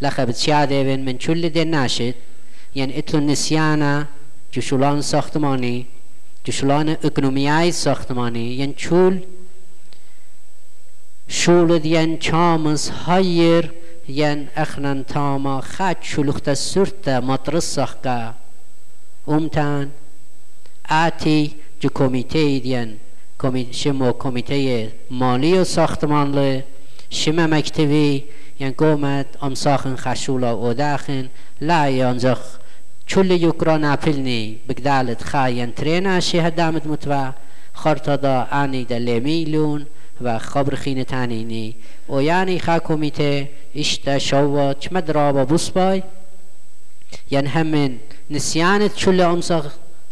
لخب 0.02 0.30
تشاده 0.30 0.96
من 0.96 1.18
چل 1.18 1.48
ده 1.48 1.64
ناشد؟ 1.64 2.14
ين 2.74 2.92
اتلو 2.98 3.20
نسيانا 3.20 4.06
جشولان 4.52 5.02
ساختمانی 5.02 5.86
جشولان 6.44 6.88
اکنومیای 6.88 7.72
ساختمانی 7.72 8.40
ين 8.40 8.74
چول 8.74 9.22
شولد 11.28 11.86
ين 11.86 12.18
چامس 12.18 12.90
هاير 12.90 13.72
ين 14.08 14.48
اخنن 14.56 15.04
تاما 15.04 15.60
خد 15.60 15.96
شلوخت 16.02 16.54
سرت 16.54 17.08
مدرسخ 17.08 17.94
کا 18.02 18.34
امتان 19.28 19.90
آتی 20.90 21.54
جو 21.80 21.88
کمیته 21.94 22.58
دین 22.58 22.96
شما 23.70 24.12
کمیته 24.12 24.92
مالی 25.10 25.58
و 25.58 25.64
ساختمان 25.64 26.38
لی 26.38 26.62
شما 27.10 27.46
مکتبی 27.46 28.24
ين 28.60 28.70
قومت 28.70 29.26
امساخن 29.42 29.96
خشولا 29.96 30.50
اوداخن 30.50 31.28
لا 31.60 31.88
ينزخ 31.88 32.58
چل 33.06 33.30
يكرا 33.30 33.76
نافلني 33.76 34.58
بقدالت 34.68 35.22
خاين 35.22 35.74
ترينا 35.74 36.20
شهد 36.20 36.56
دامت 36.56 36.86
متوا 36.86 37.32
دا 38.06 38.48
آني 38.52 38.84
دا 38.84 38.98
ليميلون 38.98 39.86
و 40.20 40.38
خبر 40.38 40.74
خین 40.74 41.04
تنینی 41.04 41.74
و 42.08 42.22
یعنی 42.22 42.58
خا 42.58 42.78
کمیته 42.78 43.50
اشتا 43.74 44.18
شوا 44.18 44.74
چمد 44.74 45.10
رابا 45.10 45.44
بسبای 45.44 46.02
یعنی 47.30 47.48
همین 47.48 48.00
نسیانت 48.30 48.94
چل 48.94 49.20
امسا 49.20 49.64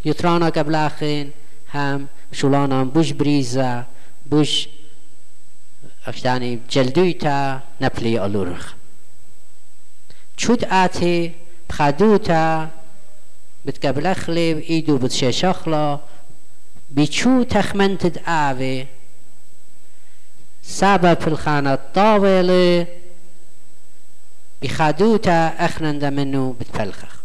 یترانا 0.05 0.51
قبل 0.51 0.75
اخین 0.75 1.33
هم 1.69 2.09
شولانا 2.33 2.85
بوش 2.85 3.13
بریزا 3.13 3.85
بوش 4.31 4.69
اختانی 6.07 6.61
جلدوی 6.69 7.15
تا 7.15 7.61
نپلی 7.81 8.19
الورخ 8.19 8.73
چود 10.37 10.65
آتی 10.65 11.35
بخدو 11.71 12.19
تا 12.19 12.69
بتقبلخلي 13.65 14.71
إيدو 14.71 14.99
بتشيشخلا 14.99 15.99
بيچو 16.91 17.43
تخمنتد 17.43 18.19
آوه 18.27 18.87
سبب 20.63 21.19
الخانة 21.27 21.75
الطاولة 21.75 22.87
بخدوتا 24.63 25.47
أخنند 25.47 26.05
منه 26.05 26.57
بتفلخخ. 26.61 27.23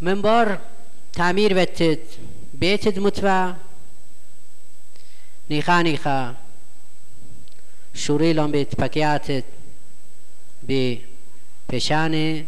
من 0.00 0.22
بار 0.22 0.58
تعمير 1.12 1.62
بتت 1.64 2.00
بيتد 2.54 2.98
متوى 2.98 3.54
نيخا 5.50 5.82
نيخا 5.82 6.34
شوريلون 7.94 8.50
بيت 8.50 8.80
بكياتت 8.80 9.44
بپشانه 10.62 12.44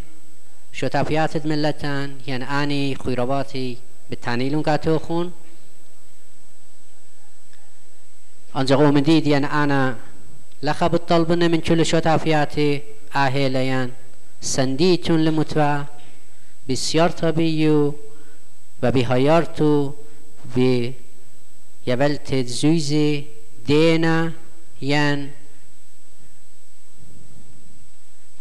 شتافيات 0.72 1.46
ملتان 1.46 2.18
يعني 2.26 2.44
اني 2.44 2.94
خيرواتي 2.94 3.76
بالتانيلون 4.10 4.62
كاتوخون 4.62 5.32
انجا 8.56 8.76
قوم 8.76 8.98
ديد 8.98 9.26
يعني 9.26 9.46
انا 9.46 9.96
لخب 10.62 10.94
الطلبنا 10.94 11.48
من 11.48 11.60
كل 11.60 11.86
شتافياتي 11.86 12.82
اهليان 13.16 13.90
سنديتون 14.40 15.24
لمتوا 15.24 15.84
طبيو 17.20 17.94
وبهيارتو 18.82 19.92
و 20.56 20.90
يبلت 21.86 22.34
زوزي 22.34 23.24
دينا 23.66 24.32
yan 24.82 25.30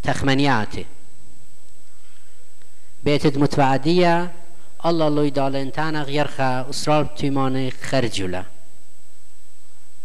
taxmanijatë 0.01 0.83
betet 3.05 3.37
mutvadia 3.37 4.13
Allah 4.83 5.09
loj 5.13 5.29
dalen 5.29 5.69
tana 5.71 6.01
gjerha 6.05 6.65
اسرار 6.69 7.05
timane 7.17 7.69
خرجولا. 7.69 8.43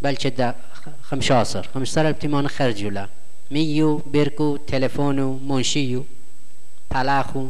بل 0.03 0.17
كده 0.17 0.55
خمشاصر 1.03 1.69
خمشاصر 1.75 2.13
بتمان 2.13 2.49
خرجولا. 2.49 3.09
ميو 3.51 3.97
بيركو 3.97 4.57
تلفونو 4.57 5.39
منشيو 5.39 6.05
طلاخو 6.91 7.49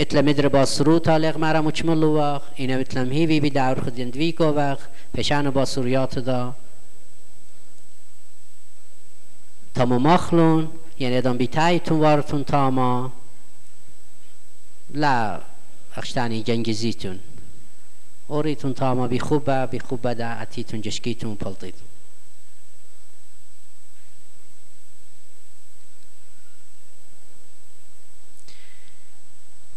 إتلا 0.00 0.20
مدر 0.22 0.48
باسرو 0.48 0.98
تالق 0.98 1.36
مرا 1.36 1.60
مجمل 1.60 2.04
واخ 2.04 2.42
اینا 2.56 2.76
اتلا 2.76 3.04
مهیوی 3.04 3.40
بی 3.40 3.50
دور 3.50 3.80
خود 3.80 3.96
دوی 4.10 4.32
کو 4.32 4.44
وقت 4.44 4.88
پشن 5.14 5.50
باسوریات 5.50 6.18
دا 6.18 6.52
دا 9.74 9.80
تامو 9.80 9.98
مخلون 9.98 10.70
یعنی 10.98 11.16
ادام 11.16 11.36
بی 11.36 11.46
تایتون 11.46 12.00
وارتون 12.00 12.44
تاما 12.44 13.12
لا 14.94 15.40
اخشتاني 15.96 16.42
جنجزيتون 16.42 17.20
اوريتون 18.28 18.74
تاما 18.74 19.06
بخوبة 19.06 19.64
بخوبة 19.64 20.12
دا 20.12 20.42
اتيتون 20.42 20.80
جشكيتون 20.80 21.34
بلطيتون 21.34 21.88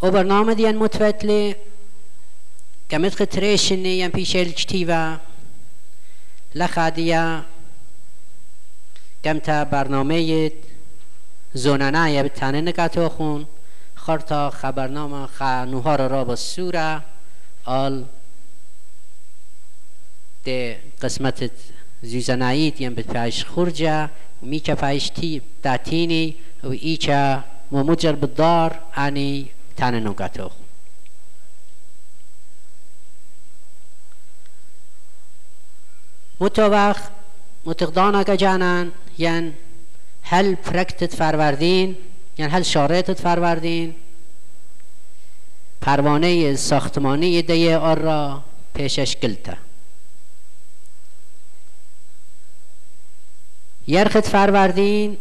و 0.02 0.12
برنامه 0.12 0.54
دیان 0.54 0.78
متفتلی 0.78 1.56
كمت 2.90 3.16
خطريشني 3.16 4.00
ين 4.00 4.10
بيش 4.10 4.36
الجتيفا 4.36 5.20
لخاديا 6.56 7.46
كمتا 9.24 9.64
برنامه 9.64 10.52
زونانا 11.54 12.22
بتانه 12.22 12.62
نكاتو 12.62 13.10
خون. 13.10 13.48
خرطا 13.96 14.50
خبرنامه 14.50 15.28
خانوها 15.28 15.96
را 15.96 16.24
با 16.24 16.36
سورة 16.36 17.02
آل 17.66 18.06
ده 20.46 20.80
قسمت 21.02 21.52
زیزنایید 22.02 22.82
یم 22.82 22.96
بتفاش 22.96 23.46
خرجة 23.46 24.10
وميكا 24.44 24.76
فايش 24.76 25.10
تي 25.10 25.42
تاتيني 25.64 26.36
وإيكا 26.64 27.44
ومجر 27.72 28.16
بالدار 28.16 28.80
أني 28.98 29.46
تانا 29.78 30.00
نوغاتوخ 30.00 30.52
متوخ 36.40 36.98
متقدانا 37.68 38.24
جانان 38.24 38.92
ين 39.18 39.54
هل 40.24 40.56
پرکتت 40.56 41.16
فروردین 41.16 41.98
یعنی 42.38 42.52
هل 42.52 42.64
شارطت 42.64 43.22
فروردین 43.22 43.96
پروانه 45.82 46.56
ساختمانی 46.56 47.42
دیه 47.42 47.78
آر 47.78 48.00
را 48.00 48.44
پیشش 48.74 49.18
گلته 49.18 49.58
یرخت 53.88 54.28
فروردین 54.28 55.18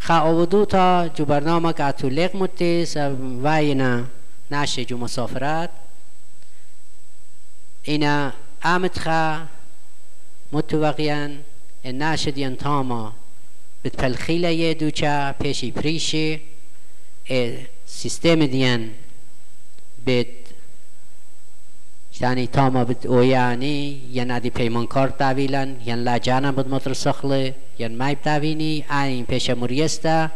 خواودو 0.00 0.64
تا 0.64 1.08
جو 1.08 1.24
برنامه 1.24 1.72
که 1.72 1.84
اتو 1.84 2.08
لیق 2.08 2.36
متیس 2.36 2.96
واینا 3.42 4.04
ناشه 4.50 4.84
جو 4.84 4.96
مسافرات. 4.96 5.70
اینا 7.82 8.32
آمد 8.64 8.98
خا 8.98 9.38
متوقیان 10.52 11.38
تاما 12.58 13.12
بتفلخيلا 13.84 14.50
يدوچا 14.50 15.34
پیشی 15.40 15.70
پریشی. 15.70 16.40
سیستم 17.86 18.46
دیان 18.46 18.90
بت 20.06 20.26
يعني 22.20 22.46
تاما 22.46 22.84
بت 22.84 23.06
اویانی 23.06 24.00
ين 24.12 24.30
ادي 24.30 24.50
پیمانکار 24.50 25.08
تاویلن 25.08 25.76
ين 25.86 25.98
لاجانا 26.04 26.52
بد 26.52 26.68
مترسخله 26.68 27.54
ين 27.78 27.96
مایب 27.96 28.20
تاوینی 28.22 28.84
این 28.90 29.24
پیش 29.24 29.50
مریستا 29.50 30.30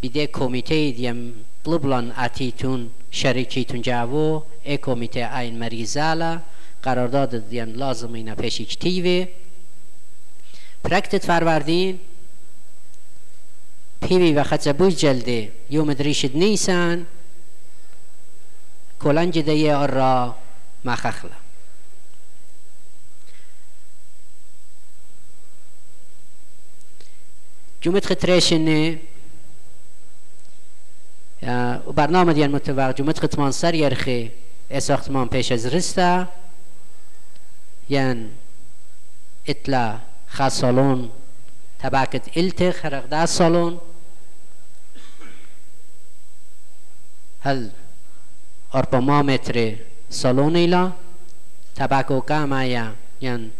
بیده 0.00 0.26
کمیته 0.26 0.90
دیم 0.90 1.34
بلبلان 1.64 2.12
اتیتون 2.18 2.90
شریکیتون 3.10 3.82
جاوو 3.82 4.42
ای 4.64 4.76
کمیته 4.76 5.36
این 5.38 5.58
مریزالا 5.58 6.40
قرارداد 6.82 7.48
دیم 7.48 7.72
لازم 7.74 8.12
اینا 8.12 8.34
پیش 8.34 8.60
اکتیوه 8.60 9.26
پرکتت 10.84 11.26
فروردین. 11.26 12.00
پیوی 14.02 14.32
و 14.32 14.42
خطبوش 14.44 14.94
جلده 14.94 15.52
یوم 15.70 15.94
دریشد 15.94 16.36
نیسان. 16.36 17.06
کلنج 19.00 19.38
دیه 19.38 19.74
آر 19.74 19.90
را 19.90 20.36
مخخله 20.84 21.30
جمعت 27.80 28.06
خطرشنه 28.06 29.00
و 31.86 31.92
برنامه 31.92 32.32
دیان 32.32 32.50
متوقع 32.50 32.92
جمعت 32.92 33.18
خطمان 33.18 33.52
سر 33.52 33.74
یرخه 33.74 34.32
ساختمان 34.78 35.28
پیش 35.28 35.52
از 35.52 35.66
رسته 35.66 36.28
یان 37.88 38.30
اطلاع 39.46 39.98
خا 40.34 40.48
صالون 40.48 41.10
تبعكت 41.78 42.36
إلتي 42.36 42.72
خرق 42.72 43.06
دا 43.06 43.26
صالون 43.26 43.78
هل 47.40 47.70
أربعة 48.74 49.22
متر 49.22 49.76
صالون 50.10 50.56
إلى 50.56 50.92
تبعكو 51.74 52.20
كامايا 52.20 52.94
ين 53.22 53.50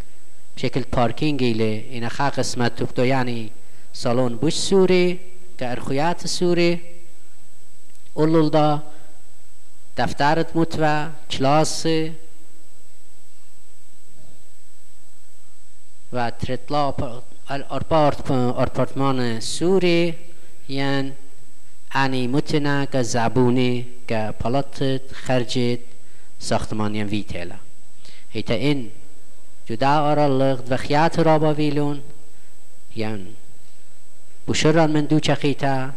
بشكل 0.56 0.84
باركينج 0.92 1.42
إلى 1.42 1.98
إن 1.98 2.08
خا 2.08 2.28
قسمت 2.28 2.78
تبدو 2.78 3.02
يعني 3.02 3.50
صالون 3.94 4.36
بوش 4.36 4.54
سوري 4.54 5.18
كأرخيات 5.58 6.26
سوري 6.26 6.78
أولول 8.16 8.50
دا 8.50 8.78
دفترت 9.98 10.56
متوى 10.56 11.10
کلاس 11.30 11.88
و 16.14 16.30
ترتلا 16.30 16.94
آپارتمان 18.56 19.40
سوری 19.40 20.14
یعن 20.68 21.12
انی 21.94 22.26
متنا 22.26 22.84
که 22.86 23.02
زبونی 23.02 23.86
که 24.08 24.34
پلاتت 24.40 25.12
خرجت 25.12 25.78
ساختمانی 26.38 27.04
ویتیلا 27.04 27.54
ایتا 28.32 28.54
این 28.54 28.90
جدا 29.66 29.98
آرالغ 29.98 30.62
و 30.70 30.76
خیات 30.76 31.18
را 31.18 31.38
باویلون 31.38 32.00
یعن 32.96 33.26
بشران 34.48 34.90
من 34.90 35.04
دو 35.04 35.20
چخیتا 35.20 35.90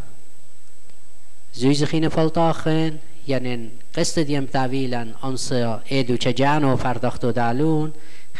زویز 1.54 1.84
خین 1.84 2.10
فلطاخن 2.10 3.00
یعنی 3.28 3.72
قصد 3.96 4.22
دیم 4.22 4.46
تاویلا 4.46 5.08
انسا 5.24 5.82
ایدو 5.86 6.18
چجانو 6.18 6.76
فرداختو 6.76 7.32
دالون 7.32 7.94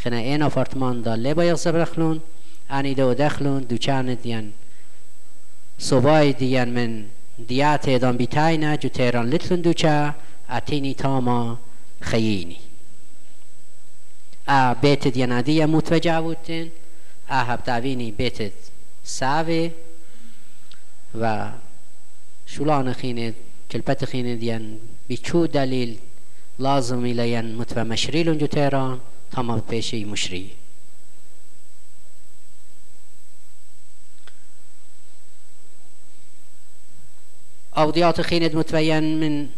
خنا 0.04 0.18
این 0.18 0.42
آپارتمان 0.42 1.02
دا 1.02 1.16
لبا 1.16 1.44
یغزب 1.44 1.76
رخلون 1.76 2.22
انی 2.70 2.94
دو 2.94 3.14
دخلون 3.14 3.64
دوچان 3.64 4.14
دیان 4.14 4.54
صبای 5.78 6.34
دیان 6.34 6.70
من 6.70 7.06
دیات 7.48 7.88
ایدان 7.88 8.18
بیتاینا 8.18 8.76
جو 8.76 8.90
تیران 8.90 9.30
لتلون 9.30 9.62
دوچا 9.62 10.16
اتینی 10.50 10.94
تاما 10.94 11.60
خیینی. 12.02 12.58
ا 14.48 14.74
بیت 14.74 15.08
دیان 15.08 15.32
ادیه 15.32 15.66
متوجه 15.66 16.22
بودن 16.22 16.68
ا 17.30 17.44
هبتاوینی 17.44 18.12
بیت 18.12 18.52
ساوی 19.04 19.72
و 21.22 21.50
شولان 22.46 22.94
خینه 22.94 23.34
کلپت 23.72 24.06
خینه 24.06 24.36
دیان 24.36 24.78
بیچو 25.08 25.48
دلیل 25.48 25.98
لازم 26.60 27.04
ایلین 27.04 27.56
متو 27.56 27.84
مشریلون 27.84 28.38
جو 28.38 28.48
تیران 28.48 29.00
تمام 29.32 29.62
پیشی 29.62 30.06
مشری. 30.06 30.52
أوديات 37.78 38.22
خيند 38.22 38.56
متبين 38.56 39.20
من 39.20 39.50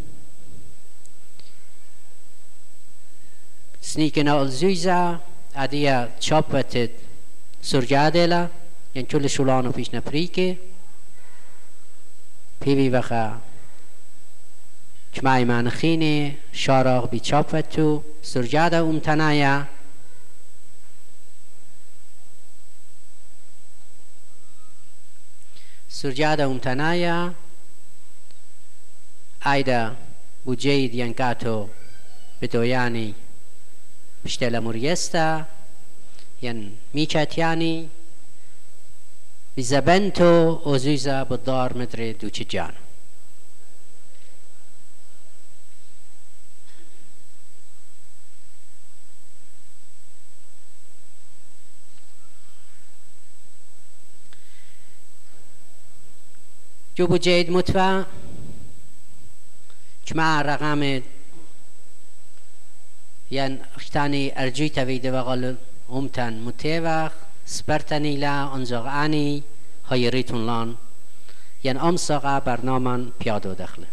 سنيكنا 3.82 4.41
الزويزة 4.41 5.20
أديا 5.55 6.11
تشابت 6.20 6.91
سرجادلا 7.61 8.47
ين 8.95 9.05
كل 9.05 9.30
شولانو 9.30 9.72
فيش 9.72 9.95
نبريكي 9.95 10.57
بيبي 12.61 12.89
بخا 12.89 13.41
جمعي 15.22 15.46
مانخيني 15.46 16.34
شارغ 16.54 17.06
بي 17.06 17.20
چاپتو 17.20 18.02
سرجاده 18.24 18.80
امتنایا 18.80 19.66
سرجاده 25.90 26.46
امتنایا 26.46 27.34
ايدا 29.48 29.96
بوجيد 30.46 30.96
ينكاتو 30.96 31.68
بدوياني 32.41 33.14
بشتلا 34.26 34.60
مريستا 34.60 35.46
ين 36.41 36.78
ميشاتياني 36.94 37.88
بزبنتو 39.58 40.60
اوزيزا 40.66 41.24
بالدار 41.24 41.74
مدري 56.99 57.07
دوچي 57.07 57.07
جانو 57.07 57.07
جو 57.07 57.17
جيد 57.17 57.49
متفا 57.49 58.05
جمع 60.07 60.41
رقم 60.41 61.01
ين 63.31 63.59
اختاني 63.76 64.43
ارجيت 64.43 64.80
في 64.80 64.97
دبغل 64.97 65.55
امتن 65.91 66.34
متوخ 66.45 67.11
سپرتنی 67.45 68.17
لا 68.17 68.55
انزاغانی 68.55 69.43
هایریتون 69.91 70.45
لان. 70.45 70.76
ين 71.63 71.77
امساقا 71.77 72.39
برنامه 72.39 73.11
پیادو 73.19 73.53
دخله 73.53 73.88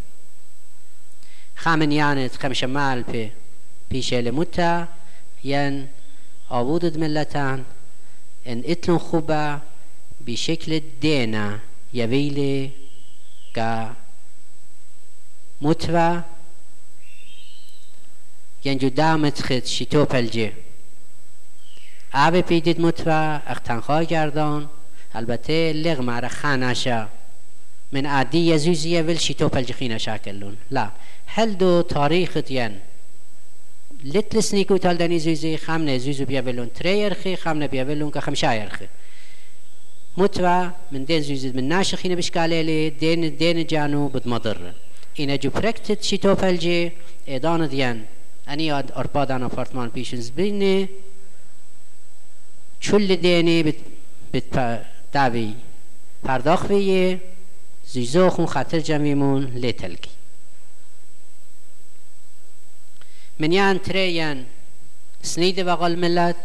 خامن 1.57 1.93
یانت 1.93 2.37
خمش 2.37 2.65
مال 2.65 3.03
پی 3.03 3.33
پیشه 3.91 4.31
متا 4.31 4.89
ين 5.45 5.89
آبودد 6.51 6.99
ملتان 6.99 7.65
ان 8.47 8.63
اتلون 8.67 8.99
خوبه 8.99 9.61
بشكل 10.27 10.81
دينا 11.01 11.59
يويلي 11.95 12.86
ka 13.57 13.71
mutwa 15.65 16.09
جو 18.67 18.89
دامت 18.89 19.43
خد 19.43 19.65
شتو 19.65 20.05
بلجي 20.05 20.53
اوه 22.15 22.41
پیدید 22.41 22.81
متوه 22.81 23.43
اخ 23.47 23.61
تنخواه 23.61 24.05
گردان. 24.05 24.69
البته 25.15 25.73
لغ 25.73 26.01
معرخ 26.01 26.33
خانشا 26.33 27.09
من 27.93 28.07
عادي 28.07 28.49
يزوزية 28.49 29.03
فيلشي 29.03 29.35
توبل 29.35 29.63
جخينا 29.63 29.99
شاكلون 29.99 30.57
لا. 30.71 30.91
هل 31.27 31.59
دو 31.59 31.81
تاريخ 31.81 32.39
ديان 32.39 32.79
لتلسنيكو 34.05 34.77
تال 34.77 34.97
داني 34.99 35.19
زوزي 35.19 35.57
خامنه 35.57 35.97
زوزو 35.97 36.25
بيابلون 36.25 36.73
تري 36.73 37.01
يرخي 37.01 37.37
خامنه 37.37 37.67
بيابلون 37.67 38.11
كخمشا 38.11 38.55
يرخي 38.55 38.87
متوا 40.17 40.71
من 40.93 41.05
دين 41.05 41.23
زوزي 41.23 41.53
من 41.53 41.69
ناشخينه 41.69 42.15
بشكاليلي 42.15 42.91
دين 42.91 43.37
دين 43.37 43.67
جانو 43.67 44.09
بدمضر 44.09 44.73
اینا 45.19 45.37
جو 45.37 45.51
پرکتت 45.51 46.03
شی 46.03 46.17
توپل 46.17 46.57
جي 46.57 46.93
ادان 47.29 47.69
ديان 47.69 48.05
اني 48.49 48.73
اد 48.73 48.93
اربادان 48.93 49.43
افارتمان 49.43 49.89
بيشنز 49.89 50.29
بيني 50.29 50.89
چول 52.81 53.17
ديني 53.17 53.63
بت 53.63 53.81
بت 54.35 54.83
داوي 55.15 55.55
پرداخت 56.25 56.71
ویه 56.71 57.21
زیزو 57.89 58.31
خون 58.31 58.47
خاطر 58.47 58.79
جمعیمون 58.79 59.45
لیتلگی 59.45 60.11
من 63.39 63.53
یان 63.53 63.79
تريان 63.79 64.45
سنيد 65.23 65.61
بقل 65.61 65.97
ملت 65.97 66.37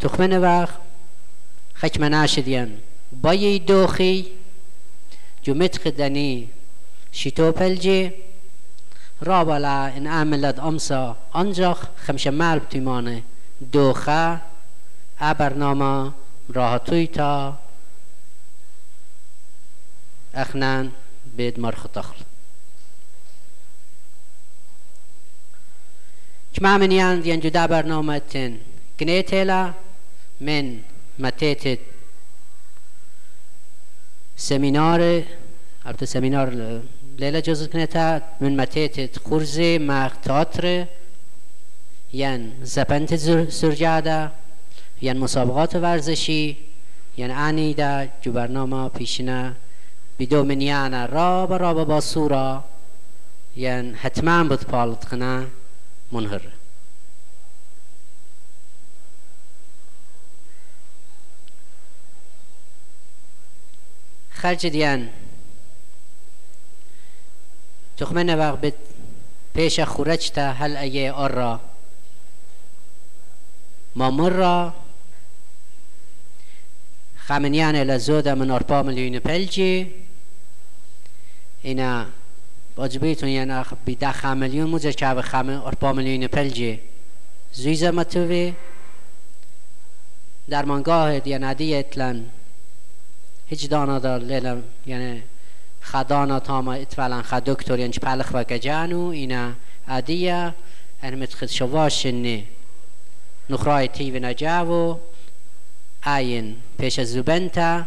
تخمن 0.00 0.40
باخ 0.40 0.70
دوخي 3.58 4.24
جمت 5.44 5.78
خدني 5.78 6.48
شتو 7.12 7.52
پلجي 7.52 8.10
رابلا 9.22 9.96
ان 9.96 10.06
عملت 10.06 10.58
امسا. 10.58 11.16
انجاخ 11.36 11.78
خمش 12.04 12.26
مال 12.26 12.58
بتيمانه 12.58 13.22
دوخه 13.60 14.40
ا 15.20 15.32
برنامه 15.32 16.12
راحتوی 16.50 17.06
تا. 17.06 17.58
اخنان 20.34 20.90
بيد 21.36 21.60
مرخ 21.60 21.86
تخل 21.94 22.16
كما 26.54 26.78
من 26.78 26.92
يان 26.92 27.22
ديان 27.22 27.40
جدا 27.40 27.66
برنامه 27.66 28.56
كنيتلا 29.00 29.72
من 30.40 30.82
متيت 31.18 31.80
سمينار 34.36 35.22
البته 35.86 36.06
سمينار 36.06 36.48
ليلة 37.18 37.40
جزء 37.40 37.66
كنيتا 37.66 38.22
من 38.40 38.66
خرزي 39.30 39.78
مع 39.78 40.10
تاتر 40.24 40.86
ين 42.14 42.52
زبنت 42.62 43.14
سرجاده 43.50 44.30
ين 45.02 45.16
مسابقات 45.16 45.76
ورزشی 45.76 46.56
ين 47.18 47.30
انی 47.30 47.74
دا 47.74 48.08
جو 48.22 48.32
برنامه 48.32 48.88
پیشنه 48.88 49.54
بدو 50.18 50.44
منیانا 50.44 51.04
رابا 51.06 51.56
رابا 51.56 51.84
با 51.84 52.00
سورا 52.00 52.64
ين 53.56 53.94
حتما 53.94 54.44
بود 54.44 54.60
پالت 54.60 55.04
خنا 55.04 55.44
منهر 56.12 56.42
خرج 64.42 64.66
دیان. 64.66 65.08
تخمن 67.96 68.34
وقت 68.38 68.60
بد 68.60 68.74
پیش 69.54 69.80
خورج 69.80 70.30
تا 70.30 70.52
هل 70.52 70.76
ایه 70.76 71.12
آر 71.12 71.30
را. 71.30 71.60
ما 73.96 74.10
مر 74.10 74.70
خمنيان 77.16 77.76
لزودا 77.76 78.34
من 78.34 78.50
أربعة 78.50 78.82
مليون 78.82 79.18
بلجي 79.18 79.86
اینا 81.62 82.06
باجبیتون 82.76 83.28
یعنی 83.28 83.64
بیده 83.84 84.12
خم 84.12 84.36
میلیون 84.36 84.70
موزه 84.70 84.92
که 84.92 85.14
به 85.14 85.22
خم 85.22 85.50
أربعة 85.50 85.92
میلیون 85.92 86.26
پلجی. 86.26 86.80
زویزه 87.52 87.90
متوی 87.90 88.54
در 90.48 90.64
منگاه 90.64 91.20
دیانادی 91.20 91.74
اتلن 91.74 92.26
هیچ 93.52 93.68
دانا 93.68 93.98
دار 93.98 94.20
لیلم 94.20 94.62
یعنی 94.86 95.22
خدانا 95.82 96.40
تاما 96.40 96.72
اتفعلا 96.72 97.22
خد 97.22 97.44
دکتور 97.44 97.78
یعنی 97.78 97.92
پلخ 97.92 98.30
و 98.32 98.44
گجانو 98.44 99.06
اینا 99.06 99.52
عادیه. 99.88 100.54
یعنی 101.02 101.16
متخد 101.16 101.46
شواشنی 101.46 102.46
نخرای 103.50 103.88
تیو 103.88 104.18
نجاو 104.18 104.98
آين 106.06 106.56
پیش 106.78 107.00
زبنتا 107.00 107.86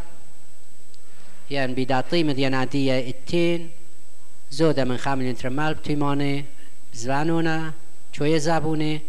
يعني 1.49 1.73
بداطي 1.73 2.23
مديناتية 2.23 3.07
التين 3.07 3.69
زودة 4.49 4.83
من 4.83 4.97
خامل 4.97 5.25
انترمال 5.25 5.73
بتيمانه 5.73 6.43
زوانونا 6.93 7.73
چوی 8.11 8.39
زبونه. 8.39 9.01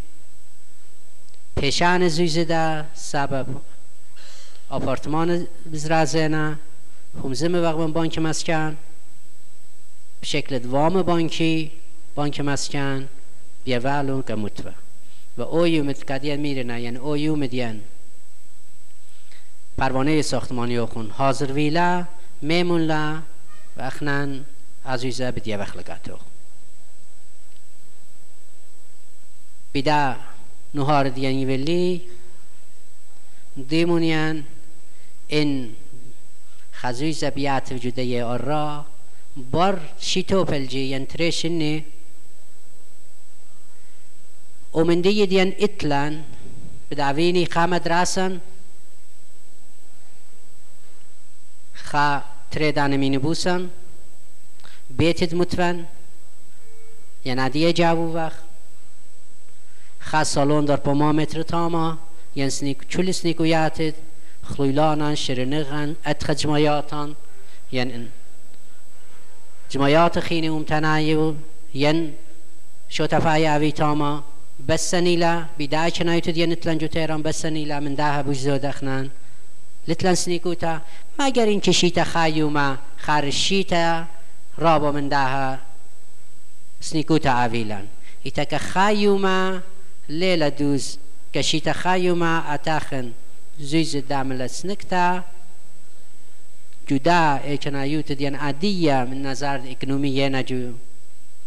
پیشان 1.56 2.08
زویزده 2.08 2.84
سبب. 2.94 3.46
آپارتمان 4.68 5.46
بزرازینا 5.72 6.54
همزم 7.24 7.54
وقت 7.54 7.76
بانک 7.76 8.18
مسکن 8.18 8.76
به 10.20 10.26
شکل 10.26 10.66
وام 10.66 11.02
بانکی 11.02 11.72
بانک 12.14 12.40
مسکن 12.40 13.08
بیوالون 13.64 14.22
که 14.22 14.34
متوه 14.34 14.72
و 15.38 15.42
اویومت 15.42 16.04
کدین 16.04 16.36
میرنه 16.36 16.80
یعنی 16.82 16.96
اویومدین 16.96 17.82
پروانه 19.78 20.22
ساختمانی 20.22 20.80
خون. 20.80 21.10
حاضر 21.10 21.52
ویلا 21.52 22.04
میمون 22.42 22.80
لا 22.80 23.22
و 23.76 23.82
اخنان 23.82 24.44
عزیزه 24.86 25.30
بدیه 25.30 25.56
وخلقاتو 25.56 26.18
بیدا 29.72 30.16
نهار 30.74 31.08
دیانی 31.08 31.44
ولی 31.44 32.02
دیمونیان 33.68 34.44
این 35.28 35.76
خزوی 36.72 37.30
بیات 37.30 37.72
وجوده 37.72 38.24
آرا 38.24 38.84
بار 39.50 39.80
شیتو 39.98 40.44
پلجی 40.44 40.78
ینترشنی 40.78 41.84
ومن 44.74 45.00
دیان 45.00 45.52
اتلان 45.58 46.24
بدعوینی 46.90 47.44
قامت 47.44 47.86
راسن 47.86 48.40
خا 51.74 52.22
تريدان 52.50 52.96
مين 52.96 53.18
بوسم 53.18 53.68
بيتد 54.90 55.34
متفن 55.34 55.84
ينادي 57.24 57.72
جابو 57.72 58.18
وخ 58.18 58.32
خا 60.00 60.24
سالون 60.24 60.64
در 60.64 60.76
پما 60.76 61.12
متر 61.12 61.42
تاما 61.42 61.98
ين 62.36 62.50
سنيك 62.50 62.84
چول 62.88 63.14
سنيكو 63.14 63.44
ياتد 63.44 63.94
خلولانان 64.48 65.14
شرنغن 65.14 65.94
اتخجمياتا 66.06 67.14
ين 67.72 67.90
ان. 67.90 68.08
جميات 69.70 70.18
خيني 70.18 70.50
ومتنايو 70.50 71.34
ین 71.74 72.14
شو 72.88 73.06
تفايا 73.06 73.56
اوی 73.56 73.72
تاما 73.72 74.22
بسنيلا 74.68 75.44
بداية 75.58 75.92
شنايتو 75.92 76.30
دي 76.30 76.46
نتلن 76.46 76.78
جوتيران 76.78 77.22
بسنيلا 77.22 77.80
من 77.80 77.96
داها 77.96 78.22
بوجزو 78.22 78.56
دخنان. 78.56 79.10
لتلن 79.88 80.14
سنيكوتا 80.14 80.80
ما 81.18 81.28
گرين 81.28 81.60
كشيتا 81.60 82.04
خايوما 82.04 82.76
خارشيتا 82.98 84.06
رابا 84.58 84.90
من 84.90 85.08
داها 85.08 85.58
سنيكوتا 86.80 87.48
ایتا 88.26 88.44
که 88.44 88.58
خایوما 88.58 89.60
لیل 90.08 90.50
دوز 90.50 90.98
کشیت 91.34 91.72
خایوما 91.72 92.38
اتاخن 92.38 93.12
7,6 93.60 95.22
juda 96.88 98.12
دین 98.12 98.34
عدیه 98.34 99.04
من 99.04 99.22
نظر 99.22 99.60
اکنومی 99.70 100.08
یه 100.08 100.28
نجو 100.28 100.72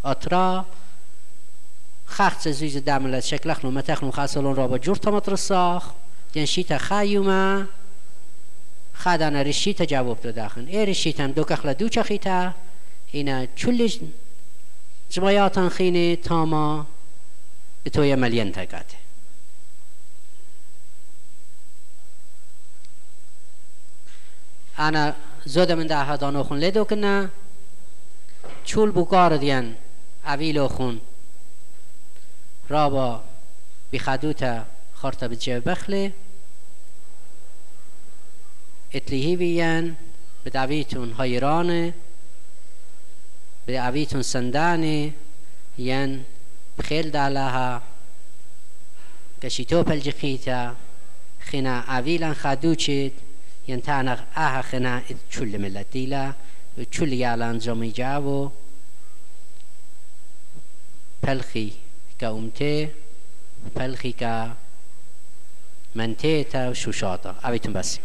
atra 0.04 0.64
خخص 2.06 2.48
زیز 2.48 2.76
دملت 2.76 3.24
شکلخ 3.24 3.64
نو 3.64 3.70
متخ 3.70 4.04
نو 4.04 4.10
خاصلون 4.10 4.56
را 4.56 4.68
با 4.68 4.78
جور 4.78 4.96
تمات 4.96 5.28
رساخ 5.28 5.90
دین 6.32 6.44
شیط 6.44 6.72
خیوما 6.72 7.64
خدان 8.94 9.36
رشیت 9.36 9.82
جواب 9.82 10.22
دو 10.22 10.32
داخن 10.32 10.66
ای 10.66 10.86
رشیت 10.86 11.20
هم 11.20 11.32
دو 11.32 11.44
کخلا 11.44 11.72
دو 11.72 11.88
چخیتا 11.88 12.54
اینا 13.12 13.46
چلیش 13.56 13.98
جمایاتان 15.10 15.68
خینه 15.68 16.16
تاما. 16.16 16.86
به 17.84 17.90
توی 17.90 18.14
ملین 18.14 18.52
تکاته. 18.52 19.09
انا 24.78 25.14
زود 25.46 25.72
من 25.72 25.86
ده 25.86 26.02
هدانو 26.02 26.42
خون 26.42 26.58
لیدو 26.58 26.84
کنه. 26.84 27.30
چول 28.64 28.90
بکار 28.90 29.36
دیان 29.36 29.76
اویلو 30.26 30.68
خون. 30.68 31.00
رابا 32.70 33.24
بخدوتا 33.92 34.66
خارطة 34.94 35.26
بتجيب 35.26 35.64
بخلي 35.64 36.12
اتلي 38.94 39.26
هيفيان 39.26 39.94
بدعويتون 40.46 41.14
هيرانه 41.18 41.92
بدعويتون 43.68 44.22
سندانه. 44.22 45.12
ين 45.78 46.24
بخيل 46.78 47.10
دالها. 47.10 47.82
كشيتو 49.42 49.82
بلجخيتا 49.82 50.76
خنا 51.50 51.80
عويلا 51.80 52.34
ين 53.68 53.82
تانا 53.82 54.18
آها 54.36 54.62
خنا 54.62 55.02
چول 55.32 55.58
ملتيلا 55.58 56.32
چول 56.92 57.12
يالان 57.12 57.58
زمي 57.60 57.90
جاوو 57.90 58.50
پلخي 61.22 61.72
كأمتي 62.20 62.88
پلخي 63.76 64.14
كمنتيتا 65.94 66.68
وشوشاتا 66.68 67.34
أبيتم 67.44 67.72
بس 67.72 67.98